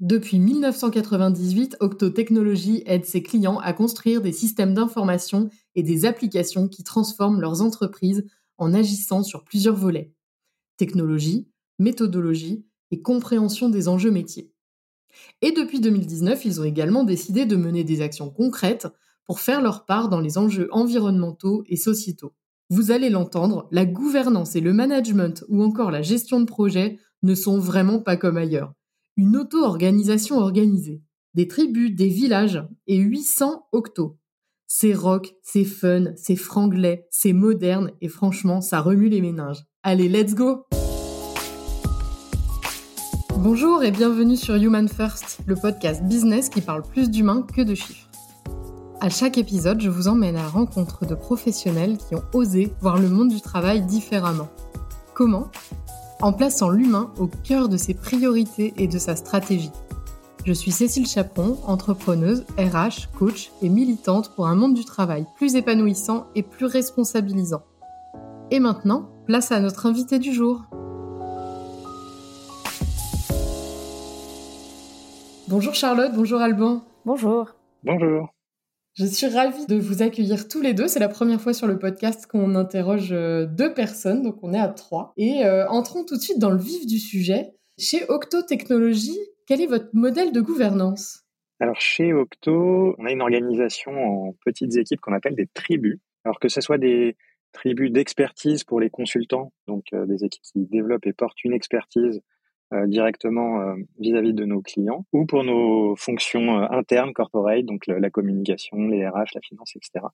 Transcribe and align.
Depuis 0.00 0.38
1998, 0.38 1.78
Octo 1.80 2.10
Technologies 2.10 2.82
aide 2.84 3.06
ses 3.06 3.22
clients 3.22 3.58
à 3.60 3.72
construire 3.72 4.20
des 4.20 4.32
systèmes 4.32 4.74
d'information 4.74 5.48
et 5.74 5.82
des 5.82 6.04
applications 6.04 6.68
qui 6.68 6.84
transforment 6.84 7.40
leurs 7.40 7.62
entreprises 7.62 8.26
en 8.58 8.74
agissant 8.74 9.22
sur 9.22 9.42
plusieurs 9.42 9.74
volets. 9.74 10.12
Technologie, 10.76 11.48
méthodologie 11.78 12.66
et 12.90 13.00
compréhension 13.00 13.70
des 13.70 13.88
enjeux 13.88 14.10
métiers. 14.10 14.52
Et 15.40 15.52
depuis 15.52 15.80
2019, 15.80 16.44
ils 16.44 16.60
ont 16.60 16.64
également 16.64 17.04
décidé 17.04 17.46
de 17.46 17.56
mener 17.56 17.82
des 17.82 18.02
actions 18.02 18.28
concrètes 18.28 18.88
pour 19.24 19.40
faire 19.40 19.62
leur 19.62 19.86
part 19.86 20.10
dans 20.10 20.20
les 20.20 20.36
enjeux 20.36 20.68
environnementaux 20.72 21.64
et 21.68 21.76
sociétaux. 21.76 22.34
Vous 22.68 22.90
allez 22.90 23.08
l'entendre, 23.08 23.66
la 23.70 23.86
gouvernance 23.86 24.56
et 24.56 24.60
le 24.60 24.74
management 24.74 25.42
ou 25.48 25.62
encore 25.62 25.90
la 25.90 26.02
gestion 26.02 26.38
de 26.38 26.44
projet 26.44 26.98
ne 27.22 27.34
sont 27.34 27.58
vraiment 27.58 27.98
pas 27.98 28.18
comme 28.18 28.36
ailleurs. 28.36 28.75
Une 29.18 29.38
auto-organisation 29.38 30.36
organisée, 30.36 31.00
des 31.32 31.48
tribus, 31.48 31.96
des 31.96 32.08
villages 32.08 32.62
et 32.86 32.98
800 32.98 33.66
octos. 33.72 34.18
C'est 34.66 34.92
rock, 34.92 35.34
c'est 35.42 35.64
fun, 35.64 36.12
c'est 36.16 36.36
franglais, 36.36 37.06
c'est 37.10 37.32
moderne 37.32 37.92
et 38.02 38.08
franchement, 38.08 38.60
ça 38.60 38.82
remue 38.82 39.08
les 39.08 39.22
méninges. 39.22 39.64
Allez, 39.82 40.10
let's 40.10 40.34
go! 40.34 40.66
Bonjour 43.38 43.82
et 43.82 43.90
bienvenue 43.90 44.36
sur 44.36 44.56
Human 44.56 44.86
First, 44.86 45.38
le 45.46 45.54
podcast 45.54 46.04
business 46.04 46.50
qui 46.50 46.60
parle 46.60 46.82
plus 46.82 47.10
d'humains 47.10 47.40
que 47.40 47.62
de 47.62 47.74
chiffres. 47.74 48.10
À 49.00 49.08
chaque 49.08 49.38
épisode, 49.38 49.80
je 49.80 49.88
vous 49.88 50.08
emmène 50.08 50.36
à 50.36 50.42
la 50.42 50.48
rencontre 50.48 51.06
de 51.06 51.14
professionnels 51.14 51.96
qui 51.96 52.14
ont 52.16 52.24
osé 52.34 52.70
voir 52.82 52.98
le 52.98 53.08
monde 53.08 53.30
du 53.30 53.40
travail 53.40 53.80
différemment. 53.86 54.50
Comment? 55.14 55.50
En 56.20 56.32
plaçant 56.32 56.70
l'humain 56.70 57.12
au 57.18 57.26
cœur 57.26 57.68
de 57.68 57.76
ses 57.76 57.92
priorités 57.92 58.72
et 58.78 58.88
de 58.88 58.98
sa 58.98 59.16
stratégie. 59.16 59.72
Je 60.46 60.52
suis 60.52 60.70
Cécile 60.70 61.06
Chaperon, 61.06 61.58
entrepreneuse, 61.66 62.44
RH, 62.56 63.08
coach 63.18 63.50
et 63.62 63.68
militante 63.68 64.34
pour 64.34 64.46
un 64.46 64.54
monde 64.54 64.74
du 64.74 64.84
travail 64.84 65.26
plus 65.36 65.56
épanouissant 65.56 66.26
et 66.34 66.42
plus 66.42 66.66
responsabilisant. 66.66 67.62
Et 68.50 68.60
maintenant, 68.60 69.10
place 69.26 69.52
à 69.52 69.60
notre 69.60 69.86
invité 69.86 70.18
du 70.18 70.32
jour. 70.32 70.62
Bonjour 75.48 75.74
Charlotte, 75.74 76.12
bonjour 76.14 76.40
Alban. 76.40 76.82
Bonjour. 77.04 77.50
Bonjour. 77.84 78.35
Je 78.98 79.04
suis 79.04 79.26
ravie 79.26 79.66
de 79.66 79.76
vous 79.76 80.02
accueillir 80.02 80.48
tous 80.48 80.62
les 80.62 80.72
deux. 80.72 80.88
C'est 80.88 81.00
la 81.00 81.10
première 81.10 81.38
fois 81.38 81.52
sur 81.52 81.66
le 81.66 81.78
podcast 81.78 82.26
qu'on 82.26 82.54
interroge 82.54 83.12
euh, 83.12 83.44
deux 83.44 83.74
personnes, 83.74 84.22
donc 84.22 84.42
on 84.42 84.54
est 84.54 84.58
à 84.58 84.68
trois. 84.68 85.12
Et 85.18 85.44
euh, 85.44 85.68
entrons 85.68 86.06
tout 86.06 86.16
de 86.16 86.22
suite 86.22 86.38
dans 86.38 86.48
le 86.48 86.56
vif 86.56 86.86
du 86.86 86.98
sujet. 86.98 87.52
Chez 87.78 88.08
Octo 88.08 88.40
Technologies, 88.40 89.20
quel 89.46 89.60
est 89.60 89.66
votre 89.66 89.90
modèle 89.92 90.32
de 90.32 90.40
gouvernance? 90.40 91.26
Alors 91.60 91.78
chez 91.78 92.14
Octo, 92.14 92.94
on 92.96 93.04
a 93.04 93.12
une 93.12 93.20
organisation 93.20 93.92
en 93.92 94.34
petites 94.46 94.76
équipes 94.76 95.02
qu'on 95.02 95.12
appelle 95.12 95.36
des 95.36 95.46
tribus. 95.46 95.98
Alors 96.24 96.40
que 96.40 96.48
ce 96.48 96.62
soit 96.62 96.78
des 96.78 97.18
tribus 97.52 97.92
d'expertise 97.92 98.64
pour 98.64 98.80
les 98.80 98.88
consultants, 98.88 99.52
donc 99.66 99.84
euh, 99.92 100.06
des 100.06 100.24
équipes 100.24 100.42
qui 100.42 100.64
développent 100.64 101.06
et 101.06 101.12
portent 101.12 101.44
une 101.44 101.52
expertise 101.52 102.22
directement 102.86 103.60
euh, 103.60 103.74
vis-à-vis 103.98 104.34
de 104.34 104.44
nos 104.44 104.60
clients 104.60 105.06
ou 105.12 105.26
pour 105.26 105.44
nos 105.44 105.94
fonctions 105.96 106.60
euh, 106.60 106.66
internes, 106.70 107.12
corporate, 107.12 107.64
donc 107.64 107.86
la 107.86 108.10
communication, 108.10 108.76
les 108.88 109.06
RH, 109.06 109.34
la 109.34 109.40
finance, 109.40 109.72
etc. 109.76 110.06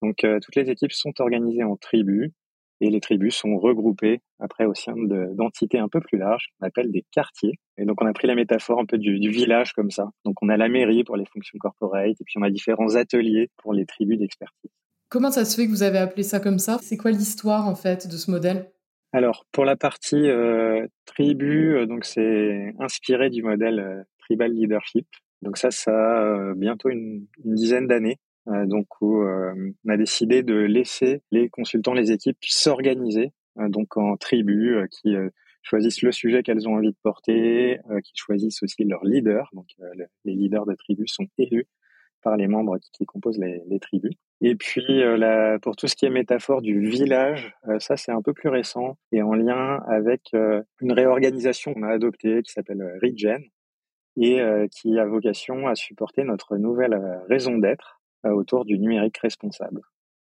Donc 0.00 0.26
toutes 0.42 0.56
les 0.56 0.68
équipes 0.68 0.90
sont 0.90 1.12
organisées 1.20 1.62
en 1.62 1.76
tribus 1.76 2.32
et 2.80 2.90
les 2.90 3.00
tribus 3.00 3.36
sont 3.36 3.56
regroupées 3.56 4.20
après 4.40 4.64
au 4.64 4.74
sein 4.74 4.94
d'entités 4.96 5.78
un 5.78 5.88
peu 5.88 6.00
plus 6.00 6.18
larges 6.18 6.48
qu'on 6.58 6.66
appelle 6.66 6.90
des 6.90 7.04
quartiers. 7.12 7.54
Et 7.78 7.84
donc 7.84 8.02
on 8.02 8.06
a 8.06 8.12
pris 8.12 8.26
la 8.26 8.34
métaphore 8.34 8.80
un 8.80 8.84
peu 8.84 8.98
du, 8.98 9.20
du, 9.20 9.30
village 9.30 9.72
comme 9.72 9.92
ça. 9.92 10.10
Donc 10.24 10.34
on 10.42 10.48
a 10.48 10.56
la 10.56 10.68
mairie 10.68 11.04
pour 11.04 11.16
les 11.16 11.24
fonctions 11.24 11.56
corporate 11.60 12.20
et 12.20 12.24
puis 12.24 12.34
on 12.38 12.42
a 12.42 12.50
différents 12.50 12.96
ateliers 12.96 13.50
pour 13.58 13.72
les 13.72 13.86
tribus 13.86 14.18
d'expertise. 14.18 14.72
Comment 15.08 15.30
ça 15.30 15.44
se 15.44 15.54
fait 15.54 15.66
que 15.66 15.70
vous 15.70 15.84
avez 15.84 15.98
appelé 15.98 16.24
ça 16.24 16.40
comme 16.40 16.58
ça? 16.58 16.78
C'est 16.82 16.96
quoi 16.96 17.12
l'histoire 17.12 17.68
en 17.68 17.76
fait 17.76 18.08
de 18.08 18.16
ce 18.16 18.30
modèle? 18.30 18.72
Alors, 19.12 19.44
pour 19.52 19.66
la 19.66 19.76
partie 19.76 20.28
euh, 20.28 20.86
tribu, 21.04 21.76
euh, 21.76 21.86
donc 21.86 22.06
c'est 22.06 22.74
inspiré 22.78 23.28
du 23.28 23.42
modèle 23.42 23.78
euh, 23.78 24.02
tribal 24.20 24.52
leadership. 24.52 25.06
Donc 25.42 25.58
ça, 25.58 25.70
ça 25.70 25.92
a 25.92 26.54
bientôt 26.54 26.88
une, 26.88 27.26
dizaine 27.44 27.86
d'années. 27.86 28.18
donc 28.46 28.86
où 29.00 29.24
on 29.24 29.88
a 29.88 29.96
décidé 29.96 30.44
de 30.44 30.54
laisser 30.54 31.20
les 31.32 31.48
consultants, 31.48 31.94
les 31.94 32.12
équipes 32.12 32.38
s'organiser 32.42 33.32
donc 33.56 33.96
en 33.96 34.16
tribus 34.16 34.86
qui 34.90 35.16
choisissent 35.62 36.02
le 36.02 36.12
sujet 36.12 36.44
qu'elles 36.44 36.68
ont 36.68 36.76
envie 36.76 36.92
de 36.92 36.96
porter, 37.02 37.80
qui 38.04 38.12
choisissent 38.14 38.62
aussi 38.62 38.84
leur 38.84 39.04
leader. 39.04 39.48
Donc 39.52 39.66
les 40.24 40.34
leaders 40.34 40.64
de 40.64 40.74
tribus 40.76 41.12
sont 41.12 41.26
élus 41.38 41.66
par 42.22 42.36
les 42.36 42.46
membres 42.46 42.78
qui, 42.92 43.04
composent 43.04 43.38
les, 43.38 43.62
les, 43.68 43.80
tribus. 43.80 44.14
Et 44.40 44.56
puis 44.56 45.02
euh, 45.02 45.16
la, 45.16 45.58
pour 45.60 45.76
tout 45.76 45.86
ce 45.86 45.94
qui 45.94 46.04
est 46.06 46.10
métaphore 46.10 46.62
du 46.62 46.80
village, 46.80 47.54
euh, 47.68 47.78
ça 47.78 47.96
c'est 47.96 48.12
un 48.12 48.22
peu 48.22 48.32
plus 48.32 48.48
récent 48.48 48.96
et 49.12 49.22
en 49.22 49.34
lien 49.34 49.80
avec 49.86 50.30
euh, 50.34 50.62
une 50.80 50.92
réorganisation 50.92 51.74
qu'on 51.74 51.84
a 51.84 51.92
adoptée 51.92 52.42
qui 52.42 52.52
s'appelle 52.52 52.82
Regen 53.02 53.42
et 54.20 54.42
qui 54.70 54.98
a 54.98 55.06
vocation 55.06 55.66
à 55.66 55.74
supporter 55.74 56.22
notre 56.22 56.58
nouvelle 56.58 57.22
raison 57.30 57.56
d'être 57.56 58.02
autour 58.24 58.66
du 58.66 58.78
numérique 58.78 59.16
responsable. 59.16 59.80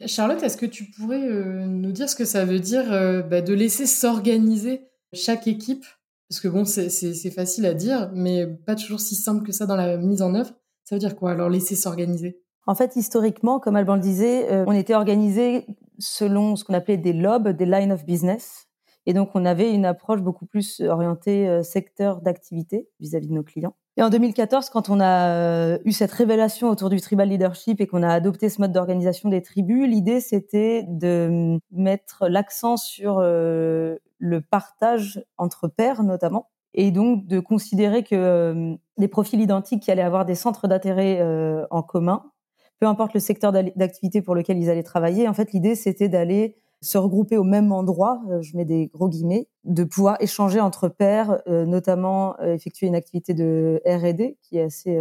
Charlotte, 0.05 0.43
est-ce 0.43 0.57
que 0.57 0.65
tu 0.65 0.91
pourrais 0.91 1.25
nous 1.25 1.93
dire 1.93 2.09
ce 2.09 2.17
que 2.17 2.25
ça 2.25 2.43
veut 2.43 2.59
dire 2.59 2.83
bah, 3.29 3.39
de 3.39 3.53
laisser 3.53 3.85
s'organiser 3.85 4.81
chaque 5.13 5.47
équipe? 5.47 5.85
Parce 6.27 6.41
que 6.41 6.49
bon, 6.49 6.65
c'est 6.65 7.31
facile 7.31 7.65
à 7.65 7.73
dire, 7.73 8.11
mais 8.13 8.45
pas 8.45 8.75
toujours 8.75 8.99
si 8.99 9.15
simple 9.15 9.45
que 9.45 9.53
ça 9.53 9.65
dans 9.65 9.77
la 9.77 9.95
mise 9.95 10.21
en 10.21 10.35
œuvre. 10.35 10.53
Ça 10.87 10.95
veut 10.95 10.99
dire 10.99 11.17
quoi 11.17 11.31
alors 11.31 11.49
laisser 11.49 11.75
s'organiser? 11.75 12.39
En 12.65 12.73
fait, 12.73 12.95
historiquement, 12.95 13.59
comme 13.59 13.75
Alban 13.75 13.95
le 13.95 14.01
disait, 14.01 14.49
euh, 14.49 14.63
on 14.67 14.71
était 14.71 14.95
organisé 14.95 15.65
selon 15.99 16.55
ce 16.55 16.63
qu'on 16.63 16.73
appelait 16.73 16.95
des 16.95 17.11
lobes, 17.11 17.49
des 17.49 17.65
lines 17.65 17.91
of 17.91 18.05
business. 18.05 18.69
Et 19.05 19.11
donc, 19.11 19.31
on 19.33 19.43
avait 19.43 19.73
une 19.73 19.83
approche 19.83 20.21
beaucoup 20.21 20.45
plus 20.45 20.79
orientée 20.79 21.45
euh, 21.49 21.61
secteur 21.61 22.21
d'activité 22.21 22.87
vis-à-vis 23.01 23.27
de 23.27 23.33
nos 23.33 23.43
clients. 23.43 23.75
Et 23.97 24.01
en 24.01 24.09
2014, 24.09 24.69
quand 24.69 24.87
on 24.87 25.01
a 25.01 25.27
euh, 25.27 25.77
eu 25.83 25.91
cette 25.91 26.13
révélation 26.13 26.69
autour 26.69 26.89
du 26.89 27.01
tribal 27.01 27.27
leadership 27.27 27.81
et 27.81 27.87
qu'on 27.87 28.01
a 28.01 28.13
adopté 28.13 28.47
ce 28.47 28.61
mode 28.61 28.71
d'organisation 28.71 29.27
des 29.27 29.41
tribus, 29.41 29.89
l'idée 29.89 30.21
c'était 30.21 30.85
de 30.87 31.59
mettre 31.69 32.29
l'accent 32.29 32.77
sur 32.77 33.19
le 33.19 34.41
partage 34.49 35.21
entre 35.37 35.67
pairs 35.67 36.03
notamment, 36.03 36.47
et 36.77 36.91
donc 36.91 37.25
de 37.25 37.39
considérer 37.39 38.03
que 38.03 38.15
euh, 38.15 38.75
des 38.97 39.07
profils 39.07 39.41
identiques 39.41 39.81
qui 39.83 39.91
allaient 39.91 40.03
avoir 40.03 40.25
des 40.25 40.35
centres 40.35 40.67
d'intérêt 40.67 41.19
euh, 41.19 41.65
en 41.71 41.81
commun, 41.81 42.31
peu 42.79 42.85
importe 42.85 43.15
le 43.15 43.19
secteur 43.19 43.51
d'activité 43.51 44.21
pour 44.21 44.35
lequel 44.35 44.59
ils 44.59 44.69
allaient 44.69 44.83
travailler, 44.83 45.27
en 45.27 45.33
fait 45.33 45.51
l'idée 45.51 45.75
c'était 45.75 46.07
d'aller 46.07 46.55
se 46.81 46.99
regrouper 46.99 47.37
au 47.37 47.43
même 47.43 47.71
endroit, 47.71 48.21
euh, 48.29 48.43
je 48.43 48.55
mets 48.55 48.63
des 48.63 48.87
gros 48.93 49.09
guillemets, 49.09 49.47
de 49.63 49.83
pouvoir 49.83 50.17
échanger 50.21 50.61
entre 50.61 50.87
pairs, 50.87 51.41
notamment 51.47 52.39
effectuer 52.39 52.85
une 52.87 52.95
activité 52.95 53.33
de 53.33 53.81
R&D 53.85 54.37
qui 54.43 54.57
est 54.59 54.63
assez 54.63 54.97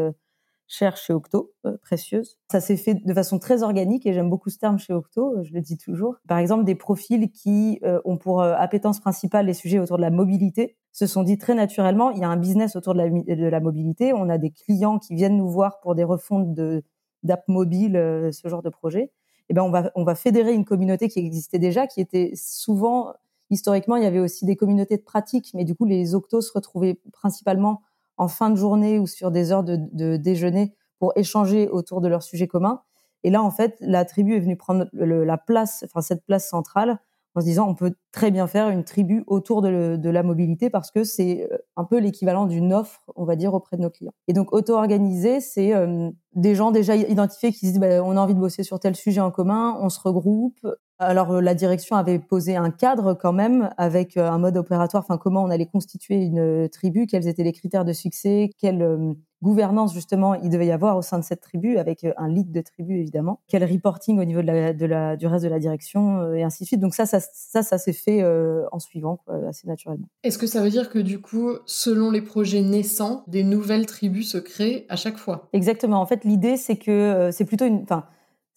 chère 0.66 0.96
chez 0.96 1.12
Octo, 1.12 1.52
précieuse. 1.82 2.38
Ça 2.50 2.60
s'est 2.60 2.76
fait 2.76 2.94
de 2.94 3.14
façon 3.14 3.38
très 3.38 3.62
organique 3.62 4.06
et 4.06 4.12
j'aime 4.12 4.28
beaucoup 4.30 4.50
ce 4.50 4.58
terme 4.58 4.78
chez 4.78 4.92
Octo, 4.92 5.36
je 5.44 5.52
le 5.52 5.60
dis 5.60 5.76
toujours. 5.76 6.16
Par 6.26 6.38
exemple, 6.38 6.64
des 6.64 6.74
profils 6.74 7.30
qui 7.30 7.80
ont 8.04 8.16
pour 8.16 8.42
appétence 8.42 8.98
principale 8.98 9.46
les 9.46 9.54
sujets 9.54 9.78
autour 9.78 9.98
de 9.98 10.02
la 10.02 10.10
mobilité, 10.10 10.76
se 10.96 11.06
sont 11.06 11.22
dit 11.22 11.36
très 11.36 11.52
naturellement, 11.54 12.10
il 12.10 12.20
y 12.20 12.24
a 12.24 12.28
un 12.30 12.38
business 12.38 12.74
autour 12.74 12.94
de 12.94 13.00
la, 13.00 13.10
de 13.10 13.46
la 13.46 13.60
mobilité. 13.60 14.14
On 14.14 14.30
a 14.30 14.38
des 14.38 14.50
clients 14.50 14.98
qui 14.98 15.14
viennent 15.14 15.36
nous 15.36 15.50
voir 15.50 15.78
pour 15.80 15.94
des 15.94 16.04
refontes 16.04 16.54
de 16.54 16.82
d'app 17.22 17.46
mobile, 17.48 17.96
euh, 17.96 18.32
ce 18.32 18.48
genre 18.48 18.62
de 18.62 18.70
projet. 18.70 19.02
Et 19.02 19.12
eh 19.50 19.54
ben 19.54 19.62
on 19.62 19.70
va 19.70 19.90
on 19.94 20.04
va 20.04 20.14
fédérer 20.14 20.54
une 20.54 20.64
communauté 20.64 21.08
qui 21.08 21.18
existait 21.18 21.58
déjà, 21.58 21.86
qui 21.86 22.00
était 22.00 22.32
souvent 22.34 23.12
historiquement 23.50 23.96
il 23.96 24.04
y 24.04 24.06
avait 24.06 24.20
aussi 24.20 24.46
des 24.46 24.56
communautés 24.56 24.96
de 24.96 25.02
pratique, 25.02 25.50
mais 25.52 25.64
du 25.64 25.74
coup 25.74 25.84
les 25.84 26.14
octos 26.14 26.40
se 26.40 26.50
retrouvaient 26.50 26.98
principalement 27.12 27.82
en 28.16 28.28
fin 28.28 28.48
de 28.48 28.56
journée 28.56 28.98
ou 28.98 29.06
sur 29.06 29.30
des 29.30 29.52
heures 29.52 29.64
de, 29.64 29.78
de 29.92 30.16
déjeuner 30.16 30.74
pour 30.98 31.12
échanger 31.14 31.68
autour 31.68 32.00
de 32.00 32.08
leurs 32.08 32.22
sujets 32.22 32.48
communs. 32.48 32.80
Et 33.22 33.28
là 33.28 33.42
en 33.42 33.50
fait 33.50 33.76
la 33.80 34.06
tribu 34.06 34.34
est 34.34 34.40
venue 34.40 34.56
prendre 34.56 34.86
la 34.94 35.36
place, 35.36 35.84
enfin 35.84 36.00
cette 36.00 36.24
place 36.24 36.48
centrale 36.48 36.98
en 37.36 37.40
se 37.40 37.46
disant 37.46 37.68
on 37.68 37.74
peut 37.74 37.94
très 38.12 38.30
bien 38.30 38.46
faire 38.46 38.70
une 38.70 38.82
tribu 38.82 39.22
autour 39.26 39.62
de, 39.62 39.98
la 40.08 40.22
mobilité 40.22 40.70
parce 40.70 40.90
que 40.90 41.04
c'est 41.04 41.48
euh, 41.52 41.58
un 41.76 41.84
peu 41.84 41.98
l'équivalent 41.98 42.46
d'une 42.46 42.72
offre, 42.72 43.02
on 43.14 43.24
va 43.24 43.36
dire, 43.36 43.54
auprès 43.54 43.76
de 43.76 43.82
nos 43.82 43.90
clients. 43.90 44.14
Et 44.26 44.32
donc 44.32 44.52
auto-organisé, 44.52 45.40
c'est 45.40 45.74
euh, 45.74 46.10
des 46.34 46.54
gens 46.54 46.70
déjà 46.70 46.96
identifiés 46.96 47.52
qui 47.52 47.58
se 47.58 47.66
disent 47.66 47.80
bah, 47.80 48.02
on 48.02 48.16
a 48.16 48.20
envie 48.20 48.34
de 48.34 48.40
bosser 48.40 48.62
sur 48.62 48.80
tel 48.80 48.96
sujet 48.96 49.20
en 49.20 49.30
commun, 49.30 49.76
on 49.80 49.90
se 49.90 50.00
regroupe, 50.00 50.58
alors 50.98 51.30
euh, 51.32 51.40
la 51.40 51.54
direction 51.54 51.96
avait 51.96 52.18
posé 52.18 52.56
un 52.56 52.70
cadre 52.70 53.14
quand 53.14 53.32
même 53.32 53.70
avec 53.76 54.16
euh, 54.16 54.28
un 54.28 54.38
mode 54.38 54.56
opératoire, 54.56 55.02
enfin 55.02 55.18
comment 55.18 55.42
on 55.42 55.50
allait 55.50 55.66
constituer 55.66 56.16
une 56.16 56.38
euh, 56.38 56.68
tribu, 56.68 57.06
quels 57.06 57.28
étaient 57.28 57.44
les 57.44 57.52
critères 57.52 57.84
de 57.84 57.92
succès, 57.92 58.50
quelle 58.58 59.14
gouvernance 59.42 59.92
justement 59.92 60.34
il 60.34 60.48
devait 60.48 60.66
y 60.66 60.72
avoir 60.72 60.96
au 60.96 61.02
sein 61.02 61.18
de 61.18 61.24
cette 61.24 61.42
tribu 61.42 61.76
avec 61.76 62.06
un 62.16 62.28
lead 62.28 62.50
de 62.50 62.60
tribu 62.62 62.98
évidemment, 62.98 63.40
quel 63.48 63.64
reporting 63.64 64.18
au 64.18 64.24
niveau 64.24 64.40
de 64.40 64.46
la, 64.46 64.72
de 64.72 64.86
la 64.86 65.16
du 65.16 65.26
reste 65.26 65.44
de 65.44 65.50
la 65.50 65.58
direction 65.58 66.32
et 66.32 66.42
ainsi 66.42 66.62
de 66.62 66.66
suite. 66.66 66.80
Donc 66.80 66.94
ça 66.94 67.04
ça 67.04 67.20
ça, 67.20 67.62
ça 67.62 67.76
s'est 67.76 67.92
fait 67.92 68.24
en 68.72 68.78
suivant 68.78 69.20
assez 69.46 69.68
naturellement. 69.68 70.06
Est-ce 70.24 70.38
que 70.38 70.46
ça 70.46 70.62
veut 70.62 70.70
dire 70.70 70.88
que 70.88 70.98
du 70.98 71.20
coup 71.20 71.50
selon 71.66 72.10
les 72.10 72.22
projets 72.22 72.62
naissants, 72.62 73.24
des 73.26 73.44
nouvelles 73.44 73.84
tribus 73.84 74.32
se 74.32 74.38
créent 74.38 74.86
à 74.88 74.96
chaque 74.96 75.18
fois? 75.18 75.48
Exactement. 75.52 76.00
En 76.00 76.06
fait 76.06 76.24
l'idée 76.24 76.56
c'est 76.56 76.76
que 76.76 77.28
c'est 77.30 77.44
plutôt 77.44 77.66
une 77.66 77.82
enfin 77.82 78.06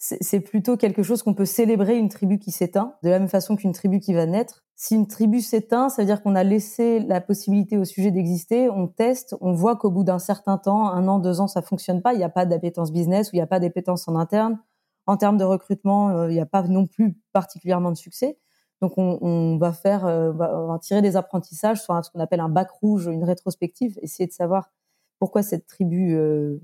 c'est 0.01 0.39
plutôt 0.39 0.77
quelque 0.77 1.03
chose 1.03 1.23
qu'on 1.23 1.33
peut 1.33 1.45
célébrer 1.45 1.97
une 1.97 2.07
tribu 2.07 2.39
qui 2.39 2.51
s'éteint, 2.51 2.95
de 3.03 3.09
la 3.09 3.19
même 3.19 3.27
façon 3.27 3.57
qu'une 3.57 3.73
tribu 3.73 3.99
qui 3.99 4.13
va 4.13 4.25
naître. 4.25 4.63
Si 4.77 4.95
une 4.95 5.07
tribu 5.07 5.41
s'éteint, 5.41 5.89
ça 5.89 6.01
veut 6.01 6.05
dire 6.05 6.23
qu'on 6.23 6.35
a 6.35 6.43
laissé 6.45 7.01
la 7.01 7.19
possibilité 7.19 7.77
au 7.77 7.83
sujet 7.83 8.09
d'exister, 8.09 8.69
on 8.69 8.87
teste, 8.87 9.35
on 9.41 9.51
voit 9.51 9.75
qu'au 9.75 9.91
bout 9.91 10.05
d'un 10.05 10.17
certain 10.17 10.57
temps, 10.57 10.89
un 10.89 11.05
an, 11.09 11.19
deux 11.19 11.41
ans, 11.41 11.47
ça 11.47 11.61
fonctionne 11.61 12.01
pas, 12.01 12.13
il 12.13 12.17
n'y 12.17 12.23
a 12.23 12.29
pas 12.29 12.45
d'appétence 12.45 12.93
business 12.93 13.27
ou 13.27 13.31
il 13.33 13.39
n'y 13.39 13.43
a 13.43 13.47
pas 13.47 13.59
d'appétence 13.59 14.07
en 14.07 14.15
interne. 14.15 14.57
En 15.05 15.17
termes 15.17 15.37
de 15.37 15.43
recrutement, 15.43 16.11
euh, 16.11 16.31
il 16.31 16.33
n'y 16.33 16.39
a 16.39 16.45
pas 16.45 16.63
non 16.63 16.87
plus 16.87 17.17
particulièrement 17.33 17.91
de 17.91 17.97
succès. 17.97 18.39
Donc 18.81 18.93
on, 18.95 19.57
va 19.57 19.73
faire, 19.73 20.05
euh, 20.05 20.31
on 20.31 20.67
va 20.67 20.79
tirer 20.79 21.01
des 21.01 21.17
apprentissages 21.17 21.81
sur 21.81 22.05
ce 22.05 22.09
qu'on 22.09 22.21
appelle 22.21 22.39
un 22.39 22.47
bac 22.47 22.71
rouge, 22.71 23.07
une 23.07 23.25
rétrospective, 23.25 23.99
essayer 24.01 24.27
de 24.27 24.31
savoir 24.31 24.71
pourquoi 25.19 25.43
cette 25.43 25.67
tribu, 25.67 26.15
euh, 26.15 26.61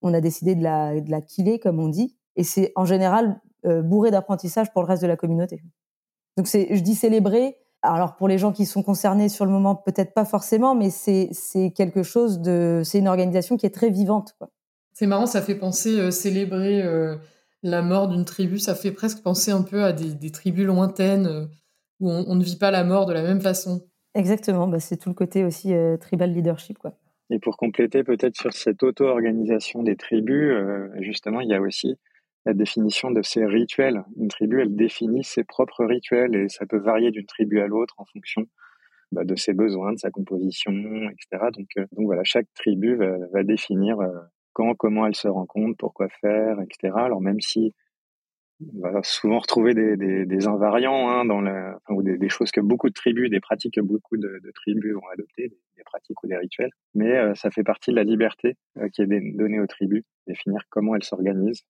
on 0.00 0.12
a 0.14 0.20
décidé 0.20 0.56
de 0.56 0.64
la, 0.64 1.00
de 1.00 1.08
la 1.08 1.20
killer, 1.20 1.60
comme 1.60 1.78
on 1.78 1.86
dit, 1.86 2.16
et 2.36 2.44
c'est 2.44 2.72
en 2.76 2.84
général 2.84 3.40
euh, 3.64 3.80
bourré 3.80 4.10
d'apprentissage 4.10 4.72
pour 4.72 4.82
le 4.82 4.88
reste 4.88 5.02
de 5.02 5.06
la 5.06 5.16
communauté. 5.16 5.62
Donc 6.36 6.48
c'est, 6.48 6.74
je 6.74 6.82
dis 6.82 6.96
célébrer. 6.96 7.56
Alors 7.82 8.16
pour 8.16 8.28
les 8.28 8.38
gens 8.38 8.52
qui 8.52 8.66
sont 8.66 8.82
concernés 8.82 9.28
sur 9.28 9.44
le 9.44 9.52
moment, 9.52 9.76
peut-être 9.76 10.14
pas 10.14 10.24
forcément, 10.24 10.74
mais 10.74 10.90
c'est 10.90 11.28
c'est 11.32 11.70
quelque 11.72 12.02
chose 12.02 12.40
de, 12.40 12.82
c'est 12.84 12.98
une 12.98 13.08
organisation 13.08 13.56
qui 13.56 13.66
est 13.66 13.74
très 13.74 13.90
vivante. 13.90 14.34
Quoi. 14.38 14.50
C'est 14.94 15.06
marrant, 15.06 15.26
ça 15.26 15.42
fait 15.42 15.54
penser 15.54 15.98
euh, 15.98 16.10
célébrer 16.10 16.82
euh, 16.82 17.16
la 17.62 17.82
mort 17.82 18.08
d'une 18.08 18.24
tribu, 18.24 18.58
ça 18.58 18.74
fait 18.74 18.92
presque 18.92 19.22
penser 19.22 19.50
un 19.50 19.62
peu 19.62 19.84
à 19.84 19.92
des, 19.92 20.14
des 20.14 20.30
tribus 20.30 20.66
lointaines 20.66 21.48
où 22.00 22.10
on, 22.10 22.24
on, 22.28 22.34
ne 22.34 22.42
vit 22.42 22.58
pas 22.58 22.70
la 22.70 22.82
mort 22.82 23.06
de 23.06 23.12
la 23.12 23.22
même 23.22 23.40
façon. 23.40 23.82
Exactement, 24.14 24.66
bah, 24.66 24.80
c'est 24.80 24.96
tout 24.96 25.08
le 25.08 25.14
côté 25.14 25.44
aussi 25.44 25.72
tribal 26.00 26.32
leadership 26.32 26.78
quoi. 26.78 26.94
Et 27.30 27.38
pour 27.38 27.56
compléter 27.56 28.02
peut-être 28.04 28.36
sur 28.36 28.52
cette 28.52 28.82
auto-organisation 28.82 29.82
des 29.82 29.96
tribus, 29.96 30.52
justement, 31.00 31.40
il 31.40 31.48
y 31.48 31.54
a 31.54 31.60
aussi 31.60 31.96
la 32.44 32.54
définition 32.54 33.10
de 33.10 33.22
ces 33.22 33.44
rituels. 33.44 34.04
Une 34.16 34.28
tribu, 34.28 34.60
elle 34.60 34.74
définit 34.74 35.24
ses 35.24 35.44
propres 35.44 35.84
rituels 35.84 36.34
et 36.34 36.48
ça 36.48 36.66
peut 36.66 36.78
varier 36.78 37.10
d'une 37.10 37.26
tribu 37.26 37.60
à 37.60 37.66
l'autre 37.66 37.94
en 37.98 38.04
fonction 38.04 38.46
bah, 39.12 39.24
de 39.24 39.36
ses 39.36 39.52
besoins, 39.52 39.92
de 39.92 39.98
sa 39.98 40.10
composition, 40.10 40.72
etc. 40.72 41.50
Donc, 41.52 41.68
euh, 41.78 41.86
donc 41.92 42.06
voilà, 42.06 42.24
chaque 42.24 42.46
tribu 42.54 42.96
va, 42.96 43.16
va 43.32 43.42
définir 43.44 44.00
euh, 44.00 44.08
quand, 44.52 44.74
comment 44.74 45.06
elle 45.06 45.14
se 45.14 45.28
rencontre, 45.28 45.76
pourquoi 45.78 46.08
faire, 46.08 46.60
etc. 46.60 46.94
Alors 46.96 47.20
même 47.20 47.40
si 47.40 47.74
on 48.74 48.80
va 48.80 49.02
souvent 49.02 49.38
retrouver 49.38 49.74
des, 49.74 49.96
des, 49.96 50.24
des 50.24 50.46
invariants 50.46 51.08
hein, 51.10 51.24
dans 51.24 51.40
la, 51.40 51.76
enfin, 51.76 51.94
ou 51.94 52.02
des, 52.02 52.28
choses 52.28 52.52
que 52.52 52.60
beaucoup 52.60 52.88
de 52.88 52.94
tribus, 52.94 53.28
des 53.28 53.40
pratiques 53.40 53.74
que 53.74 53.80
beaucoup 53.80 54.16
de, 54.16 54.40
de 54.42 54.50
tribus 54.52 54.94
vont 54.94 55.08
adopter, 55.12 55.48
des, 55.48 55.82
pratiques 55.84 56.22
ou 56.22 56.28
des 56.28 56.36
rituels. 56.36 56.70
Mais 56.94 57.16
euh, 57.16 57.34
ça 57.34 57.50
fait 57.50 57.64
partie 57.64 57.90
de 57.90 57.96
la 57.96 58.04
liberté 58.04 58.56
qui 58.92 59.02
est 59.02 59.06
donnée 59.06 59.60
aux 59.60 59.66
tribus, 59.66 60.04
définir 60.26 60.62
comment 60.70 60.94
elles 60.94 61.02
s'organisent 61.02 61.64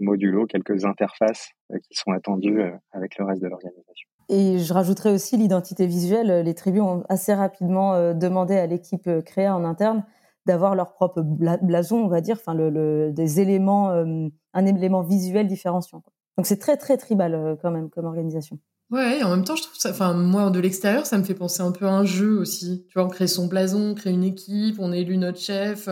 modulo, 0.00 0.46
quelques 0.46 0.84
interfaces 0.84 1.50
euh, 1.72 1.78
qui 1.78 1.94
sont 1.94 2.12
attendues 2.12 2.60
euh, 2.60 2.70
avec 2.92 3.18
le 3.18 3.24
reste 3.24 3.42
de 3.42 3.48
l'organisation. 3.48 4.08
Et 4.28 4.58
je 4.58 4.72
rajouterais 4.72 5.12
aussi 5.12 5.36
l'identité 5.36 5.86
visuelle. 5.86 6.44
Les 6.44 6.54
tribus 6.54 6.82
ont 6.82 7.04
assez 7.08 7.34
rapidement 7.34 7.94
euh, 7.94 8.14
demandé 8.14 8.56
à 8.56 8.66
l'équipe 8.66 9.08
créa 9.24 9.54
en 9.54 9.64
interne 9.64 10.04
d'avoir 10.46 10.74
leur 10.74 10.92
propre 10.92 11.22
blason, 11.22 12.04
on 12.04 12.08
va 12.08 12.20
dire, 12.20 12.36
enfin 12.38 12.52
le, 12.52 13.12
des 13.12 13.40
éléments, 13.40 13.88
un 13.88 14.66
élément 14.66 15.00
visuel 15.00 15.46
différenciant. 15.46 16.02
Donc 16.36 16.44
c'est 16.44 16.58
très 16.58 16.76
très 16.76 16.98
tribal 16.98 17.56
quand 17.62 17.70
même 17.70 17.88
comme 17.88 18.04
organisation. 18.04 18.58
Ouais, 18.90 19.22
en 19.22 19.30
même 19.30 19.44
temps, 19.44 19.56
je 19.56 19.62
trouve 19.62 19.78
ça, 19.78 19.88
enfin 19.88 20.12
moi 20.12 20.50
de 20.50 20.60
l'extérieur, 20.60 21.06
ça 21.06 21.16
me 21.16 21.24
fait 21.24 21.34
penser 21.34 21.62
un 21.62 21.72
peu 21.72 21.86
à 21.86 21.92
un 21.92 22.04
jeu 22.04 22.36
aussi. 22.36 22.84
Tu 22.90 22.98
vois, 22.98 23.06
on 23.06 23.08
crée 23.08 23.26
son 23.26 23.46
blason, 23.46 23.92
on 23.92 23.94
crée 23.94 24.10
une 24.10 24.22
équipe, 24.22 24.76
on 24.78 24.92
élu 24.92 25.16
notre 25.16 25.40
chef. 25.40 25.88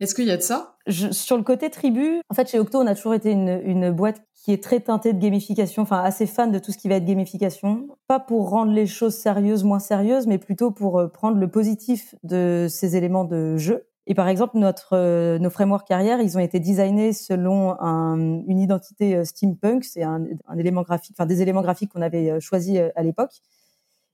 Est-ce 0.00 0.14
qu'il 0.14 0.24
y 0.24 0.30
a 0.30 0.38
de 0.38 0.42
ça? 0.42 0.76
Sur 0.88 1.36
le 1.36 1.42
côté 1.42 1.68
tribu, 1.68 2.22
en 2.30 2.34
fait, 2.34 2.48
chez 2.48 2.58
Octo, 2.58 2.78
on 2.78 2.86
a 2.86 2.94
toujours 2.94 3.12
été 3.12 3.32
une, 3.32 3.60
une, 3.64 3.90
boîte 3.90 4.22
qui 4.34 4.50
est 4.50 4.62
très 4.62 4.80
teintée 4.80 5.12
de 5.12 5.20
gamification, 5.20 5.82
enfin 5.82 6.02
assez 6.02 6.26
fan 6.26 6.50
de 6.50 6.58
tout 6.58 6.72
ce 6.72 6.78
qui 6.78 6.88
va 6.88 6.94
être 6.94 7.04
gamification. 7.04 7.86
Pas 8.06 8.18
pour 8.18 8.48
rendre 8.48 8.72
les 8.72 8.86
choses 8.86 9.14
sérieuses 9.14 9.62
moins 9.62 9.78
sérieuses, 9.78 10.26
mais 10.26 10.38
plutôt 10.38 10.70
pour 10.70 10.98
euh, 10.98 11.08
prendre 11.08 11.36
le 11.36 11.48
positif 11.48 12.14
de 12.22 12.66
ces 12.70 12.96
éléments 12.96 13.24
de 13.24 13.58
jeu. 13.58 13.86
Et 14.06 14.14
par 14.14 14.26
exemple, 14.28 14.56
notre, 14.56 14.96
euh, 14.96 15.38
nos 15.38 15.50
frameworks 15.50 15.86
carrière, 15.86 16.22
ils 16.22 16.38
ont 16.38 16.40
été 16.40 16.60
designés 16.60 17.12
selon 17.12 17.78
un, 17.78 18.16
une 18.46 18.58
identité 18.58 19.16
euh, 19.16 19.24
steampunk. 19.24 19.84
C'est 19.84 20.02
un, 20.02 20.24
un, 20.48 20.56
élément 20.56 20.80
graphique, 20.80 21.14
enfin 21.18 21.26
des 21.26 21.42
éléments 21.42 21.62
graphiques 21.62 21.92
qu'on 21.92 22.00
avait 22.00 22.40
choisi 22.40 22.78
à 22.78 23.02
l'époque. 23.02 23.32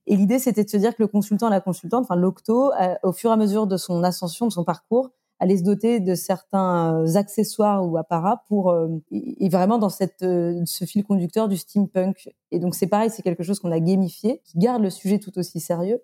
Et 0.09 0.17
l'idée, 0.17 0.41
c'était 0.41 0.65
de 0.65 0.71
se 0.71 0.77
dire 0.77 0.97
que 0.97 1.03
le 1.05 1.09
consultant, 1.09 1.49
la 1.49 1.61
consultante, 1.61 2.05
enfin 2.05 2.17
l'octo, 2.17 2.73
au 3.05 3.13
fur 3.13 3.31
et 3.31 3.33
à 3.33 3.37
mesure 3.37 3.69
de 3.69 3.77
son 3.77 4.05
ascension, 4.05 4.47
de 4.47 4.53
son 4.53 4.65
parcours, 4.65 5.11
aller 5.39 5.59
se 5.59 5.63
doter 5.63 6.01
de 6.01 6.15
certains 6.15 7.03
euh, 7.03 7.17
accessoires 7.17 7.87
ou 7.87 7.97
apparats 7.97 8.43
pour 8.49 8.71
euh, 8.71 8.89
et 9.11 9.49
vraiment 9.49 9.79
dans 9.79 9.89
cette 9.89 10.23
euh, 10.23 10.63
ce 10.65 10.85
fil 10.85 11.05
conducteur 11.05 11.49
du 11.49 11.57
steampunk. 11.57 12.31
Et 12.51 12.59
donc 12.59 12.75
c'est 12.75 12.87
pareil, 12.87 13.11
c'est 13.11 13.23
quelque 13.23 13.43
chose 13.43 13.61
qu'on 13.61 13.73
a 13.73 13.81
gamifié, 13.81 14.41
qui 14.45 14.59
garde 14.59 14.83
le 14.83 14.91
sujet 14.91 15.19
tout 15.19 15.37
aussi 15.39 15.61
sérieux. 15.61 16.01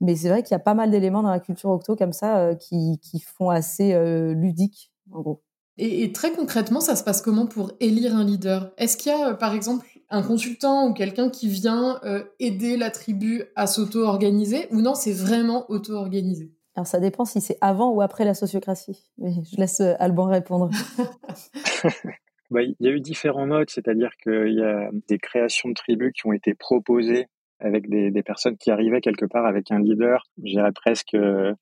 Mais 0.00 0.16
c'est 0.16 0.28
vrai 0.28 0.42
qu'il 0.42 0.52
y 0.52 0.56
a 0.56 0.60
pas 0.60 0.74
mal 0.74 0.90
d'éléments 0.90 1.22
dans 1.22 1.30
la 1.30 1.40
culture 1.40 1.70
octo 1.70 1.94
comme 1.94 2.12
ça 2.12 2.54
qui, 2.56 2.98
qui 3.00 3.20
font 3.20 3.48
assez 3.48 3.96
ludique 4.34 4.92
en 5.12 5.20
gros. 5.20 5.42
Et, 5.78 6.02
et, 6.02 6.12
très 6.12 6.32
concrètement, 6.32 6.80
ça 6.80 6.96
se 6.96 7.04
passe 7.04 7.22
comment 7.22 7.46
pour 7.46 7.72
élire 7.80 8.14
un 8.16 8.24
leader? 8.24 8.72
Est-ce 8.76 8.96
qu'il 8.96 9.12
y 9.12 9.14
a, 9.14 9.34
par 9.34 9.54
exemple, 9.54 9.86
un 10.10 10.22
consultant 10.22 10.88
ou 10.88 10.94
quelqu'un 10.94 11.30
qui 11.30 11.48
vient 11.48 12.00
aider 12.40 12.76
la 12.76 12.90
tribu 12.90 13.44
à 13.54 13.68
s'auto-organiser? 13.68 14.66
Ou 14.72 14.80
non, 14.80 14.94
c'est 14.94 15.12
vraiment 15.12 15.64
auto-organisé? 15.70 16.52
Alors 16.76 16.86
ça 16.86 16.98
dépend 16.98 17.24
si 17.24 17.40
c'est 17.40 17.56
avant 17.60 17.90
ou 17.92 18.00
après 18.00 18.24
la 18.24 18.34
sociocratie. 18.34 19.10
Mais 19.18 19.30
je 19.32 19.56
laisse 19.56 19.80
euh, 19.80 19.94
Alban 19.98 20.26
répondre. 20.26 20.70
bah, 22.50 22.62
il 22.62 22.74
y 22.80 22.88
a 22.88 22.90
eu 22.90 23.00
différents 23.00 23.46
modes, 23.46 23.70
c'est-à-dire 23.70 24.10
qu'il 24.22 24.54
y 24.54 24.62
a 24.62 24.90
des 25.08 25.18
créations 25.18 25.68
de 25.68 25.74
tribus 25.74 26.12
qui 26.12 26.26
ont 26.26 26.32
été 26.32 26.54
proposées 26.54 27.28
avec 27.60 27.88
des, 27.88 28.10
des 28.10 28.22
personnes 28.22 28.56
qui 28.56 28.70
arrivaient 28.70 29.00
quelque 29.00 29.24
part 29.24 29.46
avec 29.46 29.70
un 29.70 29.78
leader, 29.78 30.24
je 30.38 30.50
dirais 30.50 30.72
presque 30.72 31.14
euh, 31.14 31.54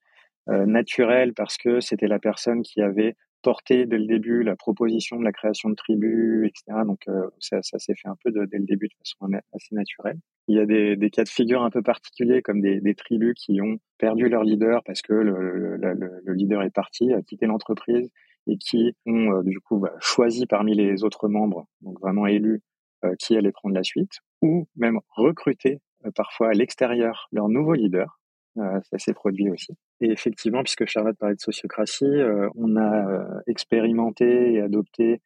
naturel, 0.48 1.34
parce 1.34 1.58
que 1.58 1.80
c'était 1.80 2.08
la 2.08 2.18
personne 2.18 2.62
qui 2.62 2.80
avait 2.80 3.14
porté 3.42 3.86
dès 3.86 3.98
le 3.98 4.06
début 4.06 4.42
la 4.42 4.56
proposition 4.56 5.18
de 5.18 5.24
la 5.24 5.32
création 5.32 5.68
de 5.70 5.74
tribus, 5.74 6.46
etc. 6.46 6.80
Donc 6.86 7.00
euh, 7.08 7.28
ça, 7.38 7.60
ça 7.62 7.78
s'est 7.78 7.94
fait 7.94 8.08
un 8.08 8.16
peu 8.22 8.30
de, 8.30 8.44
dès 8.46 8.58
le 8.58 8.64
début 8.64 8.88
de 8.88 8.94
façon 8.98 9.32
assez 9.52 9.74
naturelle. 9.74 10.18
Il 10.48 10.56
y 10.56 10.60
a 10.60 10.66
des, 10.66 10.96
des, 10.96 11.10
cas 11.10 11.24
de 11.24 11.28
figure 11.28 11.62
un 11.62 11.70
peu 11.70 11.82
particuliers 11.82 12.42
comme 12.42 12.60
des, 12.60 12.80
des, 12.80 12.94
tribus 12.94 13.34
qui 13.34 13.60
ont 13.60 13.78
perdu 13.98 14.28
leur 14.28 14.42
leader 14.42 14.82
parce 14.84 15.02
que 15.02 15.12
le, 15.12 15.76
le, 15.76 15.94
le 16.24 16.34
leader 16.34 16.62
est 16.62 16.74
parti, 16.74 17.12
a 17.12 17.22
quitté 17.22 17.46
l'entreprise 17.46 18.10
et 18.46 18.56
qui 18.58 18.94
ont 19.06 19.32
euh, 19.32 19.42
du 19.42 19.60
coup 19.60 19.78
bah, 19.78 19.92
choisi 20.00 20.46
parmi 20.46 20.74
les 20.74 21.04
autres 21.04 21.28
membres, 21.28 21.66
donc 21.80 22.00
vraiment 22.00 22.26
élus, 22.26 22.60
euh, 23.04 23.14
qui 23.18 23.36
allait 23.36 23.52
prendre 23.52 23.74
la 23.74 23.82
suite, 23.82 24.20
ou 24.42 24.66
même 24.76 25.00
recruter 25.16 25.80
euh, 26.04 26.10
parfois 26.14 26.50
à 26.50 26.52
l'extérieur 26.52 27.28
leur 27.32 27.48
nouveau 27.48 27.74
leader. 27.74 28.20
Ça 28.56 28.98
s'est 28.98 29.14
produit 29.14 29.50
aussi. 29.50 29.72
Et 30.00 30.10
effectivement, 30.10 30.62
puisque 30.62 30.86
Charlotte 30.86 31.16
parlait 31.18 31.34
de 31.34 31.40
sociocratie, 31.40 32.20
on 32.54 32.76
a 32.76 33.42
expérimenté 33.46 34.54
et 34.54 34.60
adopté 34.60 35.20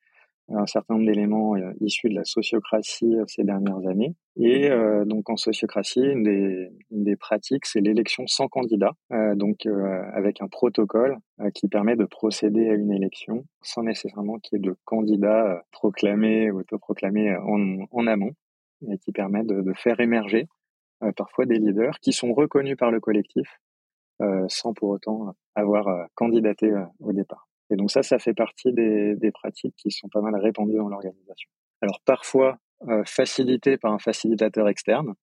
un 0.48 0.66
certain 0.66 0.94
nombre 0.94 1.06
d'éléments 1.06 1.56
euh, 1.56 1.72
issus 1.80 2.08
de 2.08 2.14
la 2.14 2.24
sociocratie 2.24 3.16
euh, 3.16 3.24
ces 3.26 3.44
dernières 3.44 3.86
années. 3.88 4.14
Et 4.36 4.70
euh, 4.70 5.04
donc 5.04 5.28
en 5.28 5.36
sociocratie, 5.36 6.00
une 6.00 6.22
des, 6.22 6.70
une 6.90 7.04
des 7.04 7.16
pratiques, 7.16 7.66
c'est 7.66 7.80
l'élection 7.80 8.26
sans 8.26 8.48
candidat, 8.48 8.92
donc 9.34 9.66
avec 10.12 10.42
un 10.42 10.48
protocole 10.48 11.16
qui 11.54 11.68
permet 11.68 11.96
de 11.96 12.04
procéder 12.04 12.68
à 12.68 12.74
une 12.74 12.92
élection 12.92 13.44
sans 13.62 13.82
nécessairement 13.82 14.38
qu'il 14.38 14.58
y 14.58 14.60
ait 14.60 14.68
de 14.70 14.76
candidats 14.84 15.62
proclamés 15.72 16.50
ou 16.50 16.60
autoproclamés 16.60 17.34
en, 17.36 17.86
en 17.90 18.06
amont, 18.06 18.32
et 18.90 18.98
qui 18.98 19.12
permet 19.12 19.42
de, 19.42 19.62
de 19.62 19.72
faire 19.72 20.00
émerger 20.00 20.48
parfois 21.16 21.46
des 21.46 21.58
leaders 21.58 21.98
qui 22.00 22.12
sont 22.12 22.32
reconnus 22.32 22.76
par 22.76 22.90
le 22.90 23.00
collectif 23.00 23.60
sans 24.48 24.72
pour 24.72 24.90
autant 24.90 25.34
avoir 25.54 26.08
candidaté 26.14 26.72
au 27.00 27.12
départ. 27.12 27.48
Et 27.70 27.76
donc 27.76 27.90
ça, 27.90 28.02
ça 28.02 28.18
fait 28.18 28.34
partie 28.34 28.72
des, 28.72 29.14
des 29.16 29.30
pratiques 29.30 29.74
qui 29.76 29.90
sont 29.90 30.08
pas 30.08 30.20
mal 30.20 30.36
répandues 30.36 30.76
dans 30.76 30.88
l'organisation. 30.88 31.50
Alors 31.82 32.00
parfois 32.04 32.58
euh, 32.88 33.02
facilité 33.06 33.78
par 33.78 33.92
un 33.92 33.98
facilitateur 33.98 34.68
externe, 34.68 35.14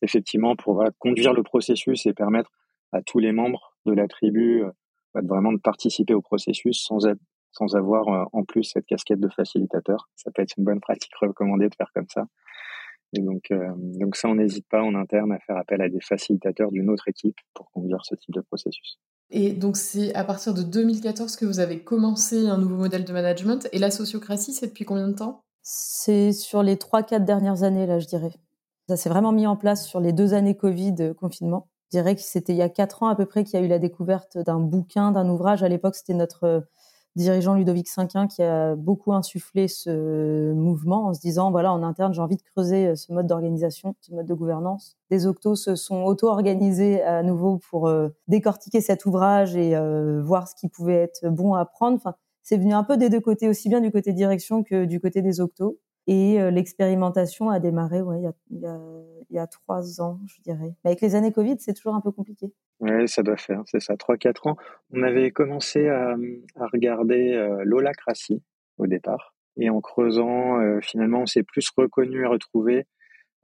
effectivement 0.00 0.56
pour 0.56 0.82
conduire 0.98 1.34
le 1.34 1.42
processus 1.42 2.06
et 2.06 2.14
permettre 2.14 2.50
à 2.92 3.02
tous 3.02 3.18
les 3.18 3.32
membres 3.32 3.76
de 3.84 3.92
la 3.92 4.08
tribu 4.08 4.62
euh, 4.62 4.70
bah, 5.12 5.20
vraiment 5.22 5.52
de 5.52 5.58
participer 5.58 6.14
au 6.14 6.22
processus 6.22 6.82
sans 6.82 7.06
être, 7.06 7.20
sans 7.50 7.76
avoir 7.76 8.08
euh, 8.08 8.24
en 8.32 8.44
plus 8.44 8.64
cette 8.64 8.86
casquette 8.86 9.20
de 9.20 9.28
facilitateur. 9.28 10.08
Ça 10.16 10.30
peut 10.30 10.40
être 10.40 10.54
une 10.56 10.64
bonne 10.64 10.80
pratique 10.80 11.14
recommandée 11.16 11.68
de 11.68 11.74
faire 11.74 11.90
comme 11.94 12.08
ça. 12.08 12.26
Et 13.14 13.20
donc, 13.20 13.52
donc 13.76 14.16
ça, 14.16 14.28
on 14.28 14.36
n'hésite 14.36 14.66
pas 14.68 14.82
en 14.82 14.94
interne 14.94 15.32
à 15.32 15.38
faire 15.38 15.56
appel 15.56 15.82
à 15.82 15.88
des 15.88 16.00
facilitateurs 16.00 16.70
d'une 16.70 16.88
autre 16.88 17.08
équipe 17.08 17.36
pour 17.54 17.70
conduire 17.70 18.04
ce 18.04 18.14
type 18.14 18.34
de 18.34 18.40
processus. 18.40 18.98
Et 19.34 19.52
donc, 19.52 19.78
c'est 19.78 20.14
à 20.14 20.24
partir 20.24 20.52
de 20.52 20.62
2014 20.62 21.36
que 21.36 21.46
vous 21.46 21.58
avez 21.58 21.80
commencé 21.80 22.46
un 22.46 22.58
nouveau 22.58 22.76
modèle 22.76 23.04
de 23.04 23.12
management. 23.14 23.66
Et 23.72 23.78
la 23.78 23.90
sociocratie, 23.90 24.52
c'est 24.52 24.66
depuis 24.66 24.84
combien 24.84 25.08
de 25.08 25.14
temps? 25.14 25.42
C'est 25.62 26.32
sur 26.32 26.62
les 26.62 26.76
3-4 26.76 27.24
dernières 27.24 27.62
années, 27.62 27.86
là, 27.86 27.98
je 27.98 28.06
dirais. 28.06 28.32
Ça 28.88 28.96
s'est 28.98 29.08
vraiment 29.08 29.32
mis 29.32 29.46
en 29.46 29.56
place 29.56 29.86
sur 29.86 30.00
les 30.00 30.12
deux 30.12 30.34
années 30.34 30.56
Covid, 30.56 30.96
euh, 31.00 31.14
confinement. 31.14 31.68
Je 31.90 31.98
dirais 31.98 32.14
que 32.14 32.20
c'était 32.20 32.52
il 32.52 32.58
y 32.58 32.62
a 32.62 32.68
4 32.68 33.04
ans 33.04 33.08
à 33.08 33.16
peu 33.16 33.24
près 33.24 33.42
qu'il 33.44 33.58
y 33.58 33.62
a 33.62 33.64
eu 33.64 33.68
la 33.68 33.78
découverte 33.78 34.36
d'un 34.36 34.60
bouquin, 34.60 35.12
d'un 35.12 35.28
ouvrage. 35.30 35.62
À 35.62 35.68
l'époque, 35.68 35.94
c'était 35.94 36.14
notre 36.14 36.44
euh, 36.44 36.60
dirigeant 37.16 37.54
Ludovic 37.54 37.88
Cinquin 37.88 38.26
qui 38.26 38.42
a 38.42 38.74
beaucoup 38.74 39.12
insufflé 39.12 39.68
ce 39.68 40.52
mouvement 40.52 41.08
en 41.08 41.14
se 41.14 41.20
disant 41.20 41.50
voilà 41.50 41.72
en 41.72 41.82
interne 41.82 42.14
j'ai 42.14 42.22
envie 42.22 42.36
de 42.36 42.42
creuser 42.42 42.88
euh, 42.88 42.94
ce 42.94 43.12
mode 43.12 43.26
d'organisation, 43.26 43.94
ce 44.00 44.12
mode 44.14 44.26
de 44.26 44.34
gouvernance. 44.34 44.96
Les 45.10 45.26
octos 45.26 45.56
se 45.56 45.74
sont 45.74 46.02
auto-organisés 46.04 47.02
à 47.02 47.22
nouveau 47.22 47.58
pour 47.70 47.88
euh, 47.88 48.08
décortiquer 48.28 48.80
cet 48.80 49.04
ouvrage 49.04 49.56
et 49.56 49.76
euh, 49.76 50.22
voir 50.22 50.48
ce 50.48 50.54
qui 50.54 50.68
pouvait 50.68 51.02
être 51.02 51.28
bon 51.28 51.54
à 51.54 51.64
prendre. 51.64 51.96
Enfin, 51.96 52.14
c'est 52.42 52.56
venu 52.56 52.72
un 52.72 52.84
peu 52.84 52.96
des 52.96 53.08
deux 53.08 53.20
côtés, 53.20 53.48
aussi 53.48 53.68
bien 53.68 53.80
du 53.80 53.92
côté 53.92 54.12
direction 54.12 54.62
que 54.64 54.84
du 54.84 55.00
côté 55.00 55.22
des 55.22 55.40
octos. 55.40 55.78
Et 56.08 56.38
l'expérimentation 56.50 57.48
a 57.48 57.60
démarré 57.60 58.02
ouais, 58.02 58.18
il, 58.18 58.24
y 58.24 58.26
a, 58.66 58.78
il, 59.30 59.36
y 59.36 59.38
a, 59.38 59.46
trois 59.46 60.00
ans, 60.00 60.18
je 60.26 60.40
dirais. 60.42 60.74
Mais 60.84 60.90
avec 60.90 61.00
les 61.00 61.14
années 61.14 61.32
Covid, 61.32 61.56
c'est 61.60 61.74
toujours 61.74 61.94
un 61.94 62.00
peu 62.00 62.10
compliqué. 62.10 62.52
Oui, 62.82 63.06
ça 63.06 63.22
doit 63.22 63.36
faire, 63.36 63.62
c'est 63.66 63.78
ça, 63.78 63.94
3-4 63.94 64.48
ans. 64.48 64.56
On 64.92 65.04
avait 65.04 65.30
commencé 65.30 65.88
à, 65.88 66.16
regarder 66.72 67.32
euh, 67.32 67.64
au 68.78 68.86
départ. 68.88 69.36
Et 69.56 69.70
en 69.70 69.80
creusant, 69.80 70.58
euh, 70.58 70.80
finalement, 70.80 71.20
on 71.20 71.26
s'est 71.26 71.44
plus 71.44 71.70
reconnu 71.76 72.22
et 72.22 72.26
retrouvé 72.26 72.86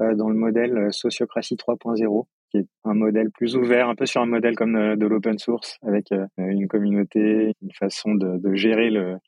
euh, 0.01 0.17
dans 0.17 0.29
le 0.29 0.35
modèle 0.35 0.93
Sociocratie 0.93 1.55
3.0, 1.55 2.27
qui 2.51 2.59
est 2.59 2.67
un 2.83 2.95
modèle 2.95 3.31
plus 3.31 3.55
ouvert, 3.55 3.89
un 3.89 3.95
peu 3.95 4.07
sur 4.07 4.23
un 4.23 4.27
modèle 4.27 4.57
comme 4.57 4.97
de, 4.97 5.07
l'open 5.07 5.39
source, 5.39 5.79
avec 5.87 6.13
une 6.37 6.67
communauté, 6.67 7.55
une 7.63 7.73
façon 7.73 8.17
de, 8.17 8.55
gérer 8.55 8.91
le, 8.91 9.19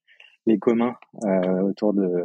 les 0.46 0.58
communs 0.58 0.96
autour 1.62 1.94
de, 1.94 2.25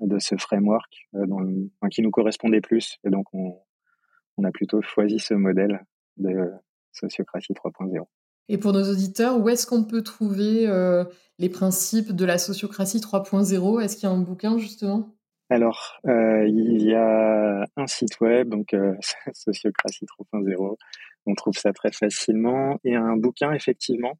de 0.00 0.18
ce 0.18 0.36
framework 0.36 1.08
dans 1.12 1.40
le, 1.40 1.70
qui 1.90 2.02
nous 2.02 2.10
correspondait 2.10 2.60
plus. 2.60 2.98
Et 3.04 3.10
donc, 3.10 3.26
on, 3.32 3.58
on 4.36 4.44
a 4.44 4.50
plutôt 4.50 4.82
choisi 4.82 5.18
ce 5.18 5.34
modèle 5.34 5.84
de 6.16 6.50
Sociocratie 6.92 7.52
3.0. 7.52 8.04
Et 8.48 8.58
pour 8.58 8.72
nos 8.72 8.90
auditeurs, 8.90 9.40
où 9.40 9.48
est-ce 9.48 9.66
qu'on 9.66 9.84
peut 9.84 10.02
trouver 10.02 10.66
euh, 10.68 11.04
les 11.38 11.48
principes 11.48 12.12
de 12.12 12.24
la 12.24 12.38
sociocratie 12.38 12.98
3.0 12.98 13.82
Est-ce 13.82 13.96
qu'il 13.96 14.08
y 14.08 14.12
a 14.12 14.14
un 14.14 14.20
bouquin 14.20 14.58
justement? 14.58 15.16
Alors, 15.50 15.98
euh, 16.06 16.46
il 16.46 16.82
y 16.82 16.94
a 16.94 17.66
un 17.76 17.86
site 17.86 18.20
web, 18.20 18.48
donc 18.48 18.74
euh, 18.74 18.94
sociocratie 19.32 20.04
3.0. 20.32 20.76
On 21.26 21.34
trouve 21.34 21.54
ça 21.54 21.72
très 21.72 21.92
facilement. 21.92 22.78
Et 22.84 22.94
un 22.94 23.16
bouquin, 23.16 23.52
effectivement, 23.52 24.18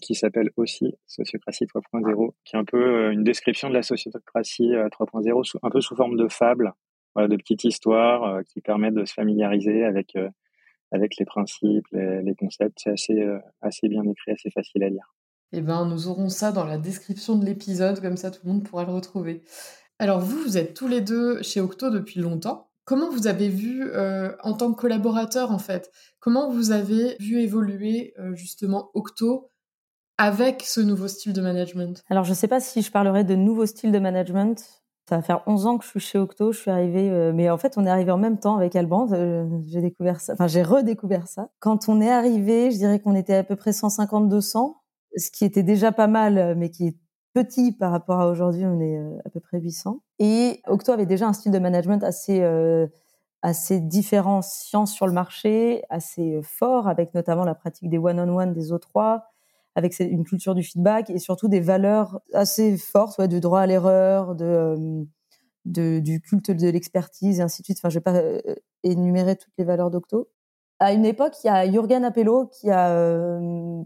qui 0.00 0.14
s'appelle 0.14 0.50
aussi 0.56 0.94
Sociocratie 1.06 1.66
3.0, 1.66 2.32
qui 2.44 2.56
est 2.56 2.58
un 2.58 2.64
peu 2.64 3.12
une 3.12 3.24
description 3.24 3.68
de 3.68 3.74
la 3.74 3.82
sociocratie 3.82 4.70
3.0, 4.70 5.58
un 5.62 5.70
peu 5.70 5.80
sous 5.80 5.94
forme 5.94 6.16
de 6.16 6.28
fable, 6.28 6.72
de 7.16 7.36
petites 7.36 7.64
histoires 7.64 8.42
qui 8.44 8.60
permettent 8.60 8.94
de 8.94 9.04
se 9.04 9.12
familiariser 9.12 9.84
avec 9.84 10.16
avec 10.92 11.16
les 11.16 11.24
principes, 11.24 11.86
les, 11.92 12.34
concepts. 12.34 12.78
C'est 12.82 12.90
assez, 12.90 13.20
euh, 13.20 13.38
assez 13.60 13.88
bien 13.88 14.02
écrit, 14.04 14.32
assez 14.32 14.50
facile 14.50 14.82
à 14.82 14.88
lire. 14.88 15.14
Eh 15.52 15.60
ben, 15.60 15.86
nous 15.86 16.08
aurons 16.08 16.28
ça 16.28 16.52
dans 16.52 16.64
la 16.64 16.78
description 16.78 17.36
de 17.36 17.44
l'épisode, 17.44 18.00
comme 18.00 18.16
ça 18.16 18.30
tout 18.30 18.40
le 18.44 18.52
monde 18.52 18.64
pourra 18.64 18.84
le 18.84 18.92
retrouver. 18.92 19.42
Alors 19.98 20.20
vous, 20.20 20.38
vous 20.38 20.58
êtes 20.58 20.74
tous 20.74 20.88
les 20.88 21.00
deux 21.00 21.42
chez 21.42 21.60
Octo 21.60 21.90
depuis 21.90 22.20
longtemps. 22.20 22.70
Comment 22.84 23.10
vous 23.10 23.26
avez 23.26 23.48
vu 23.48 23.84
euh, 23.84 24.32
en 24.42 24.52
tant 24.52 24.72
que 24.72 24.80
collaborateur 24.80 25.50
en 25.50 25.58
fait? 25.58 25.90
Comment 26.20 26.50
vous 26.50 26.72
avez 26.72 27.16
vu 27.20 27.40
évoluer 27.40 28.14
euh, 28.18 28.34
justement 28.34 28.90
Octo 28.94 29.50
avec 30.18 30.62
ce 30.62 30.80
nouveau 30.80 31.08
style 31.08 31.32
de 31.32 31.40
management? 31.40 32.02
Alors 32.10 32.24
je 32.24 32.30
ne 32.30 32.34
sais 32.34 32.48
pas 32.48 32.60
si 32.60 32.82
je 32.82 32.90
parlerai 32.90 33.24
de 33.24 33.34
nouveau 33.34 33.66
style 33.66 33.92
de 33.92 33.98
management. 33.98 34.82
Ça 35.08 35.16
va 35.16 35.22
faire 35.22 35.42
11 35.46 35.66
ans 35.66 35.78
que 35.78 35.84
je 35.84 35.90
suis 35.90 36.00
chez 36.00 36.18
Octo. 36.18 36.50
Je 36.50 36.58
suis 36.58 36.70
arrivée, 36.70 37.08
euh, 37.10 37.32
mais 37.32 37.48
en 37.48 37.58
fait, 37.58 37.74
on 37.76 37.86
est 37.86 37.90
arrivé 37.90 38.10
en 38.10 38.18
même 38.18 38.38
temps 38.40 38.56
avec 38.56 38.74
Alban. 38.74 39.06
Euh, 39.12 39.46
j'ai 39.68 39.80
découvert 39.80 40.20
ça, 40.20 40.32
enfin, 40.32 40.48
j'ai 40.48 40.62
redécouvert 40.62 41.28
ça. 41.28 41.48
Quand 41.60 41.88
on 41.88 42.00
est 42.00 42.10
arrivé, 42.10 42.72
je 42.72 42.76
dirais 42.76 42.98
qu'on 42.98 43.14
était 43.14 43.36
à 43.36 43.44
peu 43.44 43.54
près 43.54 43.70
150-200, 43.70 44.74
ce 45.16 45.30
qui 45.30 45.44
était 45.44 45.62
déjà 45.62 45.92
pas 45.92 46.08
mal, 46.08 46.56
mais 46.56 46.70
qui 46.70 46.88
est 46.88 46.96
petit 47.34 47.70
par 47.70 47.92
rapport 47.92 48.20
à 48.20 48.28
aujourd'hui. 48.28 48.64
On 48.66 48.80
est 48.80 48.98
euh, 48.98 49.16
à 49.24 49.30
peu 49.30 49.38
près 49.38 49.60
800. 49.60 50.00
Et 50.18 50.60
Octo 50.66 50.90
avait 50.90 51.06
déjà 51.06 51.28
un 51.28 51.32
style 51.32 51.52
de 51.52 51.58
management 51.58 52.02
assez 52.02 52.42
assez 53.42 53.78
différenciant 53.78 54.86
sur 54.86 55.06
le 55.06 55.12
marché, 55.12 55.84
assez 55.88 56.40
fort, 56.42 56.88
avec 56.88 57.14
notamment 57.14 57.44
la 57.44 57.54
pratique 57.54 57.88
des 57.88 57.98
one-on-one 57.98 58.52
des 58.52 58.72
O3, 58.72 59.20
avec 59.76 60.00
une 60.00 60.24
culture 60.24 60.54
du 60.54 60.62
feedback 60.62 61.10
et 61.10 61.18
surtout 61.18 61.48
des 61.48 61.60
valeurs 61.60 62.20
assez 62.32 62.78
fortes, 62.78 63.18
ouais, 63.18 63.28
du 63.28 63.40
droit 63.40 63.60
à 63.60 63.66
l'erreur, 63.66 64.34
de, 64.34 64.44
euh, 64.44 65.04
de, 65.66 66.00
du 66.00 66.22
culte 66.22 66.50
de 66.50 66.68
l'expertise 66.68 67.40
et 67.40 67.42
ainsi 67.42 67.60
de 67.60 67.66
suite. 67.66 67.78
Enfin, 67.78 67.90
je 67.90 67.98
vais 67.98 68.02
pas 68.02 68.14
euh, 68.14 68.40
énumérer 68.82 69.36
toutes 69.36 69.52
les 69.58 69.64
valeurs 69.64 69.90
d'Octo. 69.90 70.30
À 70.80 70.94
une 70.94 71.04
époque, 71.04 71.34
il 71.44 71.48
y 71.48 71.50
a 71.50 71.70
Jürgen 71.70 72.04
Appello 72.04 72.46
qui 72.46 72.70
a 72.70 72.90
euh, 72.90 73.82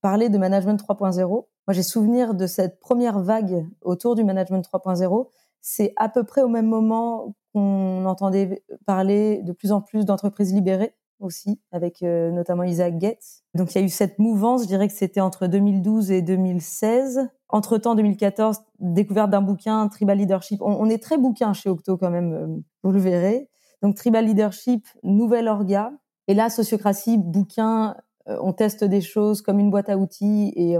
parlé 0.00 0.30
de 0.30 0.38
management 0.38 0.82
3.0. 0.82 1.28
Moi, 1.28 1.46
j'ai 1.68 1.82
souvenir 1.82 2.34
de 2.34 2.46
cette 2.46 2.80
première 2.80 3.20
vague 3.20 3.66
autour 3.82 4.14
du 4.14 4.24
management 4.24 4.66
3.0. 4.66 5.28
C'est 5.60 5.92
à 5.96 6.08
peu 6.08 6.24
près 6.24 6.40
au 6.40 6.48
même 6.48 6.66
moment 6.66 7.36
qu'on 7.52 8.06
entendait 8.06 8.64
parler 8.86 9.42
de 9.42 9.52
plus 9.52 9.72
en 9.72 9.82
plus 9.82 10.06
d'entreprises 10.06 10.54
libérées 10.54 10.94
aussi, 11.20 11.60
avec 11.72 12.02
euh, 12.02 12.30
notamment 12.30 12.64
Isaac 12.64 13.00
Getz. 13.00 13.42
Donc 13.54 13.74
il 13.74 13.78
y 13.78 13.80
a 13.82 13.84
eu 13.84 13.88
cette 13.88 14.18
mouvance, 14.18 14.62
je 14.62 14.66
dirais 14.66 14.88
que 14.88 14.94
c'était 14.94 15.20
entre 15.20 15.46
2012 15.46 16.10
et 16.10 16.22
2016. 16.22 17.28
Entre-temps, 17.48 17.94
2014, 17.94 18.58
découverte 18.80 19.30
d'un 19.30 19.42
bouquin, 19.42 19.86
Tribal 19.88 20.18
Leadership. 20.18 20.60
On, 20.62 20.88
est 20.88 21.02
très 21.02 21.18
bouquin 21.18 21.52
chez 21.52 21.70
Octo 21.70 21.96
quand 21.96 22.10
même, 22.10 22.32
euh, 22.32 22.62
vous 22.82 22.92
le 22.92 22.98
verrez. 22.98 23.48
Donc 23.82 23.94
Tribal 23.96 24.24
Leadership, 24.24 24.86
nouvelle 25.02 25.48
orga. 25.48 25.92
Et 26.26 26.34
là, 26.34 26.50
Sociocratie, 26.50 27.18
bouquin, 27.18 27.96
euh, 28.28 28.38
on 28.42 28.52
teste 28.52 28.82
des 28.82 29.00
choses 29.00 29.42
comme 29.42 29.58
une 29.58 29.70
boîte 29.70 29.88
à 29.88 29.96
outils 29.98 30.52
et 30.56 30.76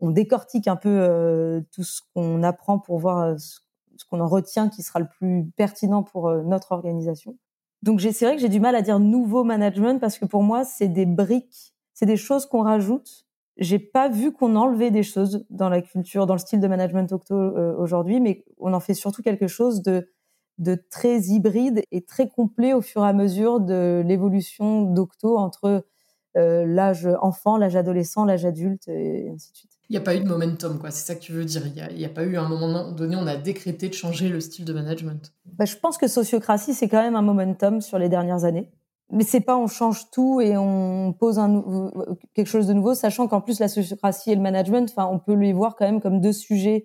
on 0.00 0.10
décortique 0.10 0.68
un 0.68 0.76
peu 0.76 1.64
tout 1.72 1.82
ce 1.82 2.02
qu'on 2.14 2.44
apprend 2.44 2.78
pour 2.78 2.98
voir 2.98 3.36
ce 3.38 4.04
qu'on 4.08 4.20
en 4.20 4.28
retient 4.28 4.68
qui 4.68 4.82
sera 4.82 5.00
le 5.00 5.08
plus 5.08 5.50
pertinent 5.56 6.04
pour 6.04 6.30
notre 6.30 6.70
organisation. 6.70 7.36
Donc 7.82 8.00
c'est 8.00 8.24
vrai 8.24 8.34
que 8.36 8.40
j'ai 8.40 8.48
du 8.48 8.60
mal 8.60 8.74
à 8.74 8.82
dire 8.82 8.98
nouveau 8.98 9.44
management 9.44 10.00
parce 10.00 10.18
que 10.18 10.24
pour 10.24 10.42
moi 10.42 10.64
c'est 10.64 10.88
des 10.88 11.06
briques, 11.06 11.74
c'est 11.94 12.06
des 12.06 12.16
choses 12.16 12.46
qu'on 12.46 12.62
rajoute. 12.62 13.26
J'ai 13.56 13.78
pas 13.78 14.08
vu 14.08 14.32
qu'on 14.32 14.56
enlevait 14.56 14.90
des 14.90 15.02
choses 15.02 15.44
dans 15.50 15.68
la 15.68 15.82
culture, 15.82 16.26
dans 16.26 16.34
le 16.34 16.38
style 16.38 16.60
de 16.60 16.68
management 16.68 17.12
Octo 17.12 17.34
euh, 17.34 17.74
aujourd'hui, 17.76 18.20
mais 18.20 18.44
on 18.58 18.72
en 18.72 18.80
fait 18.80 18.94
surtout 18.94 19.22
quelque 19.22 19.46
chose 19.48 19.82
de 19.82 20.08
de 20.58 20.74
très 20.90 21.20
hybride 21.20 21.82
et 21.92 22.02
très 22.04 22.28
complet 22.28 22.74
au 22.74 22.80
fur 22.82 23.04
et 23.04 23.08
à 23.08 23.12
mesure 23.12 23.60
de 23.60 24.02
l'évolution 24.04 24.82
d'Octo 24.82 25.38
entre 25.38 25.86
euh, 26.36 26.66
l'âge 26.66 27.08
enfant, 27.22 27.56
l'âge 27.58 27.76
adolescent, 27.76 28.24
l'âge 28.24 28.44
adulte 28.44 28.88
et 28.88 29.30
ainsi 29.30 29.52
de 29.52 29.56
suite. 29.56 29.77
Il 29.88 29.92
n'y 29.94 29.98
a 29.98 30.02
pas 30.02 30.14
eu 30.14 30.20
de 30.20 30.28
momentum, 30.28 30.78
quoi. 30.78 30.90
C'est 30.90 31.06
ça 31.06 31.14
que 31.14 31.20
tu 31.20 31.32
veux 31.32 31.44
dire. 31.44 31.62
Il 31.66 31.96
n'y 31.96 32.04
a, 32.04 32.10
pas 32.10 32.24
eu 32.24 32.36
un 32.36 32.48
moment 32.48 32.92
donné, 32.92 33.16
on 33.16 33.26
a 33.26 33.36
décrété 33.36 33.88
de 33.88 33.94
changer 33.94 34.28
le 34.28 34.40
style 34.40 34.66
de 34.66 34.72
management. 34.74 35.32
Bah, 35.46 35.64
je 35.64 35.76
pense 35.76 35.96
que 35.96 36.08
sociocratie, 36.08 36.74
c'est 36.74 36.88
quand 36.88 37.02
même 37.02 37.16
un 37.16 37.22
momentum 37.22 37.80
sur 37.80 37.98
les 37.98 38.10
dernières 38.10 38.44
années. 38.44 38.70
Mais 39.10 39.24
c'est 39.24 39.40
pas 39.40 39.56
on 39.56 39.66
change 39.66 40.10
tout 40.10 40.42
et 40.42 40.58
on 40.58 41.14
pose 41.14 41.38
un 41.38 41.64
quelque 42.34 42.46
chose 42.46 42.66
de 42.66 42.74
nouveau, 42.74 42.94
sachant 42.94 43.26
qu'en 43.26 43.40
plus 43.40 43.58
la 43.58 43.68
sociocratie 43.68 44.30
et 44.30 44.34
le 44.34 44.42
management, 44.42 44.90
enfin, 44.90 45.08
on 45.10 45.18
peut 45.18 45.34
les 45.34 45.54
voir 45.54 45.76
quand 45.76 45.86
même 45.86 46.02
comme 46.02 46.20
deux 46.20 46.34
sujets 46.34 46.84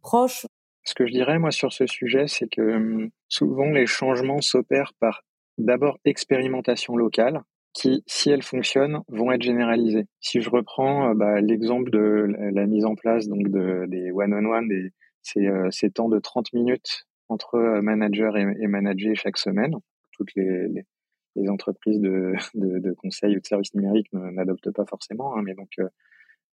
proches. 0.00 0.46
Ce 0.84 0.94
que 0.94 1.04
je 1.06 1.12
dirais 1.12 1.40
moi 1.40 1.50
sur 1.50 1.72
ce 1.72 1.86
sujet, 1.86 2.26
c'est 2.28 2.48
que 2.48 2.76
hum, 2.76 3.10
souvent 3.28 3.70
les 3.70 3.86
changements 3.86 4.40
s'opèrent 4.40 4.92
par 5.00 5.24
d'abord 5.58 5.98
expérimentation 6.04 6.96
locale, 6.96 7.42
qui, 7.74 8.04
si 8.06 8.30
elles 8.30 8.42
fonctionnent, 8.42 9.00
vont 9.08 9.32
être 9.32 9.42
généralisées. 9.42 10.06
Si 10.20 10.40
je 10.40 10.48
reprends 10.48 11.10
euh, 11.10 11.14
bah, 11.14 11.40
l'exemple 11.40 11.90
de 11.90 12.32
la 12.52 12.66
mise 12.66 12.86
en 12.86 12.94
place 12.94 13.28
donc 13.28 13.50
de, 13.50 13.84
des 13.88 14.12
one-on-one, 14.12 14.68
des, 14.68 14.92
euh, 15.36 15.70
ces, 15.70 15.90
temps 15.90 16.08
de 16.08 16.18
30 16.18 16.52
minutes 16.52 17.06
entre 17.28 17.56
euh, 17.56 17.82
manager 17.82 18.36
et, 18.36 18.46
et 18.60 18.66
manager 18.68 19.14
chaque 19.16 19.36
semaine, 19.36 19.74
toutes 20.12 20.34
les, 20.36 20.68
les, 20.68 20.86
les 21.34 21.48
entreprises 21.48 22.00
de, 22.00 22.34
de, 22.54 22.78
de, 22.78 22.92
conseil 22.92 23.36
ou 23.36 23.40
de 23.40 23.46
services 23.46 23.74
numériques 23.74 24.12
n'adoptent 24.12 24.70
pas 24.70 24.86
forcément, 24.86 25.36
hein, 25.36 25.42
mais 25.42 25.54
donc 25.54 25.70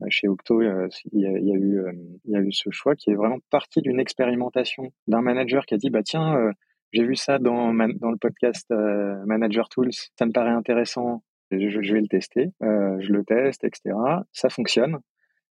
chez 0.08 0.30
Octo, 0.30 0.62
il 0.62 0.68
y, 1.12 1.26
a, 1.26 1.38
y, 1.38 1.52
a, 1.52 1.56
eu, 1.56 1.84
il 2.24 2.32
y 2.32 2.36
a 2.38 2.40
eu 2.40 2.54
ce 2.54 2.70
choix 2.70 2.96
qui 2.96 3.10
est 3.10 3.16
vraiment 3.16 3.40
parti 3.50 3.82
d'une 3.82 4.00
expérimentation 4.00 4.94
d'un 5.08 5.22
manager 5.22 5.66
qui 5.66 5.74
a 5.74 5.78
dit 5.78 5.90
bah 5.90 6.04
tiens 6.04 6.54
j'ai 6.92 7.04
vu 7.04 7.16
ça 7.16 7.38
dans, 7.38 7.74
dans 7.74 8.12
le 8.12 8.18
podcast 8.18 8.66
euh, 8.72 9.24
Manager 9.26 9.70
Tools. 9.70 9.92
Ça 10.18 10.26
me 10.26 10.32
paraît 10.32 10.50
intéressant. 10.50 11.24
Je, 11.52 11.82
je 11.82 11.94
vais 11.94 12.02
le 12.02 12.08
tester. 12.08 12.50
Euh, 12.64 12.98
je 13.00 13.12
le 13.12 13.24
teste, 13.24 13.64
etc. 13.64 13.96
Ça 14.32 14.50
fonctionne. 14.50 15.00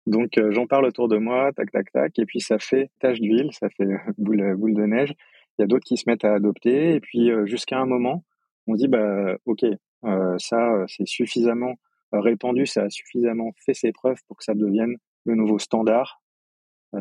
Donc 0.08 0.38
euh, 0.38 0.52
j'en 0.52 0.68
parle 0.68 0.86
autour 0.86 1.08
de 1.08 1.18
moi, 1.18 1.52
tac, 1.54 1.72
tac, 1.72 1.92
tac. 1.92 2.18
Et 2.20 2.26
puis 2.26 2.40
ça 2.40 2.60
fait 2.60 2.90
tache 3.00 3.20
d'huile, 3.20 3.50
ça 3.52 3.70
fait 3.70 3.86
boule, 4.18 4.56
boule 4.56 4.76
de 4.76 4.86
neige. 4.86 5.14
Il 5.58 5.62
y 5.62 5.64
a 5.64 5.68
d'autres 5.68 5.86
qui 5.86 5.98
se 5.98 6.04
mettent 6.08 6.26
à 6.26 6.34
adopter. 6.34 6.96
Et 6.96 7.00
puis, 7.00 7.32
jusqu'à 7.46 7.80
un 7.80 7.86
moment, 7.86 8.26
on 8.68 8.76
dit, 8.76 8.90
bah, 8.90 9.38
OK, 9.46 9.64
ça, 10.38 10.84
c'est 10.88 11.08
suffisamment 11.08 11.76
répandu, 12.12 12.66
ça 12.66 12.84
a 12.84 12.90
suffisamment 12.90 13.54
fait 13.66 13.74
ses 13.74 13.94
preuves 13.94 14.18
pour 14.28 14.36
que 14.36 14.44
ça 14.44 14.54
devienne 14.54 14.98
le 15.24 15.36
nouveau 15.36 15.58
standard. 15.58 16.22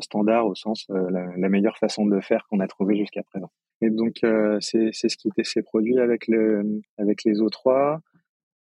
standard 0.00 0.46
au 0.46 0.54
sens, 0.54 0.86
la, 0.88 1.48
meilleure 1.48 1.76
façon 1.78 2.06
de 2.06 2.20
faire 2.20 2.46
qu'on 2.48 2.60
a 2.60 2.68
trouvé 2.68 2.96
jusqu'à 2.96 3.24
présent. 3.24 3.50
Et 3.80 3.90
donc, 3.90 4.20
c'est 4.60 4.92
ce 4.92 5.16
qui 5.16 5.30
s'est 5.42 5.62
produit 5.62 5.98
avec, 5.98 6.26
le, 6.28 6.80
avec 6.96 7.24
les 7.24 7.34
O3. 7.40 7.98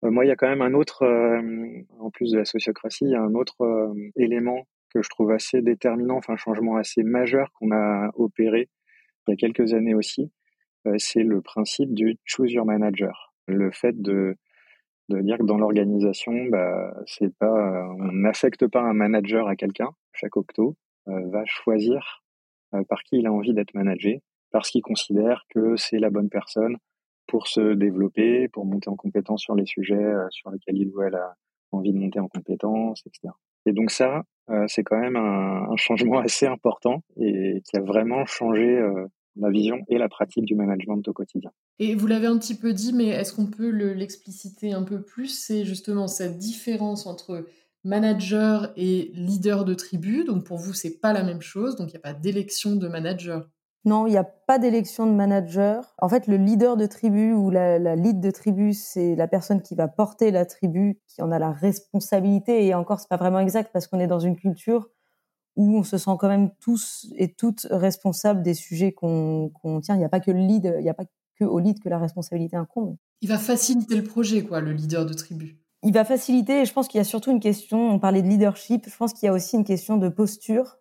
moi, 0.03 0.25
il 0.25 0.27
y 0.27 0.31
a 0.31 0.35
quand 0.35 0.49
même 0.49 0.61
un 0.61 0.73
autre, 0.73 1.05
en 1.99 2.09
plus 2.09 2.31
de 2.31 2.39
la 2.39 2.45
sociocratie, 2.45 3.05
il 3.05 3.11
y 3.11 3.15
a 3.15 3.21
un 3.21 3.35
autre 3.35 3.93
élément 4.15 4.67
que 4.93 5.01
je 5.01 5.09
trouve 5.09 5.31
assez 5.31 5.61
déterminant, 5.61 6.17
enfin 6.17 6.33
un 6.33 6.37
changement 6.37 6.75
assez 6.75 7.03
majeur 7.03 7.51
qu'on 7.53 7.71
a 7.71 8.11
opéré 8.15 8.69
il 9.27 9.31
y 9.31 9.33
a 9.33 9.37
quelques 9.37 9.73
années 9.73 9.93
aussi, 9.93 10.31
euh, 10.87 10.95
c'est 10.97 11.23
le 11.23 11.41
principe 11.41 11.93
du 11.93 12.17
choose 12.25 12.51
your 12.51 12.65
manager. 12.65 13.33
Le 13.47 13.71
fait 13.71 14.01
de, 14.01 14.35
de 15.09 15.21
dire 15.21 15.37
que 15.37 15.43
dans 15.43 15.57
l'organisation, 15.57 16.45
bah, 16.45 16.93
c'est 17.05 17.33
pas, 17.37 17.87
on 17.99 18.11
n'affecte 18.11 18.67
pas 18.67 18.81
un 18.81 18.93
manager 18.93 19.47
à 19.47 19.55
quelqu'un. 19.55 19.89
Chaque 20.13 20.37
octo 20.37 20.75
euh, 21.07 21.27
va 21.29 21.43
choisir 21.45 22.23
euh, 22.73 22.83
par 22.83 23.03
qui 23.03 23.17
il 23.17 23.27
a 23.27 23.33
envie 23.33 23.53
d'être 23.53 23.73
managé, 23.73 24.21
parce 24.53 24.69
qu'il 24.69 24.81
considère 24.81 25.43
que 25.49 25.75
c'est 25.75 25.99
la 25.99 26.09
bonne 26.09 26.29
personne 26.29 26.77
pour 27.27 27.47
se 27.47 27.73
développer, 27.73 28.47
pour 28.47 28.65
monter 28.65 28.89
en 28.89 28.95
compétence 28.95 29.41
sur 29.41 29.55
les 29.55 29.65
sujets 29.65 30.13
sur 30.29 30.49
lesquels 30.51 30.77
il 30.77 30.89
ou 30.89 31.01
elle 31.01 31.15
a 31.15 31.35
envie 31.73 31.91
de 31.91 31.97
monter 31.97 32.19
en 32.19 32.27
compétence, 32.27 33.03
etc. 33.05 33.33
Et 33.65 33.73
donc 33.73 33.91
ça, 33.91 34.23
euh, 34.49 34.65
c'est 34.67 34.83
quand 34.83 34.99
même 34.99 35.15
un, 35.15 35.69
un, 35.71 35.75
changement 35.77 36.19
assez 36.19 36.45
important 36.45 37.03
et 37.17 37.61
qui 37.65 37.77
a 37.77 37.81
vraiment 37.81 38.25
changé 38.25 38.77
euh, 38.77 39.07
la 39.35 39.49
vision 39.49 39.79
et 39.87 39.97
la 39.97 40.09
pratique 40.09 40.45
du 40.45 40.55
management 40.55 41.07
au 41.07 41.13
quotidien. 41.13 41.51
Et 41.79 41.95
vous 41.95 42.07
l'avez 42.07 42.27
un 42.27 42.37
petit 42.37 42.55
peu 42.55 42.73
dit, 42.73 42.93
mais 42.93 43.07
est-ce 43.07 43.33
qu'on 43.33 43.47
peut 43.47 43.69
l'expliciter 43.69 44.73
un 44.73 44.83
peu 44.83 45.01
plus? 45.01 45.27
C'est 45.27 45.65
justement 45.65 46.07
cette 46.07 46.37
différence 46.37 47.07
entre 47.07 47.45
manager 47.83 48.71
et 48.77 49.11
leader 49.15 49.65
de 49.65 49.73
tribu. 49.73 50.23
Donc 50.23 50.45
pour 50.45 50.57
vous, 50.57 50.73
c'est 50.73 50.99
pas 50.99 51.13
la 51.13 51.23
même 51.23 51.41
chose. 51.41 51.75
Donc 51.75 51.89
il 51.89 51.93
n'y 51.93 51.97
a 51.97 52.01
pas 52.01 52.13
d'élection 52.13 52.75
de 52.75 52.87
manager. 52.87 53.49
Non, 53.85 54.07
il 54.07 54.11
n'y 54.11 54.17
a 54.17 54.23
pas 54.23 54.59
d'élection 54.59 55.05
de 55.05 55.11
manager. 55.11 55.93
En 55.99 56.07
fait, 56.07 56.27
le 56.27 56.37
leader 56.37 56.77
de 56.77 56.85
tribu 56.85 57.33
ou 57.33 57.49
la, 57.49 57.79
la 57.79 57.95
lead 57.95 58.21
de 58.21 58.31
tribu, 58.31 58.73
c'est 58.73 59.15
la 59.15 59.27
personne 59.27 59.61
qui 59.61 59.75
va 59.75 59.87
porter 59.87 60.31
la 60.31 60.45
tribu, 60.45 61.01
qui 61.07 61.21
en 61.21 61.31
a 61.31 61.39
la 61.39 61.51
responsabilité. 61.51 62.65
Et 62.65 62.73
encore, 62.73 62.99
c'est 62.99 63.09
pas 63.09 63.17
vraiment 63.17 63.39
exact 63.39 63.71
parce 63.73 63.87
qu'on 63.87 63.99
est 63.99 64.07
dans 64.07 64.19
une 64.19 64.37
culture 64.37 64.89
où 65.55 65.77
on 65.77 65.83
se 65.83 65.97
sent 65.97 66.11
quand 66.19 66.29
même 66.29 66.49
tous 66.59 67.07
et 67.17 67.33
toutes 67.33 67.67
responsables 67.69 68.41
des 68.41 68.53
sujets 68.53 68.91
qu'on 68.91 69.51
tient. 69.81 69.95
Il 69.95 69.99
n'y 69.99 70.05
a 70.05 70.09
pas 70.09 70.19
que 70.19 70.31
le 70.31 70.39
lead, 70.39 70.73
il 70.79 70.83
n'y 70.83 70.89
a 70.89 70.93
pas 70.93 71.05
que 71.39 71.45
au 71.45 71.59
lead 71.59 71.79
que 71.79 71.89
la 71.89 71.97
responsabilité 71.97 72.55
incombe. 72.55 72.95
Il 73.21 73.29
va 73.29 73.37
faciliter 73.37 73.95
le 73.95 74.03
projet, 74.03 74.43
quoi, 74.43 74.61
le 74.61 74.71
leader 74.71 75.05
de 75.05 75.13
tribu. 75.13 75.59
Il 75.83 75.93
va 75.93 76.05
faciliter, 76.05 76.61
et 76.61 76.65
je 76.65 76.73
pense 76.73 76.87
qu'il 76.87 76.97
y 76.97 77.01
a 77.01 77.05
surtout 77.05 77.31
une 77.31 77.41
question, 77.41 77.91
on 77.91 77.99
parlait 77.99 78.21
de 78.21 78.27
leadership, 78.27 78.87
je 78.89 78.95
pense 78.95 79.13
qu'il 79.13 79.25
y 79.25 79.29
a 79.29 79.33
aussi 79.33 79.57
une 79.57 79.65
question 79.65 79.97
de 79.97 80.07
posture 80.07 80.77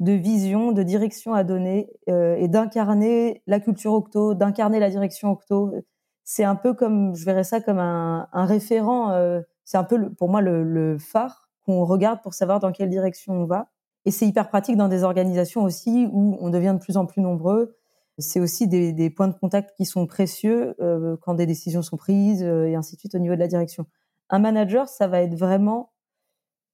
de 0.00 0.12
vision, 0.12 0.72
de 0.72 0.82
direction 0.82 1.34
à 1.34 1.44
donner 1.44 1.88
euh, 2.08 2.34
et 2.36 2.48
d'incarner 2.48 3.42
la 3.46 3.60
culture 3.60 3.92
octo, 3.92 4.34
d'incarner 4.34 4.80
la 4.80 4.90
direction 4.90 5.30
octo. 5.30 5.72
C'est 6.24 6.44
un 6.44 6.56
peu 6.56 6.74
comme, 6.74 7.14
je 7.14 7.24
verrais 7.24 7.44
ça 7.44 7.60
comme 7.60 7.78
un, 7.78 8.26
référent. 8.32 9.10
Euh, 9.12 9.40
c'est 9.64 9.76
un 9.76 9.84
peu 9.84 10.12
pour 10.14 10.28
moi 10.28 10.40
le, 10.40 10.96
phare 10.98 11.48
qu'on 11.64 11.84
regarde 11.84 12.20
pour 12.22 12.34
savoir 12.34 12.58
dans 12.58 12.72
quelle 12.72 12.90
direction 12.90 13.34
on 13.34 13.44
va. 13.44 13.68
Et 14.04 14.10
c'est 14.10 14.26
hyper 14.26 14.48
pratique 14.48 14.76
dans 14.76 14.88
des 14.88 15.04
organisations 15.04 15.62
aussi 15.62 16.08
où 16.12 16.36
on 16.40 16.50
devient 16.50 16.74
de 16.76 16.82
plus 16.82 16.96
en 16.96 17.06
plus 17.06 17.22
nombreux. 17.22 17.76
C'est 18.18 18.40
aussi 18.40 18.66
des, 18.66 19.10
points 19.10 19.28
de 19.28 19.34
contact 19.34 19.76
qui 19.76 19.84
sont 19.84 20.06
précieux 20.06 20.74
euh, 20.80 21.16
quand 21.22 21.34
des 21.34 21.46
décisions 21.46 21.82
sont 21.82 21.96
prises 21.96 22.42
et 22.42 22.74
ainsi 22.74 22.96
de 22.96 23.00
suite 23.00 23.14
au 23.14 23.18
niveau 23.18 23.34
de 23.34 23.40
la 23.40 23.46
direction. 23.46 23.86
Un 24.30 24.40
manager, 24.40 24.88
ça 24.88 25.06
va 25.06 25.22
être 25.22 25.34
vraiment 25.34 25.92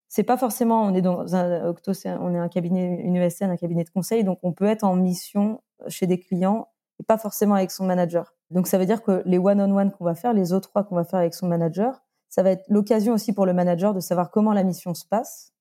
c'est 0.09 0.23
pas 0.23 0.37
forcément, 0.37 0.83
on 0.85 0.95
est 0.95 1.03
dans 1.03 1.35
un 1.35 1.67
Octo, 1.67 1.93
on 2.05 2.35
est 2.35 2.39
un 2.39 2.49
cabinet, 2.49 3.01
une 3.03 3.17
ESN, 3.17 3.51
un 3.51 3.57
cabinet 3.57 3.85
de 3.85 3.91
conseil, 3.91 4.25
donc 4.25 4.39
on 4.43 4.53
peut 4.53 4.65
être 4.65 4.85
en 4.85 4.97
mission 4.97 5.61
chez 5.89 6.07
des 6.07 6.19
clients 6.19 6.69
et 6.99 7.03
pas 7.03 7.19
forcément 7.19 7.55
avec 7.55 7.71
son 7.71 7.85
manager. 7.85 8.35
Donc 8.51 8.67
ça 8.67 8.79
veut 8.79 8.87
dire 8.87 9.03
que 9.03 9.23
les 9.27 9.39
one-on-one 9.39 9.93
qu'on 9.93 10.05
va 10.05 10.15
faire, 10.15 10.33
les 10.33 10.53
autres 10.53 10.71
trois 10.71 10.85
qu'on 10.85 10.97
va 10.97 11.05
faire 11.05 11.21
avec 11.21 11.35
son 11.35 11.47
manager, 11.47 12.03
ça 12.31 12.43
va 12.43 12.51
être 12.51 12.65
l'occasion 12.69 13.13
aussi 13.13 13.33
pour 13.33 13.47
le 13.47 13.53
manager 13.53 13.95
de 13.95 14.01
savoir 14.01 14.31
comment 14.31 14.53
la 14.53 14.65
mission 14.65 14.95
se 14.95 15.05
passe, 15.05 15.53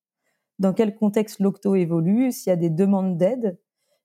dans 0.60 0.74
quel 0.74 0.96
contexte 0.96 1.40
l'Octo 1.40 1.76
évolue, 1.76 2.32
s'il 2.32 2.50
y 2.50 2.54
a 2.54 2.56
des 2.58 2.70
demandes 2.70 3.18
d'aide. 3.18 3.60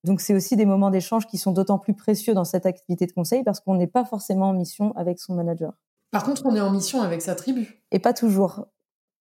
Donc 0.04 0.20
c'est 0.20 0.34
aussi 0.34 0.56
des 0.56 0.66
moments 0.66 0.90
d'échange 0.90 1.26
qui 1.26 1.38
sont 1.38 1.52
d'autant 1.52 1.78
plus 1.78 1.94
précieux 1.94 2.34
dans 2.34 2.44
cette 2.44 2.66
activité 2.66 3.06
de 3.06 3.12
conseil 3.12 3.44
parce 3.44 3.60
qu'on 3.60 3.76
n'est 3.76 3.86
pas 3.86 4.04
forcément 4.04 4.48
en 4.48 4.52
mission 4.52 4.92
avec 4.96 5.20
son 5.20 5.34
manager. 5.34 5.72
Par 6.10 6.24
contre, 6.24 6.44
on 6.44 6.54
est 6.54 6.60
en 6.60 6.70
mission 6.70 7.00
avec 7.00 7.22
sa 7.22 7.34
tribu. 7.36 7.82
Et 7.92 8.00
pas 8.00 8.12
toujours 8.12 8.66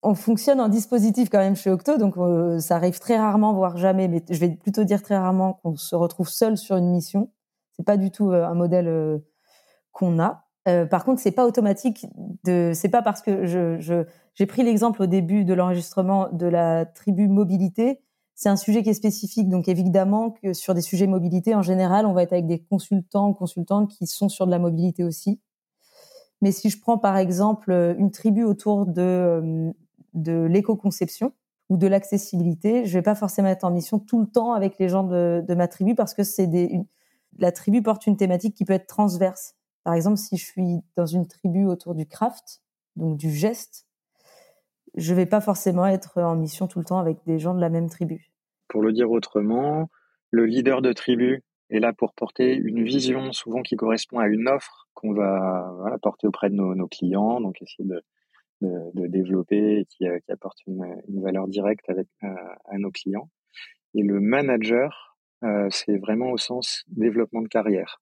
on 0.04 0.16
fonctionne 0.16 0.60
en 0.60 0.68
dispositif 0.68 1.30
quand 1.30 1.38
même 1.38 1.56
chez 1.56 1.70
Octo, 1.70 1.98
donc 1.98 2.18
euh, 2.18 2.60
ça 2.60 2.76
arrive 2.76 3.00
très 3.00 3.18
rarement, 3.18 3.54
voire 3.54 3.78
jamais, 3.78 4.08
mais 4.08 4.24
je 4.30 4.40
vais 4.40 4.50
plutôt 4.50 4.84
dire 4.84 5.02
très 5.04 5.18
rarement 5.18 5.54
qu'on 5.54 5.76
se 5.76 5.96
retrouve 5.96 6.30
seul 6.30 6.58
sur 6.58 6.76
une 6.78 6.90
mission. 6.90 7.32
C'est 7.74 7.86
pas 7.86 7.98
du 7.98 8.10
tout 8.10 8.32
euh, 8.32 8.46
un 8.46 8.56
modèle 8.56 8.88
euh, 8.88 9.20
qu'on 9.92 10.20
a. 10.20 10.46
par 10.90 11.06
contre, 11.06 11.22
c'est 11.22 11.32
pas 11.32 11.46
automatique. 11.46 12.08
De, 12.44 12.72
c'est 12.74 12.90
pas 12.90 13.02
parce 13.02 13.22
que 13.22 13.46
je, 13.46 14.06
j'ai 14.34 14.46
pris 14.46 14.64
l'exemple 14.64 15.04
au 15.04 15.06
début 15.06 15.46
de 15.46 15.54
l'enregistrement 15.54 16.30
de 16.32 16.48
la 16.48 16.86
tribu 16.86 17.28
mobilité. 17.28 18.02
C'est 18.34 18.50
un 18.50 18.56
sujet 18.56 18.82
qui 18.82 18.90
est 18.90 18.96
spécifique, 18.96 19.50
donc 19.50 19.68
évidemment 19.68 20.32
que 20.32 20.54
sur 20.54 20.74
des 20.74 20.82
sujets 20.82 21.06
mobilité 21.06 21.54
en 21.54 21.62
général, 21.62 22.08
on 22.08 22.14
va 22.14 22.24
être 22.24 22.34
avec 22.34 22.48
des 22.48 22.60
consultants 22.60 23.30
ou 23.30 23.34
consultantes 23.34 23.92
qui 23.92 24.08
sont 24.08 24.30
sur 24.30 24.48
de 24.48 24.52
la 24.52 24.60
mobilité 24.60 25.04
aussi. 25.04 25.40
Mais 26.42 26.52
si 26.52 26.70
je 26.72 26.80
prends 26.80 26.98
par 26.98 27.18
exemple 27.18 27.96
une 28.00 28.10
tribu 28.10 28.44
autour 28.44 28.88
de 28.88 29.74
de 30.14 30.44
l'éco-conception 30.44 31.34
ou 31.70 31.78
de 31.78 31.88
l'accessibilité. 31.88 32.86
Je 32.86 32.94
vais 32.94 33.02
pas 33.02 33.16
forcément 33.16 33.48
être 33.48 33.64
en 33.64 33.72
mission 33.72 34.00
tout 34.00 34.20
le 34.20 34.28
temps 34.28 34.54
avec 34.54 34.78
les 34.78 34.90
gens 34.90 35.04
de, 35.04 35.56
ma 35.56 35.68
tribu 35.68 35.96
parce 35.96 36.14
que 36.14 36.24
c'est 36.24 36.50
la 37.38 37.52
tribu 37.52 37.82
porte 37.82 38.08
une 38.08 38.18
thématique 38.18 38.56
qui 38.56 38.66
peut 38.66 38.74
être 38.74 38.88
transverse. 38.88 39.56
Par 39.84 39.94
exemple, 39.94 40.18
si 40.18 40.38
je 40.38 40.46
suis 40.46 40.82
dans 40.96 41.06
une 41.06 41.28
tribu 41.28 41.66
autour 41.66 41.96
du 41.96 42.06
craft, 42.06 42.62
donc 42.96 43.18
du 43.18 43.32
geste, 43.32 43.88
je 44.96 45.14
vais 45.14 45.26
pas 45.26 45.42
forcément 45.42 45.88
être 45.88 46.22
en 46.22 46.36
mission 46.36 46.68
tout 46.68 46.80
le 46.80 46.86
temps 46.86 47.00
avec 47.00 47.20
des 47.26 47.40
gens 47.40 47.56
de 47.56 47.62
la 47.62 47.70
même 47.70 47.90
tribu. 47.90 48.32
Pour 48.68 48.82
le 48.82 48.92
dire 48.92 49.10
autrement, 49.10 49.90
le 50.30 50.46
leader 50.46 50.82
de 50.82 50.92
tribu 50.92 51.42
est 51.70 51.80
là 51.80 51.94
pour 51.94 52.14
porter 52.14 52.54
une 52.54 52.84
vision 52.84 53.32
souvent 53.32 53.62
qui 53.62 53.78
correspond 53.78 54.20
à 54.20 54.28
une 54.28 54.50
offre 54.50 54.90
qu'on 54.94 55.14
va 55.14 55.98
porter 56.02 56.28
auprès 56.28 56.50
de 56.50 56.56
nos, 56.56 56.76
nos 56.76 56.88
clients, 56.88 57.40
donc 57.40 57.62
essayer 57.62 57.88
de, 57.88 58.04
de, 58.62 59.08
développer 59.08 59.80
et 59.80 59.86
qui, 59.86 60.08
euh, 60.08 60.20
apporte 60.30 60.60
une, 60.68 60.86
une, 61.08 61.22
valeur 61.22 61.48
directe 61.48 61.90
avec, 61.90 62.08
euh, 62.24 62.28
à 62.66 62.78
nos 62.78 62.92
clients. 62.92 63.30
Et 63.96 64.04
le 64.04 64.20
manager, 64.20 65.18
euh, 65.44 65.68
c'est 65.70 65.98
vraiment 65.98 66.32
au 66.32 66.38
sens 66.38 66.84
développement 66.88 67.42
de 67.42 67.48
carrière. 67.48 68.02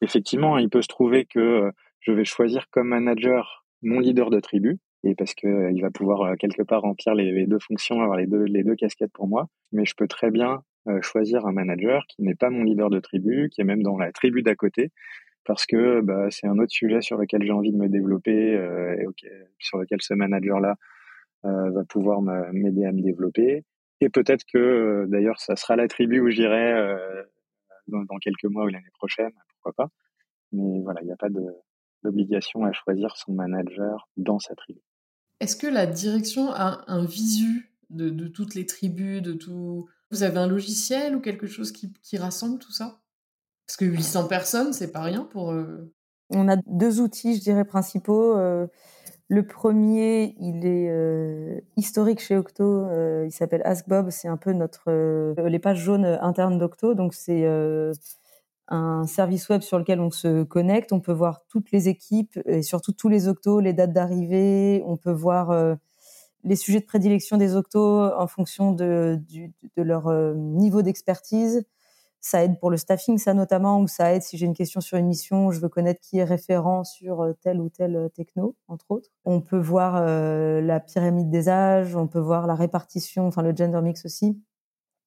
Effectivement, 0.00 0.58
il 0.58 0.68
peut 0.68 0.82
se 0.82 0.88
trouver 0.88 1.24
que 1.24 1.70
je 2.00 2.12
vais 2.12 2.24
choisir 2.24 2.68
comme 2.70 2.88
manager 2.88 3.64
mon 3.82 3.98
leader 3.98 4.30
de 4.30 4.40
tribu, 4.40 4.78
et 5.04 5.14
parce 5.14 5.34
que 5.34 5.70
il 5.72 5.80
va 5.80 5.90
pouvoir 5.90 6.36
quelque 6.36 6.62
part 6.62 6.82
remplir 6.82 7.14
les, 7.14 7.46
deux 7.46 7.58
fonctions, 7.58 8.00
avoir 8.00 8.18
les 8.18 8.26
deux, 8.26 8.44
les 8.44 8.62
deux 8.62 8.74
casquettes 8.74 9.12
pour 9.12 9.26
moi. 9.26 9.46
Mais 9.72 9.84
je 9.84 9.94
peux 9.96 10.06
très 10.06 10.30
bien 10.30 10.62
choisir 11.00 11.46
un 11.46 11.52
manager 11.52 12.04
qui 12.08 12.22
n'est 12.22 12.34
pas 12.34 12.50
mon 12.50 12.62
leader 12.62 12.90
de 12.90 13.00
tribu, 13.00 13.48
qui 13.50 13.62
est 13.62 13.64
même 13.64 13.82
dans 13.82 13.96
la 13.96 14.12
tribu 14.12 14.42
d'à 14.42 14.54
côté, 14.54 14.90
parce 15.46 15.64
que 15.64 16.00
bah, 16.00 16.26
c'est 16.30 16.46
un 16.46 16.58
autre 16.58 16.72
sujet 16.72 17.00
sur 17.00 17.16
lequel 17.16 17.42
j'ai 17.42 17.52
envie 17.52 17.72
de 17.72 17.76
me 17.76 17.88
développer 17.88 18.54
euh, 18.54 18.96
et 18.98 19.06
sur 19.58 19.78
lequel 19.78 20.02
ce 20.02 20.12
manager-là 20.12 20.74
euh, 21.44 21.70
va 21.70 21.84
pouvoir 21.84 22.20
m'aider 22.20 22.84
à 22.84 22.92
me 22.92 23.00
développer. 23.00 23.64
Et 24.00 24.10
peut-être 24.10 24.44
que 24.52 24.58
euh, 24.58 25.06
d'ailleurs, 25.06 25.40
ça 25.40 25.56
sera 25.56 25.76
la 25.76 25.88
tribu 25.88 26.20
où 26.20 26.28
j'irai 26.28 26.74
dans, 27.86 28.18
quelques 28.20 28.44
mois 28.44 28.64
ou 28.64 28.68
l'année 28.68 28.84
prochaine, 28.94 29.32
pourquoi 29.48 29.72
pas. 29.72 29.90
Mais 30.52 30.82
voilà, 30.82 31.00
il 31.02 31.06
n'y 31.06 31.12
a 31.12 31.16
pas 31.16 31.28
d'obligation 32.02 32.64
à 32.64 32.72
choisir 32.72 33.16
son 33.16 33.32
manager 33.32 34.08
dans 34.16 34.40
sa 34.40 34.54
tribu. 34.56 34.80
Est-ce 35.40 35.56
que 35.56 35.66
la 35.66 35.86
direction 35.86 36.50
a 36.50 36.84
un 36.88 37.04
visu 37.04 37.72
de, 37.90 38.26
toutes 38.26 38.54
les 38.54 38.66
tribus, 38.66 39.22
de 39.22 39.32
tout 39.32 39.88
Vous 40.10 40.24
avez 40.24 40.38
un 40.38 40.48
logiciel 40.48 41.14
ou 41.14 41.20
quelque 41.20 41.46
chose 41.46 41.70
qui 41.72 42.16
rassemble 42.16 42.58
tout 42.58 42.72
ça? 42.72 43.00
Parce 43.66 43.76
que 43.76 43.84
800 43.84 44.28
personnes, 44.28 44.72
c'est 44.72 44.92
pas 44.92 45.02
rien 45.02 45.24
pour. 45.24 45.50
Euh, 45.50 45.92
On 46.30 46.48
a 46.48 46.56
deux 46.66 47.00
outils, 47.00 47.36
je 47.36 47.40
dirais, 47.40 47.64
principaux. 47.64 48.36
Euh, 48.36 48.68
le 49.28 49.44
premier, 49.44 50.36
il 50.38 50.64
est 50.64 50.88
euh, 50.88 51.60
historique 51.76 52.20
chez 52.20 52.36
Octo. 52.36 52.86
il 53.24 53.32
s'appelle 53.32 53.62
AskBob. 53.64 54.10
C'est 54.10 54.28
un 54.28 54.36
peu 54.36 54.52
notre 54.52 54.90
les 55.48 55.58
pages 55.58 55.80
jaunes 55.80 56.04
internes 56.04 56.58
d'Octo. 56.58 56.94
Donc 56.94 57.12
c'est 57.12 57.44
un 58.68 59.06
service 59.06 59.48
web 59.48 59.62
sur 59.62 59.78
lequel 59.80 59.98
on 59.98 60.12
se 60.12 60.44
connecte. 60.44 60.92
On 60.92 61.00
peut 61.00 61.12
voir 61.12 61.44
toutes 61.48 61.72
les 61.72 61.88
équipes 61.88 62.38
et 62.46 62.62
surtout 62.62 62.92
tous 62.92 63.08
les 63.08 63.26
Octos, 63.26 63.58
les 63.58 63.72
dates 63.72 63.92
d'arrivée. 63.92 64.84
On 64.86 64.96
peut 64.96 65.10
voir 65.10 65.76
les 66.44 66.56
sujets 66.56 66.80
de 66.80 66.86
prédilection 66.86 67.36
des 67.36 67.56
Octos 67.56 68.14
en 68.14 68.28
fonction 68.28 68.70
de 68.70 69.18
leur 69.76 70.08
niveau 70.36 70.82
d'expertise 70.82 71.66
Ça 72.28 72.42
aide 72.42 72.58
pour 72.58 72.70
le 72.70 72.76
staffing, 72.76 73.18
ça 73.18 73.34
notamment, 73.34 73.80
ou 73.80 73.86
ça 73.86 74.12
aide 74.12 74.22
si 74.22 74.36
j'ai 74.36 74.46
une 74.46 74.52
question 74.52 74.80
sur 74.80 74.98
une 74.98 75.06
mission, 75.06 75.52
je 75.52 75.60
veux 75.60 75.68
connaître 75.68 76.00
qui 76.00 76.18
est 76.18 76.24
référent 76.24 76.82
sur 76.82 77.22
euh, 77.22 77.34
tel 77.40 77.60
ou 77.60 77.68
tel 77.68 77.94
euh, 77.94 78.08
techno, 78.08 78.56
entre 78.66 78.86
autres. 78.88 79.10
On 79.24 79.40
peut 79.40 79.60
voir 79.60 79.94
euh, 80.00 80.60
la 80.60 80.80
pyramide 80.80 81.30
des 81.30 81.48
âges, 81.48 81.94
on 81.94 82.08
peut 82.08 82.18
voir 82.18 82.48
la 82.48 82.56
répartition, 82.56 83.28
enfin 83.28 83.42
le 83.42 83.54
gender 83.54 83.80
mix 83.80 84.04
aussi. 84.04 84.42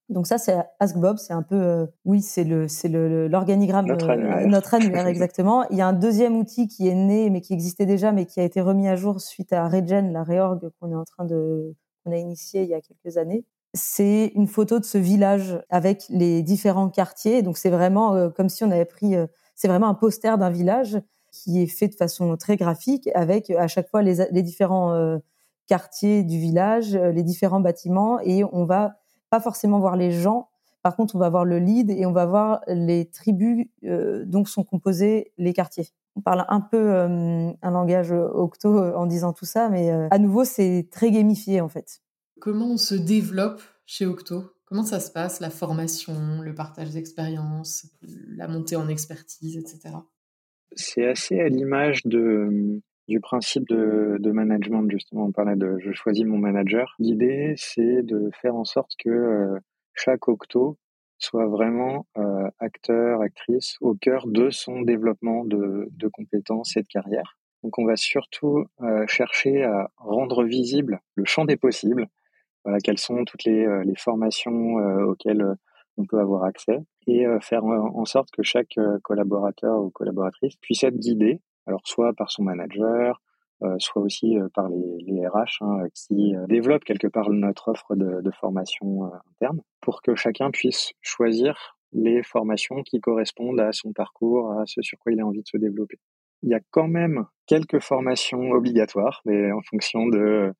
Donc 0.08 0.28
ça, 0.28 0.38
c'est 0.38 0.56
Ask 0.80 0.96
Bob, 0.96 1.18
c'est 1.18 1.34
un 1.34 1.44
peu, 1.44 1.88
oui, 2.06 2.22
c'est 2.22 2.46
le, 2.46 2.70
c'est 2.70 2.88
le, 2.88 3.28
l'organigramme, 3.28 3.88
notre 3.88 4.10
annuaire. 4.10 4.48
notre 4.48 4.74
annuaire 4.76 5.08
exactement. 5.08 5.68
Il 5.72 5.78
y 5.78 5.82
a 5.82 5.88
un 5.88 5.94
deuxième 5.94 6.38
outil 6.38 6.70
qui 6.70 6.88
est 6.88 6.96
né, 6.96 7.30
mais 7.30 7.42
qui 7.42 7.52
existait 7.52 7.86
déjà, 7.86 8.14
mais 8.14 8.28
qui 8.28 8.40
a 8.40 8.44
été 8.44 8.62
remis 8.62 8.88
à 8.88 8.96
jour 8.96 9.20
suite 9.20 9.52
à 9.52 9.68
Regen, 9.68 10.14
la 10.14 10.24
réorg 10.24 10.70
qu'on 10.80 10.94
est 10.94 10.96
en 10.96 11.04
train 11.04 11.26
de, 11.26 11.76
qu'on 12.06 12.14
a 12.14 12.18
initié 12.18 12.64
il 12.64 12.70
y 12.70 12.74
a 12.76 12.80
quelques 12.80 13.18
années, 13.18 13.44
c'est 13.74 14.32
une 14.36 14.48
photo 14.48 14.80
de 14.80 14.86
ce 14.86 14.98
village 14.98 15.60
avec 15.70 16.06
les 16.10 16.42
différents 16.42 16.90
quartiers. 16.90 17.42
Donc 17.42 17.58
c'est 17.58 17.70
vraiment 17.70 18.16
euh, 18.16 18.30
comme 18.30 18.50
si 18.50 18.64
on 18.64 18.72
avait 18.72 18.86
pris, 18.86 19.16
euh, 19.16 19.28
c'est 19.56 19.68
vraiment 19.68 19.88
un 19.88 19.94
poster 19.94 20.38
d'un 20.38 20.50
village 20.50 21.00
qui 21.32 21.62
est 21.62 21.68
fait 21.68 21.88
de 21.88 21.96
façon 21.96 22.36
très 22.38 22.58
graphique 22.58 23.10
avec 23.14 23.52
à 23.52 23.68
chaque 23.68 23.90
fois 23.90 24.02
les, 24.02 24.42
différents 24.42 24.94
euh, 24.94 25.20
quartiers 25.68 26.24
du 26.24 26.40
village, 26.40 26.96
les 26.96 27.22
différents 27.22 27.60
bâtiments 27.60 28.20
et 28.22 28.44
on 28.44 28.66
va 28.66 28.96
pas 29.30 29.40
forcément 29.40 29.80
voir 29.80 29.96
les 29.96 30.12
gens. 30.12 30.50
Par 30.82 30.96
contre, 30.96 31.16
on 31.16 31.20
va 31.20 31.30
voir 31.30 31.46
le 31.46 31.60
lead 31.60 31.92
et 31.92 32.06
on 32.08 32.12
va 32.12 32.26
voir 32.26 32.62
les 32.68 33.06
tribus 33.06 33.68
dont 33.84 34.46
sont 34.46 34.64
composés 34.64 35.34
les 35.38 35.54
quartiers. 35.54 35.90
On 36.16 36.22
parle 36.22 36.46
un 36.48 36.62
peu 36.62 36.96
un 36.96 37.72
langage 37.72 38.12
octo 38.12 38.96
en 38.96 39.06
disant 39.06 39.34
tout 39.34 39.46
ça, 39.46 39.70
mais 39.70 39.92
à 39.92 40.18
nouveau, 40.18 40.46
c'est 40.46 40.88
très 40.90 41.12
gamifié 41.12 41.62
en 41.62 41.68
fait. 41.68 42.02
Comment 42.40 42.72
on 42.72 42.78
se 42.78 42.96
développe 42.96 43.62
chez 43.86 44.06
Octo? 44.06 44.54
Comment 44.66 44.84
ça 44.84 45.00
se 45.00 45.12
passe, 45.12 45.40
la 45.40 45.50
formation, 45.50 46.42
le 46.42 46.54
partage 46.54 46.92
d'expériences, 46.92 47.88
la 48.28 48.48
montée 48.48 48.76
en 48.76 48.88
expertise, 48.88 49.58
etc. 49.58 49.96
C'est 50.76 51.08
assez 51.08 51.40
à 51.40 51.50
l'image 51.50 52.06
du 52.06 53.20
principe 53.22 53.68
de, 53.68 54.32
management, 54.32 54.90
justement. 54.90 55.26
On 55.26 55.32
parlait 55.32 55.56
de 55.56 55.78
je 55.80 55.92
choisis 55.92 56.24
mon 56.24 56.38
manager. 56.38 56.96
L'idée, 57.00 57.56
c'est 57.58 58.04
de 58.04 58.30
faire 58.42 58.56
en 58.56 58.66
sorte 58.66 58.92
que 59.04 59.10
euh, 59.10 59.60
chaque 59.94 60.28
Octo 60.28 60.78
soit 61.18 61.48
vraiment 61.48 62.06
euh, 62.18 62.48
acteur, 62.60 63.22
actrice 63.22 63.76
au 63.82 63.96
cœur 63.96 64.28
de 64.28 64.50
son 64.50 64.82
développement 64.82 65.44
de, 65.46 65.90
de 65.92 66.08
compétences 66.08 66.78
et 66.78 66.84
de 66.84 66.88
carrière. 66.88 67.40
Donc 67.64 67.78
on 67.78 67.86
va 67.86 67.96
surtout 67.96 68.66
euh, 68.82 69.06
chercher 69.08 69.64
à 69.64 69.92
rendre 69.98 70.46
visible 70.46 71.02
le 71.16 71.26
champ 71.26 71.46
des 71.46 71.58
possibles, 71.58 72.08
voilà, 72.64 72.80
quelles 72.80 72.98
sont 72.98 73.24
toutes 73.26 73.46
les, 73.46 73.66
euh, 73.66 73.84
les 73.84 73.96
formations 73.96 74.80
euh, 74.80 75.06
auxquelles 75.06 75.42
euh, 75.42 75.56
on 75.98 76.06
peut 76.06 76.20
avoir 76.20 76.44
accès 76.44 76.78
et 77.08 77.26
faire 77.42 77.66
en 77.66 78.06
sorte 78.06 78.30
que 78.32 78.42
chaque 78.42 78.76
collaborateur 79.04 79.82
ou 79.82 79.90
collaboratrice 79.90 80.56
puisse 80.58 80.84
être 80.84 80.96
guidé, 80.96 81.42
alors 81.66 81.82
soit 81.84 82.14
par 82.14 82.32
son 82.32 82.44
manager, 82.44 83.20
soit 83.80 84.04
aussi 84.04 84.38
par 84.54 84.70
les, 84.70 85.04
les 85.08 85.28
RH 85.28 85.62
hein, 85.62 85.88
qui 85.94 86.36
développent 86.48 86.86
quelque 86.86 87.08
part 87.08 87.30
notre 87.32 87.70
offre 87.70 87.96
de, 87.96 88.22
de 88.22 88.32
formation 88.32 89.12
interne, 89.32 89.60
pour 89.82 90.02
que 90.02 90.16
chacun 90.16 90.52
puisse 90.52 90.94
choisir 91.02 91.76
les 91.92 92.24
formations 92.24 92.82
qui 92.84 93.02
correspondent 93.02 93.60
à 93.60 93.74
son 93.74 93.92
parcours, 93.92 94.52
à 94.54 94.66
ce 94.66 94.82
sur 94.82 94.98
quoi 95.00 95.12
il 95.12 95.20
a 95.20 95.26
envie 95.26 95.42
de 95.42 95.48
se 95.48 95.58
développer. 95.58 95.98
Il 96.44 96.50
y 96.50 96.56
a 96.56 96.62
quand 96.72 96.88
même 96.88 97.26
quelques 97.48 97.82
formations 97.82 98.52
obligatoires, 98.52 99.22
mais 99.26 99.52
en 99.52 99.62
fonction 99.64 100.08
de 100.08 100.54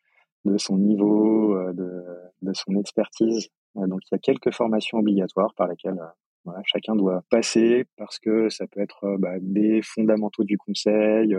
de 0.50 0.58
son 0.58 0.78
niveau, 0.78 1.56
euh, 1.56 1.74
de, 1.74 2.54
son 2.54 2.76
expertise. 2.76 3.50
Euh, 3.78 3.88
donc 3.88 4.02
il 4.06 4.10
y 4.14 4.16
a 4.16 4.20
quelques 4.20 4.54
formations 4.54 4.98
obligatoires 4.98 5.54
par 5.56 5.68
lesquelles 5.68 6.00
euh, 6.48 6.52
chacun 6.66 6.96
doit 6.96 7.24
passer 7.30 7.86
parce 7.98 8.20
que 8.20 8.50
ça 8.50 8.66
peut 8.68 8.82
être 8.82 9.18
bah, 9.20 9.36
des 9.40 9.82
fondamentaux 9.82 10.44
du 10.44 10.58
conseil 10.58 11.38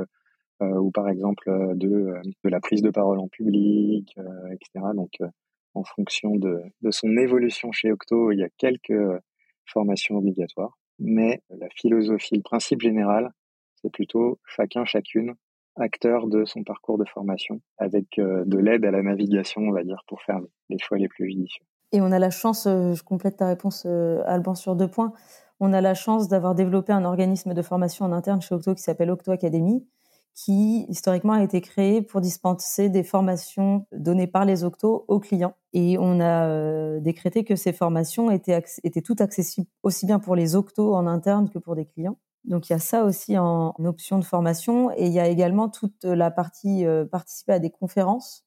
ou 0.63 0.91
par 0.91 1.09
exemple 1.09 1.51
de, 1.75 2.13
la 2.45 2.61
prise 2.61 2.83
de 2.83 2.91
parole 2.91 3.19
en 3.19 3.29
public, 3.29 4.15
etc. 4.53 4.89
Donc 4.95 5.13
en 5.73 5.85
fonction 5.85 6.37
de 6.37 6.91
son 6.91 7.17
évolution 7.17 7.73
chez 7.73 7.91
Octo, 7.91 8.31
il 8.31 8.41
y 8.41 8.43
a 8.43 8.51
quelques 8.59 8.93
formations 9.65 10.17
obligatoires. 10.17 10.77
Mais 10.99 11.41
la 11.49 11.69
philosophie, 11.71 12.37
le 12.37 12.43
principe 12.43 12.83
général, 12.83 13.31
c'est 13.77 13.91
plutôt 13.91 14.39
chacun, 14.45 14.85
chacune 14.85 15.35
acteur 15.77 16.27
de 16.27 16.45
son 16.45 16.65
parcours 16.65 16.99
de 16.99 17.05
formation, 17.05 17.61
avec 17.79 18.19
euh, 18.19 18.45
de 18.45 18.59
l'aide 18.59 18.85
à 18.85 18.91
la 18.91 19.03
navigation, 19.03 19.63
on 19.63 19.73
va 19.73 19.85
dire, 19.85 20.03
pour 20.07 20.23
faire 20.23 20.41
les 20.69 20.79
choix 20.79 20.99
les 20.99 21.09
plus 21.09 21.27
judicieux. 21.27 21.65
Et 21.93 22.01
on 22.01 22.13
a 22.13 22.19
la 22.19 22.31
chance, 22.31 22.67
euh, 22.67 22.95
je 22.95 23.03
complète 23.03 23.39
ta 23.39 23.49
réponse, 23.49 23.85
euh, 23.87 24.23
Alban, 24.27 24.55
sur 24.55 24.77
deux 24.77 24.89
points. 24.89 25.13
On 25.59 25.73
a 25.73 25.81
la 25.81 25.95
chance 25.95 26.29
d'avoir 26.29 26.55
développé 26.55 26.93
un 26.93 27.05
organisme 27.05 27.53
de 27.55 27.63
formation 27.63 28.05
en 28.05 28.13
interne 28.13 28.41
chez 28.41 28.55
Octo 28.55 28.75
qui 28.75 28.83
s'appelle 28.83 29.11
Octo 29.11 29.31
Academy, 29.31 29.87
qui 30.35 30.87
historiquement 30.89 31.35
a 31.35 31.43
été 31.43 31.61
créé 31.61 32.01
pour 32.01 32.21
dispenser 32.21 32.89
des 32.89 33.03
formations 33.03 33.87
données 33.93 34.27
par 34.27 34.45
les 34.45 34.65
Octo 34.65 35.05
aux 35.09 35.21
clients. 35.21 35.55
Et 35.75 35.99
on 35.99 36.19
a 36.21 36.99
décrété 37.01 37.45
que 37.45 37.57
ces 37.57 37.75
formations 37.75 38.31
étaient, 38.31 38.63
étaient 38.85 39.03
toutes 39.03 39.21
accessibles 39.21 39.67
aussi 39.83 40.07
bien 40.07 40.19
pour 40.19 40.35
les 40.35 40.57
Octo 40.57 40.95
en 40.95 41.07
interne 41.07 41.51
que 41.51 41.59
pour 41.59 41.77
des 41.77 41.85
clients. 41.85 42.17
Donc 42.45 42.69
il 42.69 42.73
y 42.73 42.77
a 42.77 42.79
ça 42.79 43.05
aussi 43.05 43.37
en, 43.37 43.75
option 43.85 44.19
de 44.19 44.25
formation 44.25 44.91
et 44.93 45.07
il 45.07 45.13
y 45.13 45.21
a 45.21 45.29
également 45.29 45.69
toute 45.69 46.05
la 46.05 46.31
partie 46.31 46.87
euh, 46.87 47.05
participer 47.05 47.53
à 47.53 47.59
des 47.59 47.71
conférences 47.71 48.45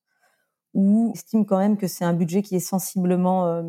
où 0.74 1.10
on 1.10 1.14
estime 1.14 1.46
quand 1.46 1.60
même 1.60 1.78
que 1.78 1.88
c'est 1.88 2.04
un 2.04 2.14
budget 2.14 2.42
qui 2.42 2.56
est 2.56 2.60
sensiblement 2.60 3.46
euh, 3.46 3.62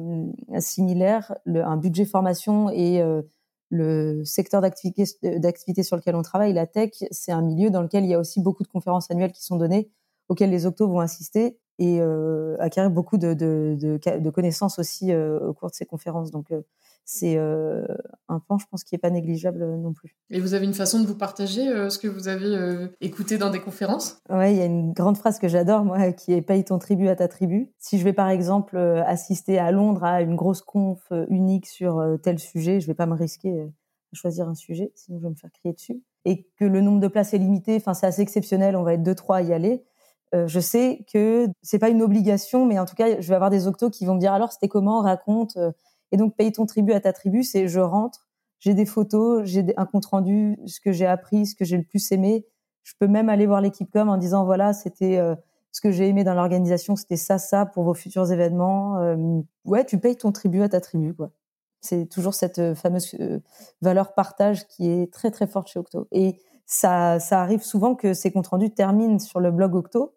similaire, 0.59 1.35
un 1.47 1.77
budget 1.77 2.07
formation 2.07 2.71
et 2.71 3.03
euh, 3.03 3.21
le 3.69 4.25
secteur 4.25 4.63
d'activité, 4.63 5.05
d'activité 5.23 5.83
sur 5.83 5.97
lequel 5.97 6.17
on 6.17 6.23
travaille, 6.23 6.55
la 6.55 6.67
tech, 6.67 6.93
c'est 7.11 7.33
un 7.33 7.43
milieu 7.43 7.69
dans 7.69 7.83
lequel 7.83 8.05
il 8.05 8.11
y 8.11 8.15
a 8.15 8.19
aussi 8.19 8.41
beaucoup 8.41 8.63
de 8.63 8.69
conférences 8.69 9.11
annuelles 9.11 9.33
qui 9.33 9.45
sont 9.45 9.57
données, 9.57 9.91
auxquelles 10.31 10.51
les 10.51 10.65
octos 10.65 10.89
vont 10.89 11.01
assister 11.01 11.59
et 11.79 12.01
acquérir 12.61 12.91
beaucoup 12.91 13.19
de, 13.19 13.35
de 13.35 14.31
connaissances 14.31 14.79
aussi 14.79 15.13
au 15.13 15.53
cours 15.55 15.71
de 15.71 15.75
ces 15.75 15.87
conférences. 15.87 16.31
Donc 16.31 16.53
c'est 17.05 17.37
euh, 17.37 17.85
un 18.29 18.41
point, 18.41 18.57
je 18.59 18.65
pense, 18.71 18.83
qui 18.83 18.95
n'est 18.95 18.99
pas 18.99 19.11
négligeable 19.11 19.63
euh, 19.63 19.77
non 19.77 19.93
plus. 19.93 20.17
Et 20.31 20.41
vous 20.41 20.55
avez 20.55 20.65
une 20.65 20.75
façon 20.75 21.01
de 21.01 21.07
vous 21.07 21.17
partager 21.17 21.69
euh, 21.69 21.91
ce 21.91 21.99
que 21.99 22.09
vous 22.09 22.29
avez 22.29 22.89
écouté 23.01 23.37
dans 23.37 23.51
des 23.51 23.61
conférences? 23.61 24.19
Oui, 24.31 24.53
il 24.53 24.57
y 24.57 24.63
a 24.63 24.65
une 24.65 24.93
grande 24.93 25.19
phrase 25.19 25.39
que 25.39 25.49
j'adore, 25.49 25.85
moi, 25.85 26.13
qui 26.13 26.33
est 26.33 26.41
paye 26.43 26.65
ton 26.65 26.79
tribu 26.79 27.09
à 27.09 27.17
ta 27.17 27.29
tribu. 27.29 27.73
Si 27.79 27.99
je 27.99 28.05
vais, 28.05 28.13
par 28.13 28.29
exemple, 28.29 28.77
assister 29.07 29.59
à 29.59 29.71
Londres 29.71 30.05
à 30.05 30.23
une 30.23 30.35
grosse 30.35 30.63
conf 30.63 31.13
unique 31.29 31.67
sur 31.67 32.03
tel 32.23 32.39
sujet, 32.39 32.81
je 32.81 32.87
ne 32.87 32.89
vais 32.89 32.97
pas 32.97 33.07
me 33.07 33.15
risquer 33.15 33.61
à 33.61 34.17
choisir 34.17 34.49
un 34.49 34.55
sujet, 34.55 34.93
sinon 34.95 35.19
je 35.19 35.25
vais 35.25 35.31
me 35.31 35.37
faire 35.37 35.51
crier 35.53 35.75
dessus. 35.75 36.03
Et 36.25 36.49
que 36.59 36.65
le 36.65 36.81
nombre 36.81 37.01
de 37.01 37.09
places 37.09 37.35
est 37.35 37.39
limité, 37.39 37.77
enfin, 37.77 37.95
c'est 37.95 38.07
assez 38.07 38.23
exceptionnel, 38.23 38.77
on 38.77 38.83
va 38.83 38.95
être 38.95 39.03
deux, 39.03 39.15
trois 39.15 39.37
à 39.37 39.43
y 39.43 39.53
aller. 39.53 39.85
je 40.33 40.61
sais 40.61 41.05
que 41.13 41.49
c'est 41.63 41.79
pas 41.79 41.91
une 41.91 42.03
obligation, 42.03 42.67
mais 42.67 42.79
en 42.79 42.87
tout 42.87 42.97
cas, 42.97 43.21
je 43.21 43.29
vais 43.29 43.35
avoir 43.35 43.51
des 43.51 43.67
octos 43.67 43.91
qui 43.91 44.07
vont 44.07 44.15
me 44.15 44.21
dire 44.21 44.33
alors 44.33 44.53
c'était 44.53 44.69
comment, 44.69 45.01
raconte. 45.01 45.59
Et 46.15 46.17
donc, 46.17 46.37
paye 46.37 46.53
ton 46.53 46.65
tribut 46.65 46.93
à 46.93 47.01
ta 47.01 47.13
tribu, 47.13 47.43
c'est 47.43 47.67
je 47.67 47.81
rentre, 47.81 48.29
j'ai 48.61 48.73
des 48.73 48.87
photos, 48.87 49.43
j'ai 49.47 49.65
un 49.77 49.85
compte 49.85 50.07
rendu, 50.07 50.57
ce 50.65 50.79
que 50.79 50.93
j'ai 50.93 51.07
appris, 51.07 51.45
ce 51.45 51.57
que 51.57 51.65
j'ai 51.65 51.77
le 51.77 51.83
plus 51.83 52.13
aimé. 52.13 52.47
Je 52.85 52.93
peux 53.01 53.09
même 53.09 53.29
aller 53.29 53.47
voir 53.47 53.61
l'équipe 53.61 53.91
com 53.91 54.09
en 54.09 54.17
disant 54.17 54.45
voilà, 54.45 54.73
c'était 54.73 55.19
euh, 55.19 55.35
ce 55.73 55.81
que 55.81 55.91
j'ai 55.91 56.07
aimé 56.07 56.23
dans 56.23 56.35
l'organisation, 56.35 56.95
c'était 56.95 57.17
ça, 57.17 57.39
ça 57.39 57.67
pour 57.67 57.83
vos 57.83 57.95
futurs 57.95 58.31
événements. 58.31 58.99
Euh, 58.99 59.41
ouais, 59.65 59.85
tu 59.85 59.99
payes 59.99 60.15
ton 60.15 60.31
tribut 60.31 60.63
à 60.63 60.69
ta 60.69 60.81
tribu, 60.81 61.15
quoi. 61.15 61.33
C'est 61.81 62.07
toujours 62.07 62.35
cette 62.35 62.61
euh, 62.61 62.77
fameuse 62.77 63.17
valeur 63.83 64.15
partage 64.15 64.69
qui 64.69 64.89
est 64.89 65.13
très 65.13 65.33
très 65.33 65.49
forte 65.49 65.67
chez 65.67 65.81
Octo. 65.81 66.07
Et 66.13 66.39
ça, 66.65 67.19
ça 67.19 67.41
arrive 67.41 67.65
souvent 67.65 67.97
que 67.97 68.15
ces 68.15 68.31
comptes 68.31 68.47
rendus 68.47 68.71
terminent 68.71 69.19
sur 69.19 69.41
le 69.41 69.51
blog 69.51 69.75
Octo 69.75 70.15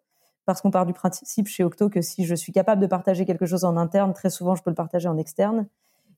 parce 0.48 0.62
qu'on 0.62 0.70
part 0.70 0.86
du 0.86 0.94
principe 0.94 1.46
chez 1.46 1.62
Octo 1.62 1.90
que 1.90 2.00
si 2.00 2.24
je 2.24 2.34
suis 2.34 2.52
capable 2.52 2.80
de 2.80 2.86
partager 2.86 3.26
quelque 3.26 3.44
chose 3.44 3.64
en 3.64 3.76
interne, 3.76 4.14
très 4.14 4.30
souvent 4.30 4.54
je 4.54 4.62
peux 4.62 4.70
le 4.70 4.74
partager 4.74 5.06
en 5.06 5.18
externe. 5.18 5.66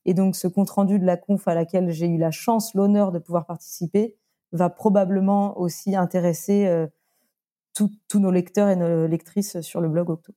Et 0.05 0.15
donc, 0.15 0.37
ce 0.37 0.49
compte-rendu 0.49 0.99
de 0.99 1.05
la 1.05 1.17
conf 1.17 1.47
à 1.47 1.55
laquelle 1.55 1.91
j'ai 1.91 2.07
eu 2.07 2.19
la 2.19 2.31
chance, 2.31 2.75
l'honneur 2.75 3.13
de 3.13 3.19
pouvoir 3.19 3.47
participer, 3.47 4.17
va 4.53 4.71
probablement 4.71 5.59
aussi 5.59 5.95
intéresser 5.95 6.67
euh, 6.67 6.87
tous 7.75 8.19
nos 8.19 8.31
lecteurs 8.31 8.69
et 8.69 8.77
nos 8.77 9.07
lectrices 9.07 9.61
sur 9.61 9.81
le 9.81 9.89
blog 9.89 10.11
Octo. 10.11 10.33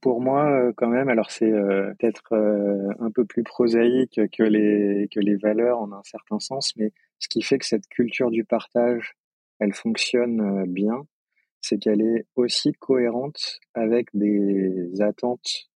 Pour 0.00 0.20
moi, 0.20 0.48
euh, 0.48 0.72
quand 0.76 0.88
même, 0.88 1.08
alors 1.08 1.30
c'est 1.30 1.50
euh, 1.50 1.92
peut-être 1.98 2.34
un 3.00 3.10
peu 3.10 3.24
plus 3.24 3.42
prosaïque 3.42 4.20
que 4.32 4.42
les, 4.42 5.08
que 5.12 5.20
les 5.20 5.36
valeurs 5.36 5.80
en 5.80 5.92
un 5.92 6.02
certain 6.04 6.38
sens, 6.38 6.74
mais 6.76 6.92
ce 7.18 7.28
qui 7.28 7.42
fait 7.42 7.58
que 7.58 7.66
cette 7.66 7.88
culture 7.88 8.30
du 8.30 8.44
partage, 8.44 9.16
elle 9.58 9.72
fonctionne 9.72 10.66
bien, 10.66 11.06
c'est 11.60 11.78
qu'elle 11.78 12.02
est 12.02 12.26
aussi 12.36 12.72
cohérente 12.74 13.58
avec 13.74 14.08
des 14.14 15.00
attentes 15.00 15.68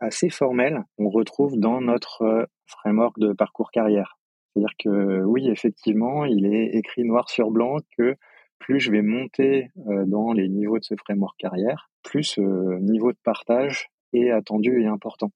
assez 0.00 0.28
formelles 0.28 0.84
qu'on 0.96 1.08
retrouve 1.08 1.58
dans 1.58 1.80
notre 1.80 2.48
framework 2.66 3.18
de 3.18 3.32
parcours 3.32 3.70
carrière. 3.70 4.18
C'est-à-dire 4.52 4.74
que 4.78 5.22
oui, 5.24 5.48
effectivement, 5.48 6.24
il 6.24 6.46
est 6.46 6.74
écrit 6.76 7.04
noir 7.04 7.28
sur 7.28 7.50
blanc 7.50 7.78
que 7.96 8.16
plus 8.58 8.80
je 8.80 8.90
vais 8.90 9.02
monter 9.02 9.70
euh, 9.88 10.04
dans 10.06 10.32
les 10.32 10.48
niveaux 10.48 10.78
de 10.78 10.84
ce 10.84 10.94
framework 10.96 11.36
carrière, 11.38 11.90
plus 12.02 12.24
ce 12.24 12.78
niveau 12.80 13.12
de 13.12 13.18
partage 13.22 13.90
est 14.12 14.30
attendu 14.30 14.82
et 14.82 14.86
important. 14.86 15.30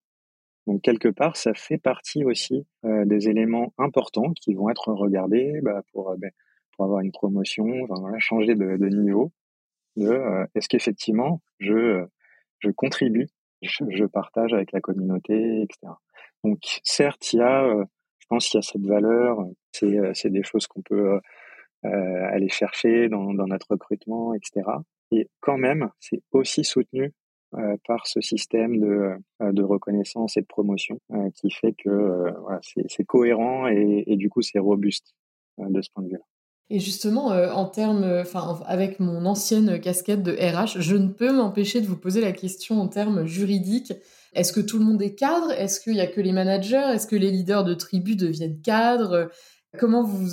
Donc 0.67 0.83
quelque 0.83 1.09
part, 1.09 1.37
ça 1.37 1.53
fait 1.55 1.79
partie 1.79 2.25
aussi 2.25 2.67
des 2.85 3.29
éléments 3.29 3.73
importants 3.79 4.33
qui 4.41 4.55
vont 4.55 4.69
être 4.69 4.93
regardés 4.93 5.59
bah, 5.63 5.83
pour, 5.93 6.15
ben, 6.17 6.31
pour 6.77 6.85
avoir 6.85 7.01
une 7.01 7.13
promotion, 7.13 7.67
changer 8.19 8.55
de, 8.55 8.77
de 8.77 8.89
niveau. 8.89 9.33
De 9.97 10.47
est-ce 10.55 10.69
qu'effectivement 10.69 11.41
je 11.59 12.07
je 12.61 12.71
contribue, 12.71 13.27
je, 13.63 14.05
partage 14.07 14.53
avec 14.53 14.73
la 14.73 14.81
communauté, 14.81 15.63
etc. 15.63 15.93
Donc 16.45 16.81
certes, 16.85 17.33
il 17.33 17.39
y 17.39 17.43
a, 17.43 17.69
je 18.19 18.27
pense 18.29 18.49
qu'il 18.49 18.59
y 18.59 18.63
a 18.63 18.63
cette 18.63 18.87
valeur. 18.87 19.39
C'est 19.73 19.99
c'est 20.15 20.31
des 20.31 20.43
choses 20.43 20.67
qu'on 20.67 20.83
peut 20.83 21.21
euh, 21.87 22.29
aller 22.31 22.51
chercher 22.51 23.09
dans, 23.09 23.33
dans, 23.33 23.47
notre 23.47 23.69
recrutement, 23.71 24.35
etc. 24.35 24.69
Et 25.13 25.31
quand 25.41 25.57
même, 25.57 25.89
c'est 25.99 26.21
aussi 26.31 26.63
soutenu 26.63 27.15
euh, 27.55 27.77
par 27.87 28.07
ce 28.07 28.21
système 28.21 28.79
de, 28.79 29.17
euh, 29.41 29.53
de, 29.53 29.63
reconnaissance 29.63 30.37
et 30.37 30.43
de 30.43 30.47
promotion 30.47 31.01
qui 31.37 31.51
fait 31.51 31.73
que 31.73 32.35
voilà, 32.39 32.61
c'est 32.63 33.05
cohérent 33.05 33.67
et, 33.67 34.05
et, 34.07 34.17
du 34.17 34.29
coup 34.29 34.43
c'est 34.43 34.59
robuste 34.59 35.15
de 35.57 35.81
ce 35.81 35.89
point 35.95 36.05
de 36.05 36.11
vue-là. 36.11 36.25
Et 36.71 36.79
justement, 36.79 37.27
en 37.27 37.67
termes, 37.67 38.05
enfin, 38.21 38.61
avec 38.67 39.01
mon 39.01 39.27
ancienne 39.27 39.81
casquette 39.81 40.23
de 40.23 40.33
RH, 40.33 40.81
je 40.81 40.97
ne 40.97 41.09
peux 41.09 41.33
m'empêcher 41.33 41.81
de 41.81 41.87
vous 41.87 41.97
poser 41.97 42.21
la 42.21 42.31
question 42.31 42.81
en 42.81 42.87
termes 42.87 43.27
juridiques. 43.27 43.93
Est-ce 44.35 44.53
que 44.53 44.61
tout 44.61 44.79
le 44.79 44.85
monde 44.85 45.03
est 45.03 45.17
cadre? 45.17 45.51
Est-ce 45.51 45.81
qu'il 45.81 45.95
n'y 45.95 46.01
a 46.01 46.07
que 46.07 46.21
les 46.21 46.31
managers? 46.31 46.93
Est-ce 46.95 47.09
que 47.09 47.17
les 47.17 47.33
leaders 47.33 47.65
de 47.65 47.75
tribus 47.75 48.17
deviennent 48.17 48.61
cadres? 48.63 49.31
Comment 49.79 50.05
vous 50.05 50.31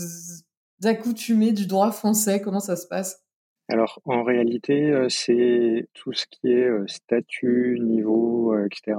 accoutumés 0.84 1.52
du 1.52 1.66
droit 1.66 1.92
français? 1.92 2.40
Comment 2.42 2.60
ça 2.60 2.76
se 2.76 2.88
passe? 2.88 3.24
Alors 3.70 4.02
en 4.06 4.24
réalité, 4.24 4.92
euh, 4.92 5.10
c'est 5.10 5.90
tout 5.94 6.14
ce 6.14 6.26
qui 6.30 6.48
est 6.48 6.70
euh, 6.70 6.88
statut, 6.88 7.80
niveau, 7.82 8.54
euh, 8.54 8.66
etc. 8.66 8.98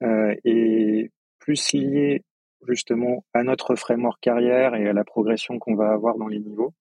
est 0.00 1.10
plus 1.38 1.72
lié 1.72 2.22
justement 2.68 3.24
à 3.34 3.42
notre 3.42 3.74
framework 3.74 4.20
carrière 4.20 4.74
et 4.74 4.88
à 4.88 4.92
la 4.92 5.04
progression 5.04 5.58
qu'on 5.58 5.74
va 5.74 5.90
avoir 5.90 6.16
dans 6.16 6.28
les 6.28 6.40
niveaux. 6.40 6.74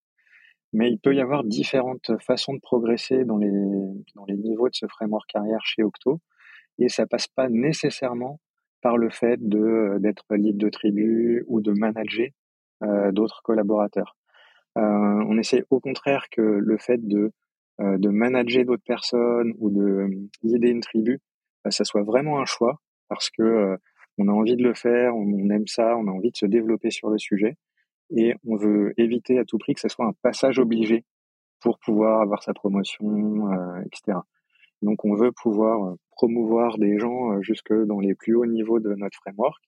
Mais 0.73 0.89
il 0.89 0.99
peut 0.99 1.13
y 1.13 1.21
avoir 1.21 1.43
différentes 1.43 2.11
façons 2.19 2.53
de 2.55 2.59
progresser 2.59 3.25
dans 3.25 3.37
les, 3.37 3.51
dans 4.15 4.25
les 4.25 4.35
niveaux 4.35 4.69
de 4.69 4.75
ce 4.75 4.87
framework 4.87 5.29
carrière 5.29 5.63
chez 5.63 5.83
Octo. 5.83 6.19
Et 6.79 6.89
ça 6.89 7.05
passe 7.05 7.27
pas 7.27 7.47
nécessairement 7.49 8.39
par 8.81 8.97
le 8.97 9.09
fait 9.09 9.37
de 9.39 9.97
d'être 9.99 10.25
lead 10.31 10.57
de 10.57 10.69
tribu 10.69 11.43
ou 11.47 11.61
de 11.61 11.71
manager 11.71 12.27
euh, 12.83 13.11
d'autres 13.11 13.41
collaborateurs. 13.43 14.17
Euh, 14.77 14.81
on 14.81 15.37
essaie 15.37 15.63
au 15.69 15.79
contraire 15.79 16.25
que 16.31 16.41
le 16.41 16.77
fait 16.77 17.07
de, 17.07 17.31
euh, 17.79 17.97
de 17.97 18.09
manager 18.09 18.65
d'autres 18.65 18.83
personnes 18.83 19.53
ou 19.59 19.69
de 19.69 20.09
guider 20.43 20.69
une 20.69 20.81
tribu, 20.81 21.19
ça 21.69 21.83
soit 21.85 22.03
vraiment 22.03 22.39
un 22.39 22.45
choix 22.45 22.79
parce 23.07 23.29
que 23.29 23.77
on 24.17 24.27
a 24.27 24.31
envie 24.31 24.55
de 24.55 24.63
le 24.63 24.73
faire, 24.73 25.15
on, 25.15 25.49
aime 25.49 25.67
ça, 25.67 25.97
on 25.97 26.07
a 26.07 26.11
envie 26.11 26.31
de 26.31 26.37
se 26.37 26.45
développer 26.45 26.91
sur 26.91 27.09
le 27.09 27.17
sujet 27.17 27.55
et 28.15 28.35
on 28.45 28.55
veut 28.55 28.93
éviter 28.97 29.39
à 29.39 29.45
tout 29.45 29.57
prix 29.57 29.73
que 29.73 29.79
ce 29.79 29.89
soit 29.89 30.05
un 30.05 30.13
passage 30.21 30.59
obligé 30.59 31.03
pour 31.61 31.79
pouvoir 31.79 32.21
avoir 32.21 32.43
sa 32.43 32.53
promotion, 32.53 33.49
etc. 33.85 34.19
Donc 34.81 35.05
on 35.05 35.15
veut 35.15 35.31
pouvoir 35.31 35.95
promouvoir 36.11 36.77
des 36.77 36.99
gens 36.99 37.41
jusque 37.41 37.73
dans 37.73 37.99
les 37.99 38.15
plus 38.15 38.35
hauts 38.35 38.45
niveaux 38.45 38.79
de 38.79 38.93
notre 38.95 39.17
framework 39.17 39.63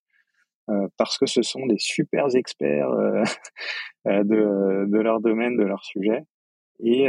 euh, 0.69 0.87
parce 0.97 1.19
que 1.19 1.27
ce 1.27 1.43
sont 1.43 1.67
des 1.67 1.77
super 1.77 2.35
experts 2.35 2.89
euh, 2.89 3.23
euh, 4.07 4.23
de, 4.23 4.85
de, 4.89 4.99
leur 4.99 5.21
domaine, 5.21 5.57
de 5.57 5.63
leur 5.63 5.83
sujet. 5.83 6.23
Et 6.79 7.07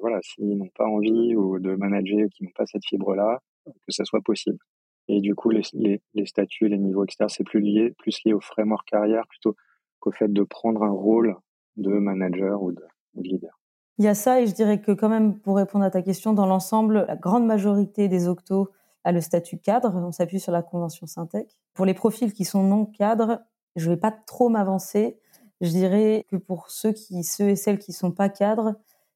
voilà, 0.00 0.18
s'ils 0.22 0.56
n'ont 0.58 0.70
pas 0.74 0.86
envie 0.86 1.36
ou 1.36 1.60
de 1.60 1.76
manager 1.76 2.28
qu'ils 2.30 2.46
n'ont 2.46 2.52
pas 2.52 2.66
cette 2.66 2.84
fibre-là, 2.84 3.38
que 3.64 3.92
ça 3.92 4.04
soit 4.04 4.20
possible. 4.24 4.58
Et 5.08 5.20
du 5.20 5.34
coup, 5.34 5.50
les, 5.50 5.62
les, 5.72 6.02
les 6.14 6.26
statuts, 6.26 6.68
les 6.68 6.78
niveaux, 6.78 7.04
etc., 7.04 7.26
c'est 7.28 7.44
plus 7.44 7.60
lié, 7.60 7.94
plus 7.98 8.22
lié 8.24 8.32
au 8.34 8.40
framework 8.40 8.86
carrière 8.86 9.26
plutôt 9.26 9.56
qu'au 10.00 10.12
fait 10.12 10.32
de 10.32 10.42
prendre 10.42 10.82
un 10.82 10.90
rôle 10.90 11.36
de 11.76 11.90
manager 11.90 12.62
ou 12.62 12.72
de, 12.72 12.82
leader. 13.14 13.58
Il 13.98 14.04
y 14.04 14.08
a 14.08 14.14
ça, 14.14 14.40
et 14.40 14.46
je 14.46 14.54
dirais 14.54 14.80
que 14.80 14.92
quand 14.92 15.08
même, 15.08 15.40
pour 15.40 15.56
répondre 15.56 15.84
à 15.84 15.90
ta 15.90 16.02
question, 16.02 16.32
dans 16.32 16.46
l'ensemble, 16.46 17.04
la 17.08 17.16
grande 17.16 17.46
majorité 17.46 18.06
des 18.06 18.28
octos 18.28 18.70
à 19.02 19.10
le 19.10 19.20
statut 19.20 19.58
cadre. 19.58 19.92
On 19.96 20.12
s'appuie 20.12 20.38
sur 20.38 20.52
la 20.52 20.62
convention 20.62 21.06
Syntec. 21.06 21.56
Pour 21.74 21.84
les 21.84 21.94
profils 21.94 22.32
qui 22.32 22.44
sont 22.44 22.62
non 22.62 22.84
cadres, 22.84 23.40
je 23.74 23.90
vais 23.90 23.96
pas 23.96 24.12
trop 24.12 24.48
m'avancer. 24.48 25.18
Je 25.60 25.70
dirais 25.70 26.26
que 26.28 26.36
pour 26.36 26.70
ceux 26.70 26.92
qui, 26.92 27.24
ceux 27.24 27.48
et 27.48 27.56
celles 27.56 27.78
qui 27.78 27.92
sont 27.92 28.12
pas 28.12 28.28
cadres, 28.28 28.74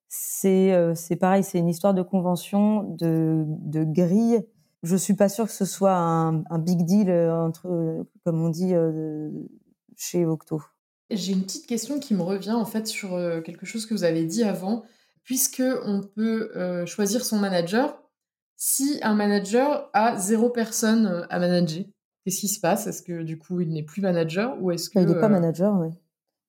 c'est 0.09 0.73
euh, 0.73 0.95
pareil, 1.21 1.45
c'est 1.45 1.59
une 1.59 1.69
histoire 1.69 1.95
de 1.95 2.03
convention, 2.03 2.83
de, 2.83 3.45
de 3.47 3.85
grille. 3.85 4.45
Je 4.83 4.97
suis 4.97 5.15
pas 5.15 5.29
sûre 5.29 5.47
que 5.47 5.53
ce 5.53 5.65
soit 5.65 5.95
un, 5.95 6.43
un 6.51 6.59
big 6.59 6.85
deal 6.85 7.11
euh, 7.11 7.33
entre, 7.35 7.69
euh, 7.69 8.03
comme 8.25 8.43
on 8.43 8.49
dit 8.49 8.75
chez 9.97 10.27
Octo. 10.27 10.63
J'ai 11.11 11.33
une 11.33 11.43
petite 11.43 11.67
question 11.67 12.01
qui 12.01 12.15
me 12.15 12.23
revient 12.23 12.53
en 12.53 12.65
fait 12.65 12.87
sur 12.87 13.11
quelque 13.45 13.67
chose 13.67 13.87
que 13.87 13.95
vous 13.95 14.05
avez 14.05 14.25
dit 14.25 14.45
avant, 14.45 14.85
puisque 15.25 15.63
on 15.85 16.01
peut 16.01 16.51
choisir 16.87 17.25
son 17.25 17.39
manager 17.39 18.03
si 18.65 19.01
un 19.03 19.15
manager 19.15 19.91
a 19.93 20.17
zéro 20.17 20.49
personne 20.49 21.07
euh, 21.07 21.27
à 21.31 21.41
manager, 21.41 21.83
qu'est-ce 22.25 22.39
qui 22.39 22.47
se 22.47 22.61
passe? 22.61 22.87
Est-ce 22.87 23.03
que 23.03 23.25
du 23.25 23.37
coup 23.37 23.61
il 23.61 23.73
n'est 23.73 23.83
plus 23.83 24.01
manager 24.01 24.57
ou 24.63 24.71
est-ce 24.71 24.89
que 24.89 25.01
il 25.01 25.07
n'est 25.09 25.19
pas 25.19 25.27
euh, 25.27 25.31
manager 25.31 25.77
Oui. 25.81 25.89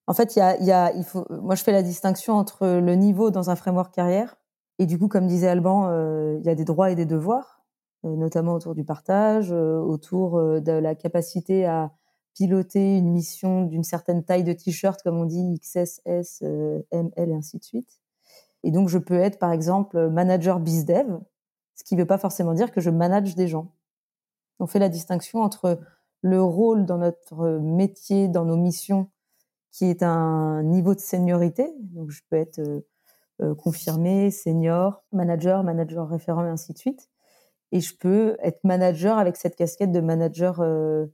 En 0.06 0.13
fait, 0.13 0.36
il 0.36 0.39
y 0.39 0.41
a, 0.43 0.62
y 0.62 0.72
a, 0.72 0.93
il 0.93 1.06
faut. 1.06 1.26
Moi, 1.32 1.56
je 1.56 1.63
fais 1.63 1.72
la 1.72 1.82
distinction 1.82 2.36
entre 2.36 2.67
le 2.67 2.93
niveau 2.93 3.32
dans 3.32 3.50
un 3.50 3.56
framework 3.56 3.91
carrière 3.91 4.36
et 4.78 4.86
du 4.86 5.00
coup, 5.00 5.08
comme 5.08 5.26
disait 5.26 5.48
Alban, 5.48 5.89
euh, 5.89 6.38
il 6.39 6.46
y 6.46 6.50
a 6.50 6.56
des 6.56 6.65
droits 6.65 6.91
et 6.91 6.96
des 6.96 7.08
devoirs, 7.08 7.62
notamment 8.04 8.54
autour 8.54 8.76
du 8.76 8.84
partage, 8.84 9.52
autour 9.52 10.42
de 10.62 10.72
la 10.72 10.96
capacité 10.96 11.66
à 11.66 11.92
piloter 12.34 12.98
une 12.98 13.12
mission 13.12 13.63
d'une 13.63 13.84
certaine 13.84 14.24
taille 14.24 14.44
de 14.44 14.54
t-shirt, 14.54 15.02
comme 15.04 15.18
on 15.18 15.26
dit 15.26 15.60
XS, 15.60 16.02
S, 16.06 16.42
M, 16.42 17.12
L 17.16 17.30
et 17.30 17.34
ainsi 17.34 17.58
de 17.58 17.63
suite. 17.63 18.00
Et 18.63 18.72
donc, 18.72 18.89
je 18.89 18.98
peux 18.98 19.20
être, 19.20 19.39
par 19.39 19.52
exemple, 19.52 20.10
manager 20.10 20.60
bizdev, 20.60 21.20
ce 21.76 21.84
qui 21.84 21.96
ne 21.96 22.02
veut 22.02 22.08
pas 22.08 22.18
forcément 22.18 22.54
dire 22.54 22.72
que 22.72 22.82
je 22.82 22.89
manage 22.89 23.36
des 23.36 23.48
gens. 23.48 23.74
On 24.60 24.68
fait 24.68 24.80
la 24.80 24.89
distinction 24.89 25.42
entre 25.42 25.80
le 26.22 26.42
rôle 26.42 26.86
dans 26.86 26.98
notre 26.98 27.60
métier, 27.60 28.28
dans 28.30 28.46
nos 28.46 28.56
missions, 28.56 29.10
qui 29.72 29.86
est 29.86 30.04
un 30.04 30.63
niveau 30.63 30.96
de 30.96 31.00
seniorité. 31.00 31.74
Donc, 31.80 32.12
je 32.12 32.22
peux 32.30 32.38
être 32.38 32.60
euh, 32.60 32.88
euh, 33.42 33.56
confirmé, 33.56 34.32
senior, 34.32 35.04
manager, 35.12 35.63
manager 35.63 36.08
référent 36.08 36.46
et 36.46 36.50
ainsi 36.50 36.72
de 36.74 36.78
suite. 36.78 37.10
Et 37.73 37.79
je 37.79 37.97
peux 37.97 38.38
être 38.39 38.63
manager 38.63 39.17
avec 39.17 39.36
cette 39.36 39.55
casquette 39.55 39.91
de 39.91 39.99
manager, 39.99 40.62
euh, 40.62 41.07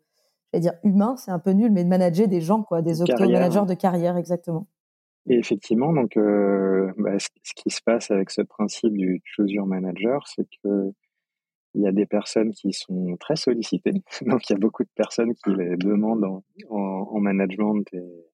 j'allais 0.52 0.62
dire 0.62 0.74
humain, 0.84 1.16
c'est 1.16 1.32
un 1.32 1.40
peu 1.40 1.52
nul, 1.52 1.72
mais 1.72 1.86
de 1.86 1.90
manager 1.90 2.28
des 2.28 2.42
gens, 2.42 2.64
quoi, 2.64 2.82
des 2.82 3.02
octo-managers 3.02 3.66
de 3.66 3.76
carrière, 3.76 4.18
exactement. 4.18 4.68
Et 5.30 5.36
effectivement, 5.36 5.94
donc, 5.94 6.18
euh, 6.18 6.92
bah, 6.98 7.18
ce, 7.18 7.30
qui 7.56 7.70
se 7.70 7.82
passe 7.82 8.12
avec 8.12 8.30
ce 8.30 8.42
principe 8.42 8.92
du 8.98 9.22
choose 9.24 9.50
your 9.50 9.66
manager, 9.66 10.28
c'est 10.28 10.46
que 10.62 10.92
il 11.76 11.82
y 11.82 11.88
a 11.88 11.94
des 11.94 12.06
personnes 12.06 12.52
qui 12.52 12.74
sont 12.74 13.16
très 13.22 13.38
sollicitées. 13.38 13.94
Donc, 14.26 14.50
il 14.50 14.54
y 14.54 14.56
a 14.56 14.60
beaucoup 14.60 14.84
de 14.84 14.90
personnes 14.96 15.36
qui 15.36 15.52
les 15.56 15.78
demandent 15.78 16.26
en, 16.26 16.44
en, 16.70 17.20
management. 17.22 17.86
Et, 17.94 18.26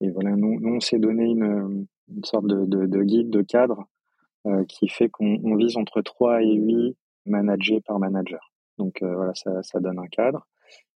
et, 0.00 0.10
voilà, 0.10 0.30
nous, 0.30 0.58
nous 0.58 0.76
on 0.76 0.80
s'est 0.80 0.98
donné 0.98 1.26
une, 1.26 1.86
une 2.08 2.24
sorte 2.24 2.46
de, 2.46 2.64
de, 2.64 2.86
de, 2.86 3.02
guide, 3.02 3.30
de 3.30 3.42
cadre, 3.42 3.86
euh, 4.46 4.64
qui 4.64 4.88
fait 4.88 5.10
qu'on 5.10 5.54
vise 5.54 5.76
entre 5.76 6.00
3 6.00 6.42
et 6.42 6.54
8 6.54 6.96
managers 7.26 7.80
par 7.80 7.98
manager. 7.98 8.52
Donc, 8.78 9.02
euh, 9.02 9.14
voilà, 9.14 9.32
ça, 9.34 9.62
ça 9.62 9.80
donne 9.80 9.98
un 9.98 10.06
cadre. 10.06 10.46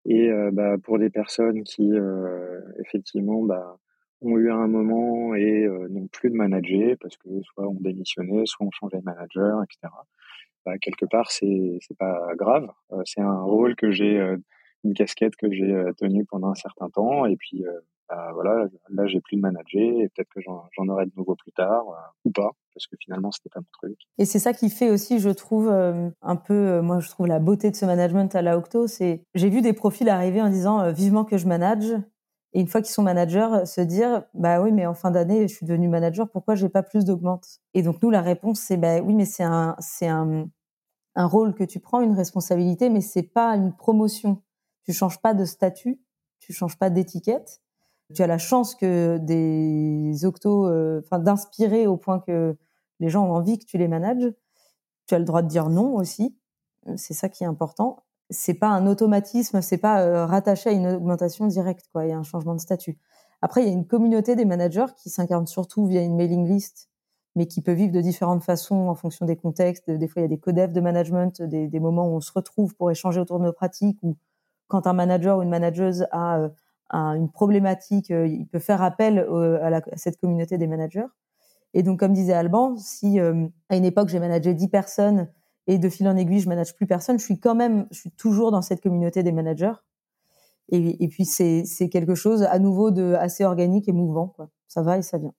Et 0.06 0.30
euh, 0.30 0.50
bah, 0.52 0.76
pour 0.82 0.98
des 0.98 1.10
personnes 1.10 1.64
qui, 1.64 1.90
euh, 1.92 2.60
effectivement, 2.80 3.42
bah, 3.42 3.78
ont 4.20 4.36
eu 4.38 4.50
un 4.50 4.68
moment 4.68 5.34
et 5.34 5.64
euh, 5.64 5.88
n'ont 5.88 6.08
plus 6.08 6.30
de 6.30 6.36
manager 6.36 6.96
parce 7.00 7.16
que 7.16 7.28
soit 7.42 7.68
on 7.68 7.74
démissionnait, 7.80 8.44
soit 8.46 8.66
on 8.66 8.70
changeait 8.70 8.98
de 8.98 9.04
manager, 9.04 9.62
etc. 9.62 9.92
Bah, 10.66 10.78
quelque 10.78 11.06
part, 11.06 11.30
c'est 11.30 11.78
c'est 11.80 11.96
pas 11.96 12.20
grave. 12.36 12.70
Euh, 12.92 13.02
c'est 13.04 13.20
un 13.20 13.42
rôle 13.42 13.76
que 13.76 13.90
j'ai, 13.92 14.18
une 14.84 14.94
casquette 14.94 15.36
que 15.36 15.50
j'ai 15.50 15.74
tenue 15.98 16.24
pendant 16.26 16.50
un 16.50 16.54
certain 16.54 16.90
temps 16.90 17.26
et 17.26 17.36
puis 17.36 17.64
bah, 18.08 18.30
voilà, 18.34 18.66
là 18.90 19.06
j'ai 19.06 19.20
plus 19.20 19.36
de 19.36 19.40
manager 19.40 20.00
et 20.00 20.08
peut-être 20.08 20.28
que 20.34 20.40
j'en 20.40 20.88
aurai 20.88 21.06
de 21.06 21.12
nouveau 21.16 21.34
plus 21.34 21.52
tard 21.52 21.84
ou 22.24 22.30
pas 22.30 22.50
parce 22.74 22.86
que 22.86 22.96
finalement 23.00 23.30
c'était 23.30 23.50
pas 23.50 23.60
mon 23.60 23.66
truc. 23.72 23.98
Et 24.18 24.24
c'est 24.24 24.38
ça 24.38 24.52
qui 24.52 24.68
fait 24.68 24.90
aussi, 24.90 25.20
je 25.20 25.30
trouve, 25.30 25.68
un 25.68 26.36
peu, 26.36 26.80
moi 26.80 27.00
je 27.00 27.08
trouve 27.08 27.26
la 27.26 27.38
beauté 27.38 27.70
de 27.70 27.76
ce 27.76 27.86
management 27.86 28.34
à 28.34 28.42
la 28.42 28.58
Octo, 28.58 28.86
c'est 28.86 29.24
j'ai 29.34 29.48
vu 29.48 29.62
des 29.62 29.72
profils 29.72 30.08
arriver 30.08 30.42
en 30.42 30.48
disant 30.50 30.90
vivement 30.92 31.24
que 31.24 31.38
je 31.38 31.46
manage 31.46 31.94
et 32.52 32.60
une 32.60 32.68
fois 32.68 32.80
qu'ils 32.82 32.92
sont 32.92 33.02
managers, 33.02 33.64
se 33.66 33.80
dire 33.80 34.24
bah 34.34 34.60
oui, 34.60 34.70
mais 34.70 34.86
en 34.86 34.94
fin 34.94 35.10
d'année, 35.10 35.48
je 35.48 35.54
suis 35.54 35.66
devenu 35.66 35.88
manager, 35.88 36.28
pourquoi 36.30 36.54
j'ai 36.54 36.68
pas 36.68 36.82
plus 36.82 37.04
d'augmente? 37.04 37.58
Et 37.74 37.82
donc 37.82 38.02
nous, 38.02 38.10
la 38.10 38.20
réponse 38.22 38.60
c'est 38.60 38.76
bah 38.76 39.00
oui, 39.00 39.14
mais 39.14 39.24
c'est 39.24 39.42
un 39.44 39.76
un 40.02 40.46
un 41.16 41.26
rôle 41.26 41.54
que 41.54 41.64
tu 41.64 41.80
prends, 41.80 42.00
une 42.00 42.14
responsabilité, 42.14 42.90
mais 42.90 43.00
c'est 43.00 43.22
pas 43.22 43.54
une 43.56 43.72
promotion. 43.72 44.42
Tu 44.84 44.92
changes 44.92 45.20
pas 45.20 45.34
de 45.34 45.44
statut, 45.44 46.00
tu 46.40 46.52
changes 46.52 46.78
pas 46.78 46.90
d'étiquette. 46.90 47.60
Tu 48.14 48.22
as 48.22 48.26
la 48.26 48.38
chance 48.38 48.74
que 48.74 49.18
des 49.18 50.24
octos, 50.24 50.66
euh, 50.68 51.00
enfin 51.04 51.18
d'inspirer 51.18 51.86
au 51.86 51.96
point 51.96 52.20
que 52.20 52.56
les 53.00 53.08
gens 53.08 53.26
ont 53.26 53.32
envie 53.32 53.58
que 53.58 53.64
tu 53.64 53.78
les 53.78 53.88
manages. 53.88 54.32
Tu 55.06 55.14
as 55.14 55.18
le 55.18 55.24
droit 55.24 55.42
de 55.42 55.48
dire 55.48 55.68
non 55.70 55.94
aussi. 55.96 56.36
C'est 56.96 57.14
ça 57.14 57.28
qui 57.28 57.44
est 57.44 57.46
important. 57.46 58.04
c'est 58.30 58.54
pas 58.54 58.68
un 58.68 58.86
automatisme, 58.86 59.60
c'est 59.62 59.78
pas 59.78 60.26
rattaché 60.26 60.70
à 60.70 60.72
une 60.72 60.86
augmentation 60.86 61.46
directe, 61.46 61.88
quoi. 61.92 62.06
Il 62.06 62.10
y 62.10 62.12
a 62.12 62.18
un 62.18 62.22
changement 62.22 62.54
de 62.54 62.60
statut. 62.60 62.98
Après, 63.42 63.62
il 63.62 63.66
y 63.66 63.70
a 63.70 63.72
une 63.72 63.86
communauté 63.86 64.36
des 64.36 64.46
managers 64.46 64.86
qui 64.96 65.10
s'incarne 65.10 65.46
surtout 65.46 65.86
via 65.86 66.02
une 66.02 66.16
mailing 66.16 66.48
list, 66.48 66.88
mais 67.36 67.46
qui 67.46 67.60
peut 67.62 67.72
vivre 67.72 67.92
de 67.92 68.00
différentes 68.00 68.42
façons 68.42 68.88
en 68.88 68.94
fonction 68.94 69.26
des 69.26 69.36
contextes. 69.36 69.90
Des 69.90 70.08
fois, 70.08 70.20
il 70.22 70.24
y 70.24 70.26
a 70.26 70.28
des 70.28 70.38
codefs 70.38 70.72
de 70.72 70.80
management, 70.80 71.42
des, 71.42 71.68
des 71.68 71.80
moments 71.80 72.08
où 72.08 72.16
on 72.16 72.20
se 72.20 72.32
retrouve 72.32 72.74
pour 72.74 72.90
échanger 72.90 73.20
autour 73.20 73.38
de 73.38 73.44
nos 73.44 73.52
pratiques, 73.52 73.98
ou 74.02 74.16
quand 74.68 74.86
un 74.86 74.94
manager 74.94 75.38
ou 75.38 75.42
une 75.42 75.50
manageuse 75.50 76.06
a, 76.10 76.48
une 76.94 77.30
problématique, 77.30 78.10
il 78.10 78.46
peut 78.46 78.58
faire 78.58 78.82
appel 78.82 79.18
à, 79.18 79.96
cette 79.96 80.18
communauté 80.18 80.58
des 80.58 80.66
managers. 80.66 81.06
Et 81.74 81.82
donc, 81.82 81.98
comme 81.98 82.12
disait 82.12 82.34
Alban, 82.34 82.76
si 82.76 83.18
à 83.18 83.76
une 83.76 83.84
époque 83.84 84.08
j'ai 84.08 84.20
managé 84.20 84.54
10 84.54 84.68
personnes 84.68 85.28
et 85.66 85.78
de 85.78 85.88
fil 85.88 86.06
en 86.06 86.16
aiguille 86.16 86.40
je 86.40 86.48
manage 86.48 86.74
plus 86.74 86.86
personne, 86.86 87.18
je 87.18 87.24
suis 87.24 87.40
quand 87.40 87.54
même, 87.54 87.86
je 87.90 88.00
suis 88.00 88.10
toujours 88.10 88.50
dans 88.50 88.62
cette 88.62 88.80
communauté 88.80 89.22
des 89.22 89.32
managers. 89.32 89.72
Et, 90.70 91.08
puis 91.08 91.24
c'est 91.24 91.88
quelque 91.90 92.14
chose 92.14 92.42
à 92.42 92.58
nouveau 92.58 92.90
de 92.90 93.14
assez 93.14 93.44
organique 93.44 93.88
et 93.88 93.92
mouvant. 93.92 94.28
Quoi. 94.28 94.48
Ça 94.66 94.82
va 94.82 94.96
et 94.98 95.02
ça 95.02 95.18
vient. 95.18 95.34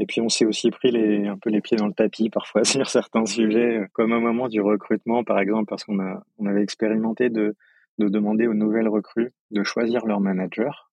Et 0.00 0.06
puis 0.06 0.20
on 0.20 0.28
s'est 0.28 0.44
aussi 0.44 0.70
pris 0.70 0.90
les, 0.90 1.28
un 1.28 1.38
peu 1.38 1.50
les 1.50 1.60
pieds 1.60 1.76
dans 1.76 1.86
le 1.86 1.92
tapis 1.92 2.30
parfois 2.30 2.64
sur 2.64 2.88
certains 2.88 3.26
sujets, 3.26 3.86
comme 3.92 4.12
au 4.12 4.20
moment 4.20 4.48
du 4.48 4.60
recrutement 4.60 5.22
par 5.24 5.38
exemple, 5.38 5.66
parce 5.66 5.84
qu'on 5.84 5.98
on 6.38 6.46
avait 6.46 6.62
expérimenté 6.62 7.30
de, 7.30 7.56
de 7.98 8.08
demander 8.08 8.46
aux 8.46 8.54
nouvelles 8.54 8.88
recrues 8.88 9.32
de 9.50 9.62
choisir 9.62 10.06
leur 10.06 10.20
manager 10.20 10.90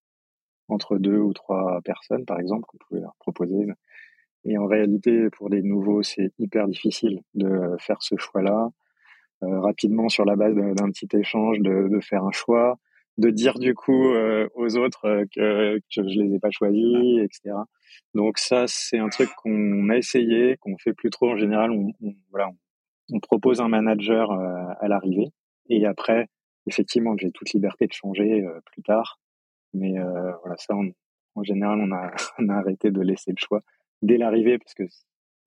entre 0.68 0.98
deux 0.98 1.18
ou 1.18 1.32
trois 1.32 1.80
personnes 1.84 2.24
par 2.24 2.40
exemple 2.40 2.64
qu'on 2.66 2.78
pouvait 2.78 3.00
leur 3.00 3.14
proposer. 3.18 3.66
Et 4.44 4.58
en 4.58 4.66
réalité, 4.66 5.28
pour 5.30 5.50
des 5.50 5.62
nouveaux, 5.62 6.02
c'est 6.02 6.32
hyper 6.38 6.66
difficile 6.66 7.20
de 7.34 7.76
faire 7.78 8.02
ce 8.02 8.16
choix-là 8.16 8.70
euh, 9.42 9.60
rapidement 9.60 10.08
sur 10.08 10.24
la 10.24 10.36
base 10.36 10.54
d'un 10.54 10.90
petit 10.90 11.08
échange, 11.16 11.58
de, 11.60 11.88
de 11.88 12.00
faire 12.00 12.24
un 12.24 12.32
choix 12.32 12.78
de 13.18 13.30
dire 13.30 13.58
du 13.58 13.74
coup 13.74 14.08
euh, 14.14 14.48
aux 14.54 14.76
autres 14.76 15.06
euh, 15.06 15.24
que, 15.34 15.80
je 15.90 16.20
les 16.20 16.34
ai 16.34 16.38
pas 16.38 16.50
choisis, 16.50 17.18
etc. 17.18 17.54
Donc 18.14 18.38
ça, 18.38 18.64
c'est 18.66 18.98
un 18.98 19.08
truc 19.08 19.28
qu'on 19.36 19.88
a 19.90 19.96
essayé, 19.96 20.56
qu'on 20.58 20.76
fait 20.78 20.94
plus 20.94 21.10
trop 21.10 21.30
en 21.30 21.36
général. 21.36 21.70
On, 21.70 21.92
voilà, 22.30 22.50
on, 23.12 23.20
propose 23.20 23.60
un 23.60 23.68
manager 23.68 24.30
euh, 24.32 24.72
à 24.80 24.88
l'arrivée 24.88 25.28
et 25.68 25.86
après, 25.86 26.28
effectivement, 26.66 27.16
j'ai 27.16 27.30
toute 27.30 27.50
liberté 27.52 27.86
de 27.86 27.92
changer 27.92 28.44
plus 28.66 28.82
tard. 28.82 29.20
Mais 29.74 29.94
voilà, 30.40 30.56
ça, 30.58 30.74
en 31.34 31.42
général, 31.42 31.80
on 32.38 32.48
a, 32.48 32.54
arrêté 32.54 32.90
de 32.90 33.00
laisser 33.00 33.30
le 33.32 33.38
choix 33.38 33.62
dès 34.02 34.18
l'arrivée 34.18 34.58
parce 34.58 34.74
que 34.74 34.84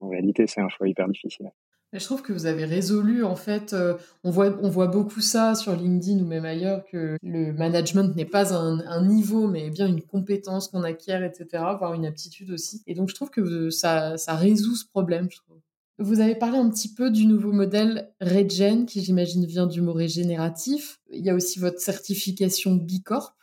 en 0.00 0.08
réalité, 0.08 0.46
c'est 0.46 0.60
un 0.60 0.68
choix 0.68 0.88
hyper 0.88 1.08
difficile. 1.08 1.50
Je 1.92 2.04
trouve 2.04 2.20
que 2.20 2.32
vous 2.32 2.46
avez 2.46 2.64
résolu, 2.64 3.24
en 3.24 3.36
fait, 3.36 3.72
euh, 3.72 3.96
on, 4.24 4.30
voit, 4.30 4.54
on 4.60 4.68
voit 4.68 4.88
beaucoup 4.88 5.20
ça 5.20 5.54
sur 5.54 5.74
LinkedIn 5.74 6.18
ou 6.18 6.26
même 6.26 6.44
ailleurs, 6.44 6.84
que 6.84 7.16
le 7.22 7.52
management 7.52 8.14
n'est 8.16 8.26
pas 8.26 8.52
un, 8.52 9.04
niveau, 9.04 9.46
mais 9.46 9.70
bien 9.70 9.86
une 9.86 10.02
compétence 10.02 10.68
qu'on 10.68 10.82
acquiert, 10.82 11.22
etc., 11.22 11.46
voire 11.78 11.94
une 11.94 12.04
aptitude 12.04 12.50
aussi. 12.50 12.82
Et 12.86 12.94
donc, 12.94 13.08
je 13.08 13.14
trouve 13.14 13.30
que 13.30 13.70
ça, 13.70 14.18
ça 14.18 14.34
résout 14.34 14.74
ce 14.74 14.86
problème, 14.86 15.28
je 15.30 15.38
trouve. 15.38 15.60
Vous 15.98 16.20
avez 16.20 16.34
parlé 16.34 16.58
un 16.58 16.68
petit 16.68 16.92
peu 16.92 17.10
du 17.10 17.26
nouveau 17.26 17.52
modèle 17.52 18.12
Regen, 18.20 18.84
qui 18.84 19.02
j'imagine 19.02 19.46
vient 19.46 19.66
du 19.66 19.80
mot 19.80 19.94
régénératif. 19.94 21.00
Il 21.10 21.24
y 21.24 21.30
a 21.30 21.34
aussi 21.34 21.58
votre 21.58 21.80
certification 21.80 22.74
Bicorp. 22.74 23.34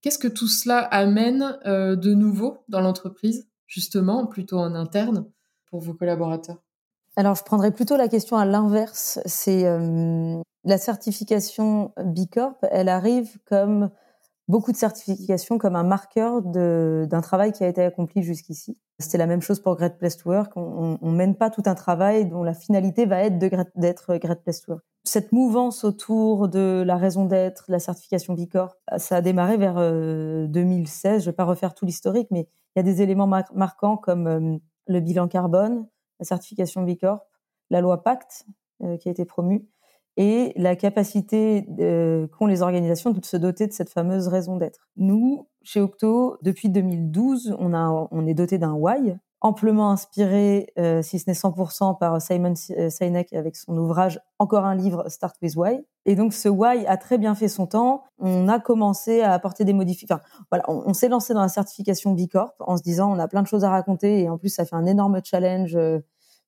Qu'est-ce 0.00 0.18
que 0.18 0.26
tout 0.26 0.48
cela 0.48 0.78
amène 0.78 1.56
euh, 1.66 1.94
de 1.94 2.12
nouveau 2.12 2.58
dans 2.68 2.80
l'entreprise, 2.80 3.48
justement, 3.68 4.26
plutôt 4.26 4.58
en 4.58 4.74
interne, 4.74 5.30
pour 5.70 5.80
vos 5.80 5.94
collaborateurs? 5.94 6.58
Alors, 7.14 7.36
je 7.36 7.44
prendrais 7.44 7.70
plutôt 7.70 7.96
la 7.96 8.08
question 8.08 8.36
à 8.36 8.44
l'inverse. 8.44 9.20
C'est 9.24 9.64
euh, 9.64 10.42
la 10.64 10.78
certification 10.78 11.92
Bicorp, 12.04 12.58
elle 12.72 12.88
arrive 12.88 13.38
comme 13.44 13.90
beaucoup 14.48 14.72
de 14.72 14.76
certifications, 14.76 15.58
comme 15.58 15.76
un 15.76 15.84
marqueur 15.84 16.42
d'un 16.42 17.20
travail 17.22 17.52
qui 17.52 17.62
a 17.62 17.68
été 17.68 17.82
accompli 17.82 18.24
jusqu'ici. 18.24 18.76
C'était 18.98 19.18
la 19.18 19.26
même 19.26 19.42
chose 19.42 19.60
pour 19.60 19.74
Great 19.76 19.98
Place 19.98 20.16
to 20.16 20.30
Work. 20.30 20.52
On, 20.56 20.98
on, 21.00 21.10
mène 21.10 21.34
pas 21.34 21.50
tout 21.50 21.62
un 21.66 21.74
travail 21.74 22.26
dont 22.26 22.44
la 22.44 22.54
finalité 22.54 23.06
va 23.06 23.24
être 23.24 23.38
d'être 23.38 24.16
Great 24.16 24.42
Place 24.42 24.60
to 24.62 24.72
Work. 24.72 24.84
Cette 25.06 25.32
mouvance 25.32 25.84
autour 25.84 26.48
de 26.48 26.82
la 26.86 26.96
raison 26.96 27.26
d'être, 27.26 27.64
la 27.68 27.78
certification 27.78 28.32
Bicorp, 28.32 28.74
ça 28.96 29.16
a 29.16 29.20
démarré 29.20 29.58
vers 29.58 29.74
2016. 29.74 31.16
Euh, 31.16 31.18
je 31.20 31.24
vais 31.26 31.34
pas 31.34 31.44
refaire 31.44 31.74
tout 31.74 31.84
l'historique, 31.84 32.28
mais 32.30 32.48
il 32.74 32.78
y 32.78 32.80
a 32.80 32.82
des 32.82 33.02
éléments 33.02 33.26
marquants 33.26 33.98
comme 33.98 34.26
euh, 34.26 34.56
le 34.86 35.00
bilan 35.00 35.28
carbone, 35.28 35.86
la 36.20 36.24
certification 36.24 36.82
B 36.82 36.96
Corp, 36.98 37.22
la 37.68 37.82
loi 37.82 38.02
Pacte 38.02 38.46
euh, 38.82 38.96
qui 38.96 39.08
a 39.08 39.12
été 39.12 39.26
promue 39.26 39.66
et 40.16 40.52
la 40.56 40.76
capacité 40.76 41.66
euh, 41.80 42.26
qu'ont 42.28 42.46
les 42.46 42.62
organisations 42.62 43.10
de 43.10 43.24
se 43.24 43.36
doter 43.36 43.66
de 43.66 43.72
cette 43.72 43.90
fameuse 43.90 44.28
raison 44.28 44.56
d'être. 44.56 44.88
Nous, 44.96 45.48
chez 45.62 45.80
Octo, 45.80 46.36
depuis 46.42 46.68
2012, 46.68 47.56
on, 47.58 47.74
a, 47.74 48.08
on 48.10 48.26
est 48.26 48.34
doté 48.34 48.58
d'un 48.58 48.74
why, 48.74 49.16
amplement 49.40 49.90
inspiré, 49.90 50.72
euh, 50.78 51.02
si 51.02 51.18
ce 51.18 51.28
n'est 51.28 51.34
100%, 51.34 51.98
par 51.98 52.20
Simon 52.22 52.54
Sinek 52.54 53.32
avec 53.32 53.56
son 53.56 53.76
ouvrage 53.76 54.20
Encore 54.38 54.64
un 54.64 54.74
livre, 54.74 55.08
Start 55.08 55.36
with 55.42 55.56
Why. 55.56 55.84
Et 56.06 56.16
donc 56.16 56.32
ce 56.32 56.48
why 56.48 56.86
a 56.86 56.96
très 56.96 57.18
bien 57.18 57.34
fait 57.34 57.48
son 57.48 57.66
temps. 57.66 58.04
On 58.18 58.48
a 58.48 58.58
commencé 58.58 59.22
à 59.22 59.32
apporter 59.32 59.64
des 59.64 59.72
modifications. 59.72 60.16
Enfin, 60.16 60.44
voilà, 60.50 60.64
on, 60.68 60.92
s'est 60.94 61.08
lancé 61.08 61.34
dans 61.34 61.42
la 61.42 61.48
certification 61.48 62.12
B 62.12 62.26
Corp 62.30 62.54
en 62.60 62.76
se 62.76 62.82
disant 62.82 63.12
on 63.12 63.18
a 63.18 63.28
plein 63.28 63.42
de 63.42 63.46
choses 63.46 63.64
à 63.64 63.70
raconter 63.70 64.20
et 64.20 64.28
en 64.28 64.38
plus 64.38 64.50
ça 64.50 64.64
fait 64.64 64.76
un 64.76 64.86
énorme 64.86 65.20
challenge 65.24 65.76
euh, 65.76 66.00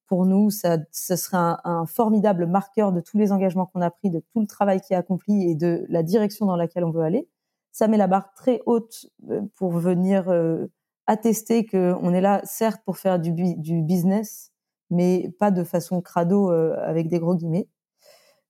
pour 0.06 0.26
nous. 0.26 0.50
Ça, 0.50 0.78
ce 0.92 1.16
serait 1.16 1.36
un, 1.36 1.58
un, 1.64 1.86
formidable 1.86 2.46
marqueur 2.46 2.92
de 2.92 3.00
tous 3.00 3.18
les 3.18 3.32
engagements 3.32 3.66
qu'on 3.66 3.80
a 3.80 3.90
pris, 3.90 4.10
de 4.10 4.20
tout 4.32 4.40
le 4.40 4.46
travail 4.46 4.80
qui 4.80 4.92
est 4.92 4.96
accompli 4.96 5.50
et 5.50 5.54
de 5.54 5.84
la 5.88 6.02
direction 6.02 6.46
dans 6.46 6.56
laquelle 6.56 6.84
on 6.84 6.90
veut 6.90 7.02
aller. 7.02 7.28
Ça 7.72 7.88
met 7.88 7.96
la 7.96 8.06
barre 8.06 8.32
très 8.34 8.62
haute 8.66 9.06
euh, 9.30 9.42
pour 9.56 9.72
venir 9.72 10.28
euh, 10.28 10.66
attester 11.06 11.66
qu'on 11.66 12.12
est 12.12 12.20
là, 12.20 12.40
certes, 12.44 12.82
pour 12.84 12.98
faire 12.98 13.18
du, 13.18 13.32
du 13.32 13.82
business, 13.82 14.52
mais 14.90 15.30
pas 15.38 15.50
de 15.50 15.64
façon 15.64 16.00
crado 16.00 16.50
avec 16.50 17.08
des 17.08 17.18
gros 17.18 17.34
guillemets. 17.34 17.68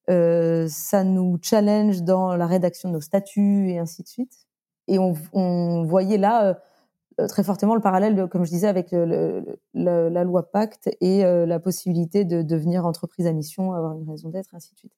Euh, 0.09 0.69
ça 0.69 1.03
nous 1.03 1.39
challenge 1.43 2.03
dans 2.03 2.37
la 2.37 2.47
rédaction 2.47 2.89
de 2.91 2.95
nos 2.95 3.01
statuts 3.01 3.71
et 3.71 3.79
ainsi 3.79 4.03
de 4.03 4.09
suite. 4.09 4.47
Et 4.87 4.99
on, 4.99 5.15
on 5.33 5.85
voyait 5.85 6.19
là 6.19 6.47
euh, 6.47 6.55
euh, 6.55 6.55
très 7.29 7.43
fortement 7.43 7.75
le 7.75 7.81
parallèle, 7.81 8.29
comme 8.29 8.45
je 8.45 8.51
disais, 8.51 8.69
avec 8.69 8.93
le, 8.93 9.59
la 9.75 10.25
loi 10.25 10.51
Pacte 10.51 10.91
et 11.01 11.23
la 11.23 11.59
possibilité 11.59 12.25
de 12.25 12.43
devenir 12.43 12.85
entreprise 12.85 13.27
à 13.27 13.33
mission, 13.33 13.73
avoir 13.73 13.97
une 13.99 14.09
raison 14.09 14.29
d'être, 14.29 14.55
ainsi 14.55 14.73
de 14.75 14.79
suite. 14.79 14.93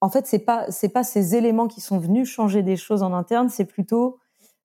En 0.00 0.08
fait, 0.08 0.26
c'est 0.26 0.38
pas 0.38 0.70
c'est 0.70 0.88
pas 0.88 1.04
ces 1.04 1.34
éléments 1.34 1.68
qui 1.68 1.80
sont 1.80 1.98
venus 1.98 2.28
changer 2.28 2.62
des 2.62 2.76
choses 2.76 3.02
en 3.02 3.12
interne, 3.12 3.48
c'est 3.48 3.64
plutôt 3.64 4.18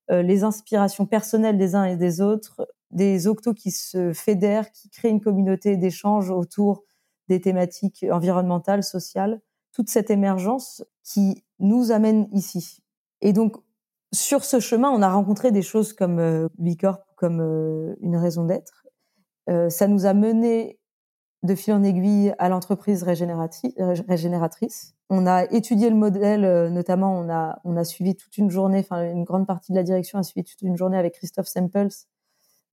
les 0.10 0.44
inspirations 0.44 1.06
personnelles 1.06 1.58
des 1.58 1.76
uns 1.76 1.84
et 1.84 1.96
des 1.96 2.22
autres, 2.22 2.68
des 2.92 3.28
octos 3.28 3.54
qui 3.54 3.72
se 3.72 4.14
fédèrent, 4.14 4.72
qui 4.72 4.90
créent 4.90 5.10
une 5.10 5.22
communauté 5.22 5.78
d'échange 5.78 6.32
autour 6.32 6.84
des 7.28 7.40
thématiques 7.40 8.06
environnementales, 8.12 8.84
sociales, 8.84 9.40
toute 9.72 9.90
cette 9.90 10.10
émergence 10.10 10.84
qui 11.04 11.44
nous 11.60 11.92
amène 11.92 12.28
ici. 12.32 12.82
Et 13.22 13.34
donc, 13.34 13.58
sur 14.14 14.44
ce 14.44 14.60
chemin, 14.60 14.90
on 14.90 15.02
a 15.02 15.12
rencontré 15.12 15.52
des 15.52 15.62
choses 15.62 15.94
comme 15.94 16.20
euh, 16.20 16.48
Bicorp, 16.58 17.06
comme 17.16 17.42
euh, 17.42 17.96
une 18.02 18.18
raison 18.18 18.46
d'être. 18.46 18.86
Euh, 19.50 19.70
ça 19.70 19.88
nous 19.88 20.06
a 20.06 20.14
mené 20.14 20.80
de 21.44 21.56
fil 21.56 21.74
en 21.74 21.84
aiguille 21.84 22.34
à 22.38 22.50
l'entreprise 22.50 23.04
régénératrice. 23.04 24.94
On 25.10 25.26
a 25.26 25.46
étudié 25.52 25.90
le 25.90 25.96
modèle, 25.96 26.44
euh, 26.44 26.70
notamment 26.70 27.18
on 27.18 27.30
a, 27.30 27.60
on 27.64 27.78
a 27.78 27.84
suivi 27.84 28.16
toute 28.16 28.38
une 28.38 28.50
journée, 28.50 28.80
enfin 28.80 29.12
une 29.12 29.24
grande 29.24 29.48
partie 29.48 29.72
de 29.72 29.78
la 29.78 29.84
direction 29.84 30.20
a 30.20 30.24
suivi 30.24 30.44
toute 30.44 30.62
une 30.62 30.76
journée 30.76 30.98
avec 30.98 31.14
Christophe 31.14 31.48
Sempels, 31.48 31.90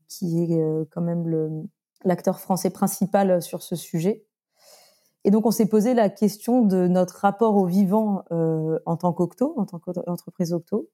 qui 0.09 0.43
est 0.43 0.61
euh, 0.61 0.85
quand 0.91 1.01
même 1.01 1.67
l'acteur 2.05 2.41
français 2.41 2.71
principal 2.71 3.41
sur 3.41 3.63
ce 3.63 3.77
sujet. 3.77 4.25
Et 5.25 5.31
donc, 5.31 5.45
on 5.45 5.51
s'est 5.51 5.67
posé 5.67 5.93
la 5.95 6.09
question 6.09 6.63
de 6.63 6.87
notre 6.87 7.17
rapport 7.17 7.57
au 7.57 7.67
vivant 7.67 8.23
euh, 8.31 8.79
en 8.87 8.97
tant 8.97 9.13
qu'octo, 9.13 9.55
en 9.57 9.65
tant 9.65 9.81
qu'entreprise 9.81 10.53
octo. 10.53 10.89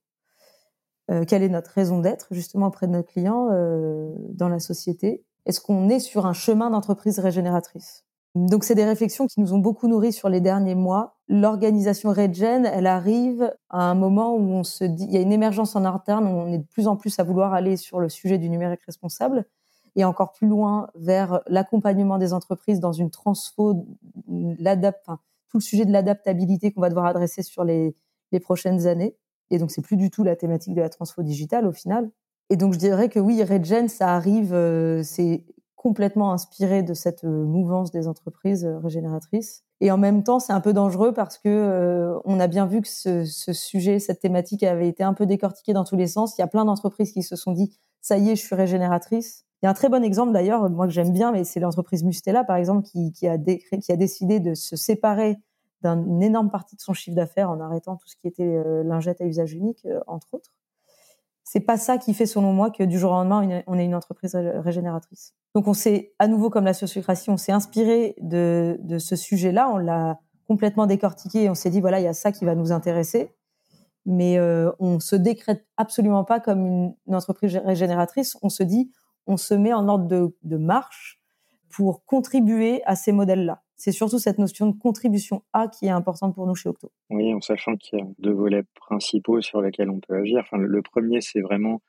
Euh, 1.11 1.25
quelle 1.27 1.43
est 1.43 1.49
notre 1.49 1.71
raison 1.71 1.99
d'être 1.99 2.29
justement 2.31 2.69
auprès 2.69 2.87
de 2.87 2.93
nos 2.93 3.03
clients 3.03 3.49
euh, 3.51 4.13
dans 4.31 4.49
la 4.49 4.61
société? 4.61 5.25
Est-ce 5.47 5.61
qu'on 5.61 5.89
est 5.89 5.99
sur 5.99 6.27
un 6.27 6.33
chemin 6.33 6.71
d'entreprise 6.71 7.19
régénératrice? 7.19 8.05
Donc, 8.35 8.65
c'est 8.65 8.75
des 8.75 8.85
réflexions 8.85 9.27
qui 9.27 9.41
nous 9.41 9.53
ont 9.53 9.59
beaucoup 9.59 9.89
nourris 9.89 10.13
sur 10.13 10.31
les 10.31 10.41
derniers 10.41 10.75
mois. 10.75 11.17
L'organisation 11.29 12.11
Regen, 12.11 12.65
elle 12.65 12.87
arrive 12.87 13.53
à 13.69 13.91
un 13.91 13.95
moment 13.95 14.35
où 14.35 14.41
on 14.41 14.65
se 14.65 14.85
dit, 14.85 15.05
il 15.05 15.13
y 15.13 15.19
a 15.19 15.21
une 15.21 15.33
émergence 15.33 15.77
en 15.77 15.85
interne, 15.85 16.27
on 16.27 16.51
est 16.51 16.59
de 16.59 16.67
plus 16.67 16.87
en 16.87 16.97
plus 16.97 17.19
à 17.19 17.25
vouloir 17.25 17.53
aller 17.53 17.77
sur 17.77 18.01
le 18.01 18.09
sujet 18.09 18.39
du 18.39 18.49
numérique 18.49 18.83
responsable 18.87 19.45
et 19.97 20.05
encore 20.05 20.33
plus 20.33 20.47
loin 20.47 20.89
vers 20.95 21.43
l'accompagnement 21.47 22.17
des 22.17 22.33
entreprises 22.33 22.81
dans 22.81 22.93
une 22.93 23.11
transfo, 23.11 23.87
l'adapt, 24.29 25.01
enfin, 25.07 25.19
tout 25.51 25.59
le 25.59 25.63
sujet 25.63 25.85
de 25.85 25.93
l'adaptabilité 25.93 26.73
qu'on 26.73 26.81
va 26.81 26.89
devoir 26.89 27.05
adresser 27.05 27.43
sur 27.43 27.65
les, 27.65 27.95
les 28.33 28.41
prochaines 28.41 28.87
années. 28.87 29.15
Et 29.53 29.59
donc, 29.59 29.71
c'est 29.71 29.83
plus 29.83 29.97
du 29.97 30.11
tout 30.11 30.25
la 30.25 30.35
thématique 30.35 30.75
de 30.75 30.81
la 30.81 30.89
transfo 30.89 31.23
digitale 31.23 31.67
au 31.67 31.73
final. 31.73 32.11
Et 32.51 32.57
donc, 32.57 32.73
je 32.73 32.79
dirais 32.79 33.09
que 33.09 33.21
oui, 33.21 33.45
Regen, 33.45 33.87
ça 33.87 34.15
arrive, 34.15 34.55
euh, 34.55 35.03
c'est 35.05 35.45
complètement 35.77 36.33
inspiré 36.33 36.83
de 36.83 36.95
cette 36.95 37.25
mouvance 37.25 37.91
des 37.91 38.09
entreprises 38.09 38.65
régénératrices. 38.65 39.65
Et 39.81 39.91
en 39.91 39.99
même 39.99 40.23
temps, 40.23 40.39
c'est 40.39 40.53
un 40.53 40.61
peu 40.61 40.73
dangereux 40.73 41.13
parce 41.13 41.39
que 41.39 42.15
on 42.25 42.39
a 42.39 42.47
bien 42.47 42.67
vu 42.67 42.83
que 42.83 42.89
ce, 42.89 43.25
sujet, 43.53 43.99
cette 43.99 44.21
thématique 44.21 44.63
avait 44.63 44.87
été 44.87 45.03
un 45.03 45.13
peu 45.13 45.27
décortiquée 45.27 45.73
dans 45.73 45.83
tous 45.83 45.97
les 45.97 46.07
sens. 46.07 46.39
Il 46.39 46.41
y 46.41 46.45
a 46.45 46.47
plein 46.47 46.65
d'entreprises 46.65 47.11
qui 47.11 47.25
se 47.25 47.35
sont 47.35 47.51
dit 47.51 47.77
ça 48.01 48.17
y 48.17 48.31
est, 48.31 48.37
je 48.37 48.43
suis 48.43 48.55
régénératrice. 48.55 49.45
Il 49.61 49.67
y 49.67 49.69
a 49.69 49.71
un 49.71 49.75
très 49.75 49.89
bon 49.89 50.05
exemple 50.05 50.33
d'ailleurs, 50.33 50.71
moi 50.71 50.87
que 50.87 50.93
j'aime 50.93 51.13
bien, 51.13 51.33
mais 51.33 51.43
c'est 51.43 51.59
l'entreprise 51.59 52.05
Mustela 52.05 52.45
par 52.45 52.57
exemple 52.57 52.87
qui 52.87 53.27
a 53.27 53.97
décidé 53.97 54.39
de 54.39 54.55
se 54.55 54.77
séparer 54.77 55.37
d'une 55.83 56.23
énorme 56.23 56.51
partie 56.51 56.77
de 56.77 56.81
son 56.81 56.93
chiffre 56.93 57.17
d'affaires 57.17 57.51
en 57.51 57.61
arrêtant 57.61 57.97
tout 57.97 58.09
ce 58.09 58.17
qui 58.17 58.29
était 58.29 58.43
euh, 58.43 58.83
lingette 58.83 59.21
à 59.21 59.27
usage 59.27 59.53
unique, 59.53 59.85
euh, 59.87 60.01
entre 60.07 60.29
autres. 60.33 60.55
C'est 61.45 61.61
pas 61.61 61.77
ça 61.77 61.99
qui 61.99 62.15
fait, 62.15 62.27
selon 62.27 62.53
moi, 62.53 62.71
que 62.71 62.83
du 62.83 62.99
jour 62.99 63.11
au 63.11 63.15
lendemain, 63.15 63.63
on 63.67 63.79
est 63.79 63.85
une 63.85 63.95
entreprise 63.95 64.35
régénératrice. 64.35 65.35
Donc, 65.55 65.67
on 65.69 65.75
s'est, 65.75 66.15
à 66.19 66.29
nouveau, 66.29 66.49
comme 66.51 66.65
la 66.65 66.73
sociocratie, 66.73 67.31
on 67.31 67.37
s'est 67.37 67.53
inspiré 67.53 68.15
de, 68.21 68.79
ce 68.99 69.17
sujet-là, 69.17 69.69
on 69.69 69.77
l'a 69.77 70.19
complètement 70.47 70.87
décortiqué 70.87 71.45
et 71.45 71.51
on 71.51 71.55
s'est 71.55 71.71
dit, 71.71 71.81
voilà, 71.81 72.01
il 72.01 72.05
y 72.05 72.09
a 72.09 72.15
ça 72.15 72.33
qui 72.33 72.45
va 72.45 72.55
nous 72.55 72.73
intéresser 72.73 73.35
mais 74.05 74.37
euh, 74.37 74.73
on 74.81 74.99
se 74.99 75.15
décrète 75.15 75.65
absolument 75.77 76.25
pas 76.25 76.41
comme 76.41 76.95
une, 77.07 77.15
entreprise 77.15 77.57
régénératrice. 77.57 78.37
On 78.43 78.49
se 78.49 78.65
dit, 78.65 78.91
on 79.29 79.37
se 79.37 79.55
met 79.55 79.73
en 79.73 79.87
ordre 79.87 80.33
de 80.43 80.57
marche 80.57 81.23
pour 81.73 82.05
contribuer 82.05 82.83
à 82.85 82.97
ces 82.97 83.13
modèles-là. 83.13 83.63
C'est 83.85 83.91
surtout 83.91 84.21
cette 84.21 84.39
notion 84.39 84.69
de 84.69 84.79
contribution 84.79 85.43
A 85.53 85.67
qui 85.67 85.87
est 85.87 85.91
importante 85.91 86.37
pour 86.37 86.47
nous 86.47 86.55
chez 86.55 86.69
Octo. 86.69 86.93
Oui, 87.11 87.35
en 87.35 87.41
sachant 87.41 87.75
qu'il 87.75 87.99
y 87.99 88.03
a 88.03 88.05
deux 88.21 88.31
volets 88.31 88.63
principaux 88.77 89.41
sur 89.41 89.61
lesquels 89.61 89.91
on 89.91 89.99
peut 89.99 90.15
agir. 90.15 90.39
Enfin, 90.39 90.57
le 90.57 90.83
premier, 90.83 91.21
c'est 91.21 91.41
vraiment 91.41 91.83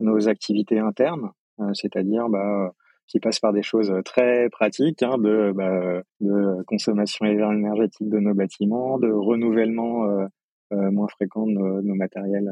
nos 0.00 0.26
activités 0.26 0.78
internes, 0.78 1.32
euh, 1.60 1.74
c'est-à-dire 1.74 2.30
bah, 2.30 2.72
qui 3.06 3.20
passent 3.20 3.40
par 3.40 3.52
des 3.52 3.62
choses 3.62 3.92
très 4.06 4.48
pratiques, 4.48 5.02
hein, 5.02 5.18
de, 5.18 5.52
bah, 5.54 6.00
de 6.20 6.62
consommation 6.62 7.26
énergétique 7.26 8.08
de 8.08 8.20
nos 8.20 8.32
bâtiments, 8.32 8.98
de 8.98 9.12
renouvellement 9.12 10.06
euh, 10.06 10.24
euh, 10.72 10.90
moins 10.92 11.08
fréquents 11.08 11.46
de 11.46 11.52
nos, 11.52 11.94
matériels 11.94 12.50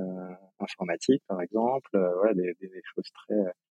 informatiques, 0.61 1.23
par 1.29 1.41
exemple. 1.41 1.99
Des, 2.35 2.55
choses 2.95 3.11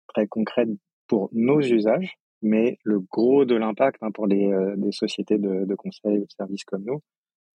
très 0.07 0.29
concrètes 0.29 0.71
pour 1.09 1.29
nos 1.33 1.61
usages. 1.61 2.17
Mais 2.43 2.79
le 2.85 3.01
gros 3.01 3.45
de 3.45 3.55
l'impact 3.57 4.03
hein, 4.03 4.11
pour 4.13 4.29
des, 4.29 4.51
des 4.77 4.93
sociétés 4.93 5.39
de, 5.39 5.65
de 5.65 5.75
conseil 5.75 6.19
ou 6.19 6.25
de 6.25 6.33
services 6.33 6.65
comme 6.65 6.85
nous, 6.85 7.01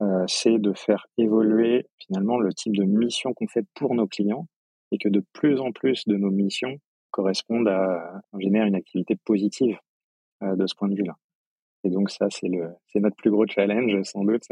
euh, 0.02 0.24
c'est 0.28 0.58
de 0.58 0.74
faire 0.74 1.06
évoluer 1.18 1.86
finalement 2.00 2.40
le 2.40 2.52
type 2.54 2.76
de 2.76 2.84
mission 2.84 3.34
qu'on 3.34 3.48
fait 3.48 3.66
pour 3.76 3.94
nos 3.94 4.08
clients 4.08 4.48
et 4.92 4.98
que 4.98 5.10
de 5.10 5.24
plus 5.34 5.60
en 5.60 5.72
plus 5.72 6.08
de 6.08 6.16
nos 6.16 6.32
missions 6.32 6.78
correspondent 7.12 7.68
à, 7.68 8.22
générer 8.40 8.68
une 8.68 8.76
activité 8.76 9.16
positive 9.16 9.78
euh, 10.44 10.56
de 10.56 10.66
ce 10.66 10.74
point 10.76 10.90
de 10.90 10.96
vue-là. 10.96 11.16
Et 11.84 11.90
donc 11.90 12.10
ça, 12.10 12.28
c'est 12.32 12.48
le, 12.48 12.74
c'est 12.88 13.00
notre 13.00 13.16
plus 13.16 13.30
gros 13.30 13.46
challenge 13.46 14.02
sans 14.04 14.24
doute, 14.24 14.44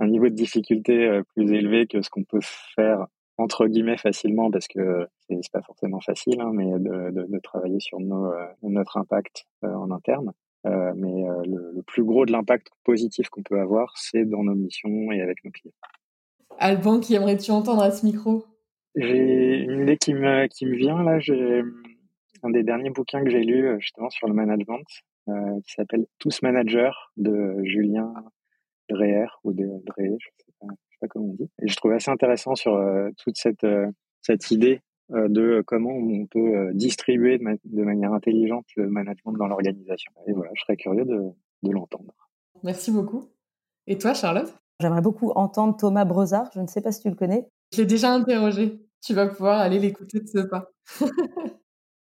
un 0.00 0.06
niveau 0.06 0.28
de 0.28 0.34
difficulté 0.34 1.06
euh, 1.06 1.22
plus 1.34 1.52
élevé 1.52 1.86
que 1.86 2.00
ce 2.00 2.08
qu'on 2.08 2.24
peut 2.24 2.40
faire 2.74 3.06
entre 3.38 3.66
guillemets 3.66 3.96
facilement 3.96 4.50
parce 4.50 4.68
que 4.68 5.06
c'est 5.28 5.52
pas 5.52 5.62
forcément 5.62 6.00
facile, 6.00 6.40
hein, 6.40 6.50
mais 6.52 6.66
de, 6.66 7.10
de, 7.10 7.26
de, 7.28 7.38
travailler 7.38 7.80
sur 7.80 8.00
nos, 8.00 8.26
euh, 8.26 8.46
notre 8.62 8.96
impact 8.98 9.46
euh, 9.64 9.72
en 9.72 9.90
interne. 9.90 10.32
Euh, 10.66 10.92
mais 10.96 11.22
le, 11.46 11.72
le, 11.72 11.82
plus 11.82 12.02
gros 12.02 12.26
de 12.26 12.32
l'impact 12.32 12.68
positif 12.84 13.28
qu'on 13.28 13.44
peut 13.44 13.60
avoir, 13.60 13.96
c'est 13.96 14.24
dans 14.24 14.42
nos 14.42 14.56
missions 14.56 15.12
et 15.12 15.22
avec 15.22 15.44
nos 15.44 15.52
clients. 15.52 15.72
Alban, 16.58 16.98
qui 16.98 17.14
aimerais-tu 17.14 17.52
entendre 17.52 17.82
à 17.82 17.92
ce 17.92 18.04
micro? 18.04 18.44
J'ai 18.96 19.58
une 19.58 19.82
idée 19.82 19.96
qui 19.96 20.14
me, 20.14 20.48
qui 20.48 20.66
me 20.66 20.74
vient 20.74 21.00
là. 21.04 21.20
J'ai 21.20 21.62
un 22.42 22.50
des 22.50 22.64
derniers 22.64 22.90
bouquins 22.90 23.22
que 23.22 23.30
j'ai 23.30 23.44
lu 23.44 23.76
justement 23.78 24.10
sur 24.10 24.26
le 24.26 24.34
management, 24.34 24.84
euh, 25.28 25.60
qui 25.64 25.74
s'appelle 25.74 26.06
Tous 26.18 26.42
Managers 26.42 26.92
de 27.16 27.62
Julien 27.64 28.12
Dreher 28.88 29.26
ou 29.44 29.52
de 29.52 29.66
Dreher, 29.84 30.16
je 30.18 30.28
sais 30.44 30.52
pas, 30.60 30.66
sais 30.98 31.06
pas 31.06 31.08
comment 31.08 31.26
on 31.26 31.34
dit. 31.34 31.50
Et 31.62 31.68
je 31.68 31.76
trouvais 31.76 31.96
assez 31.96 32.10
intéressant 32.10 32.54
sur 32.54 32.74
euh, 32.74 33.10
toute 33.18 33.36
cette 33.36 33.64
euh, 33.64 33.86
cette 34.22 34.50
idée 34.50 34.80
de 35.10 35.62
comment 35.66 35.94
on 35.94 36.26
peut 36.26 36.70
distribuer 36.74 37.38
de, 37.38 37.82
manière 37.82 38.12
intelligente 38.12 38.66
le 38.76 38.90
management 38.90 39.32
dans 39.32 39.46
l'organisation. 39.46 40.12
Et 40.26 40.34
voilà, 40.34 40.50
je 40.54 40.60
serais 40.60 40.76
curieux 40.76 41.06
de, 41.06 41.22
de 41.62 41.70
l'entendre. 41.70 42.12
Merci 42.62 42.90
beaucoup. 42.90 43.24
Et 43.86 43.96
toi, 43.96 44.12
Charlotte? 44.12 44.52
J'aimerais 44.80 45.00
beaucoup 45.00 45.30
entendre 45.30 45.78
Thomas 45.78 46.04
Brezard. 46.04 46.50
Je 46.54 46.60
ne 46.60 46.66
sais 46.66 46.82
pas 46.82 46.92
si 46.92 47.00
tu 47.00 47.08
le 47.08 47.14
connais. 47.14 47.48
Je 47.72 47.78
l'ai 47.78 47.86
déjà 47.86 48.12
interrogé. 48.12 48.80
Tu 49.00 49.14
vas 49.14 49.26
pouvoir 49.26 49.60
aller 49.60 49.78
l'écouter 49.78 50.20
de 50.20 50.26
ce 50.26 50.40
pas. 50.40 50.70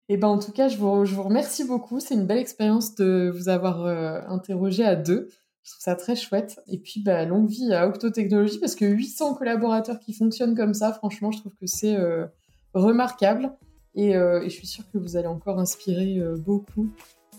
Et 0.07 0.17
ben 0.17 0.27
en 0.27 0.39
tout 0.39 0.51
cas, 0.51 0.67
je 0.67 0.77
vous, 0.77 1.05
je 1.05 1.15
vous 1.15 1.23
remercie 1.23 1.65
beaucoup. 1.65 1.99
C'est 1.99 2.13
une 2.13 2.27
belle 2.27 2.37
expérience 2.37 2.95
de 2.95 3.31
vous 3.33 3.49
avoir 3.49 3.85
euh, 3.85 4.21
interrogé 4.27 4.83
à 4.83 4.95
deux. 4.95 5.29
Je 5.65 5.71
trouve 5.71 5.81
ça 5.81 5.95
très 5.95 6.15
chouette. 6.15 6.61
Et 6.67 6.77
puis, 6.77 7.01
bah, 7.01 7.25
longue 7.25 7.49
vie 7.49 7.73
à 7.73 7.87
Octotechnologie 7.87 8.59
parce 8.59 8.75
que 8.75 8.85
800 8.85 9.33
collaborateurs 9.33 9.99
qui 9.99 10.13
fonctionnent 10.13 10.55
comme 10.55 10.75
ça, 10.75 10.93
franchement, 10.93 11.31
je 11.31 11.39
trouve 11.39 11.53
que 11.59 11.65
c'est 11.65 11.95
euh, 11.95 12.27
remarquable. 12.75 13.51
Et, 13.95 14.15
euh, 14.15 14.43
et, 14.43 14.49
je 14.51 14.55
suis 14.55 14.67
sûre 14.67 14.83
que 14.93 14.99
vous 14.99 15.17
allez 15.17 15.25
encore 15.25 15.57
inspirer 15.57 16.19
euh, 16.19 16.37
beaucoup 16.37 16.91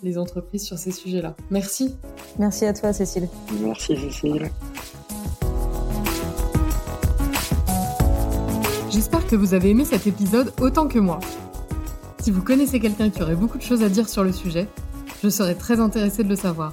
les 0.02 0.18
entreprises 0.18 0.64
sur 0.64 0.76
ces 0.76 0.90
sujets-là. 0.90 1.36
Merci. 1.50 1.94
Merci 2.36 2.64
à 2.64 2.72
toi, 2.72 2.92
Cécile. 2.92 3.28
Merci, 3.60 3.96
Cécile. 3.96 4.50
J'espère 8.90 9.24
que 9.28 9.36
vous 9.36 9.54
avez 9.54 9.70
aimé 9.70 9.84
cet 9.84 10.08
épisode 10.08 10.52
autant 10.60 10.88
que 10.88 10.98
moi. 10.98 11.20
Si 12.18 12.32
vous 12.32 12.42
connaissez 12.42 12.80
quelqu'un 12.80 13.08
qui 13.08 13.22
aurait 13.22 13.36
beaucoup 13.36 13.58
de 13.58 13.62
choses 13.62 13.84
à 13.84 13.88
dire 13.88 14.08
sur 14.08 14.24
le 14.24 14.32
sujet, 14.32 14.66
je 15.22 15.28
serais 15.28 15.54
très 15.54 15.78
intéressée 15.78 16.24
de 16.24 16.28
le 16.28 16.36
savoir. 16.36 16.72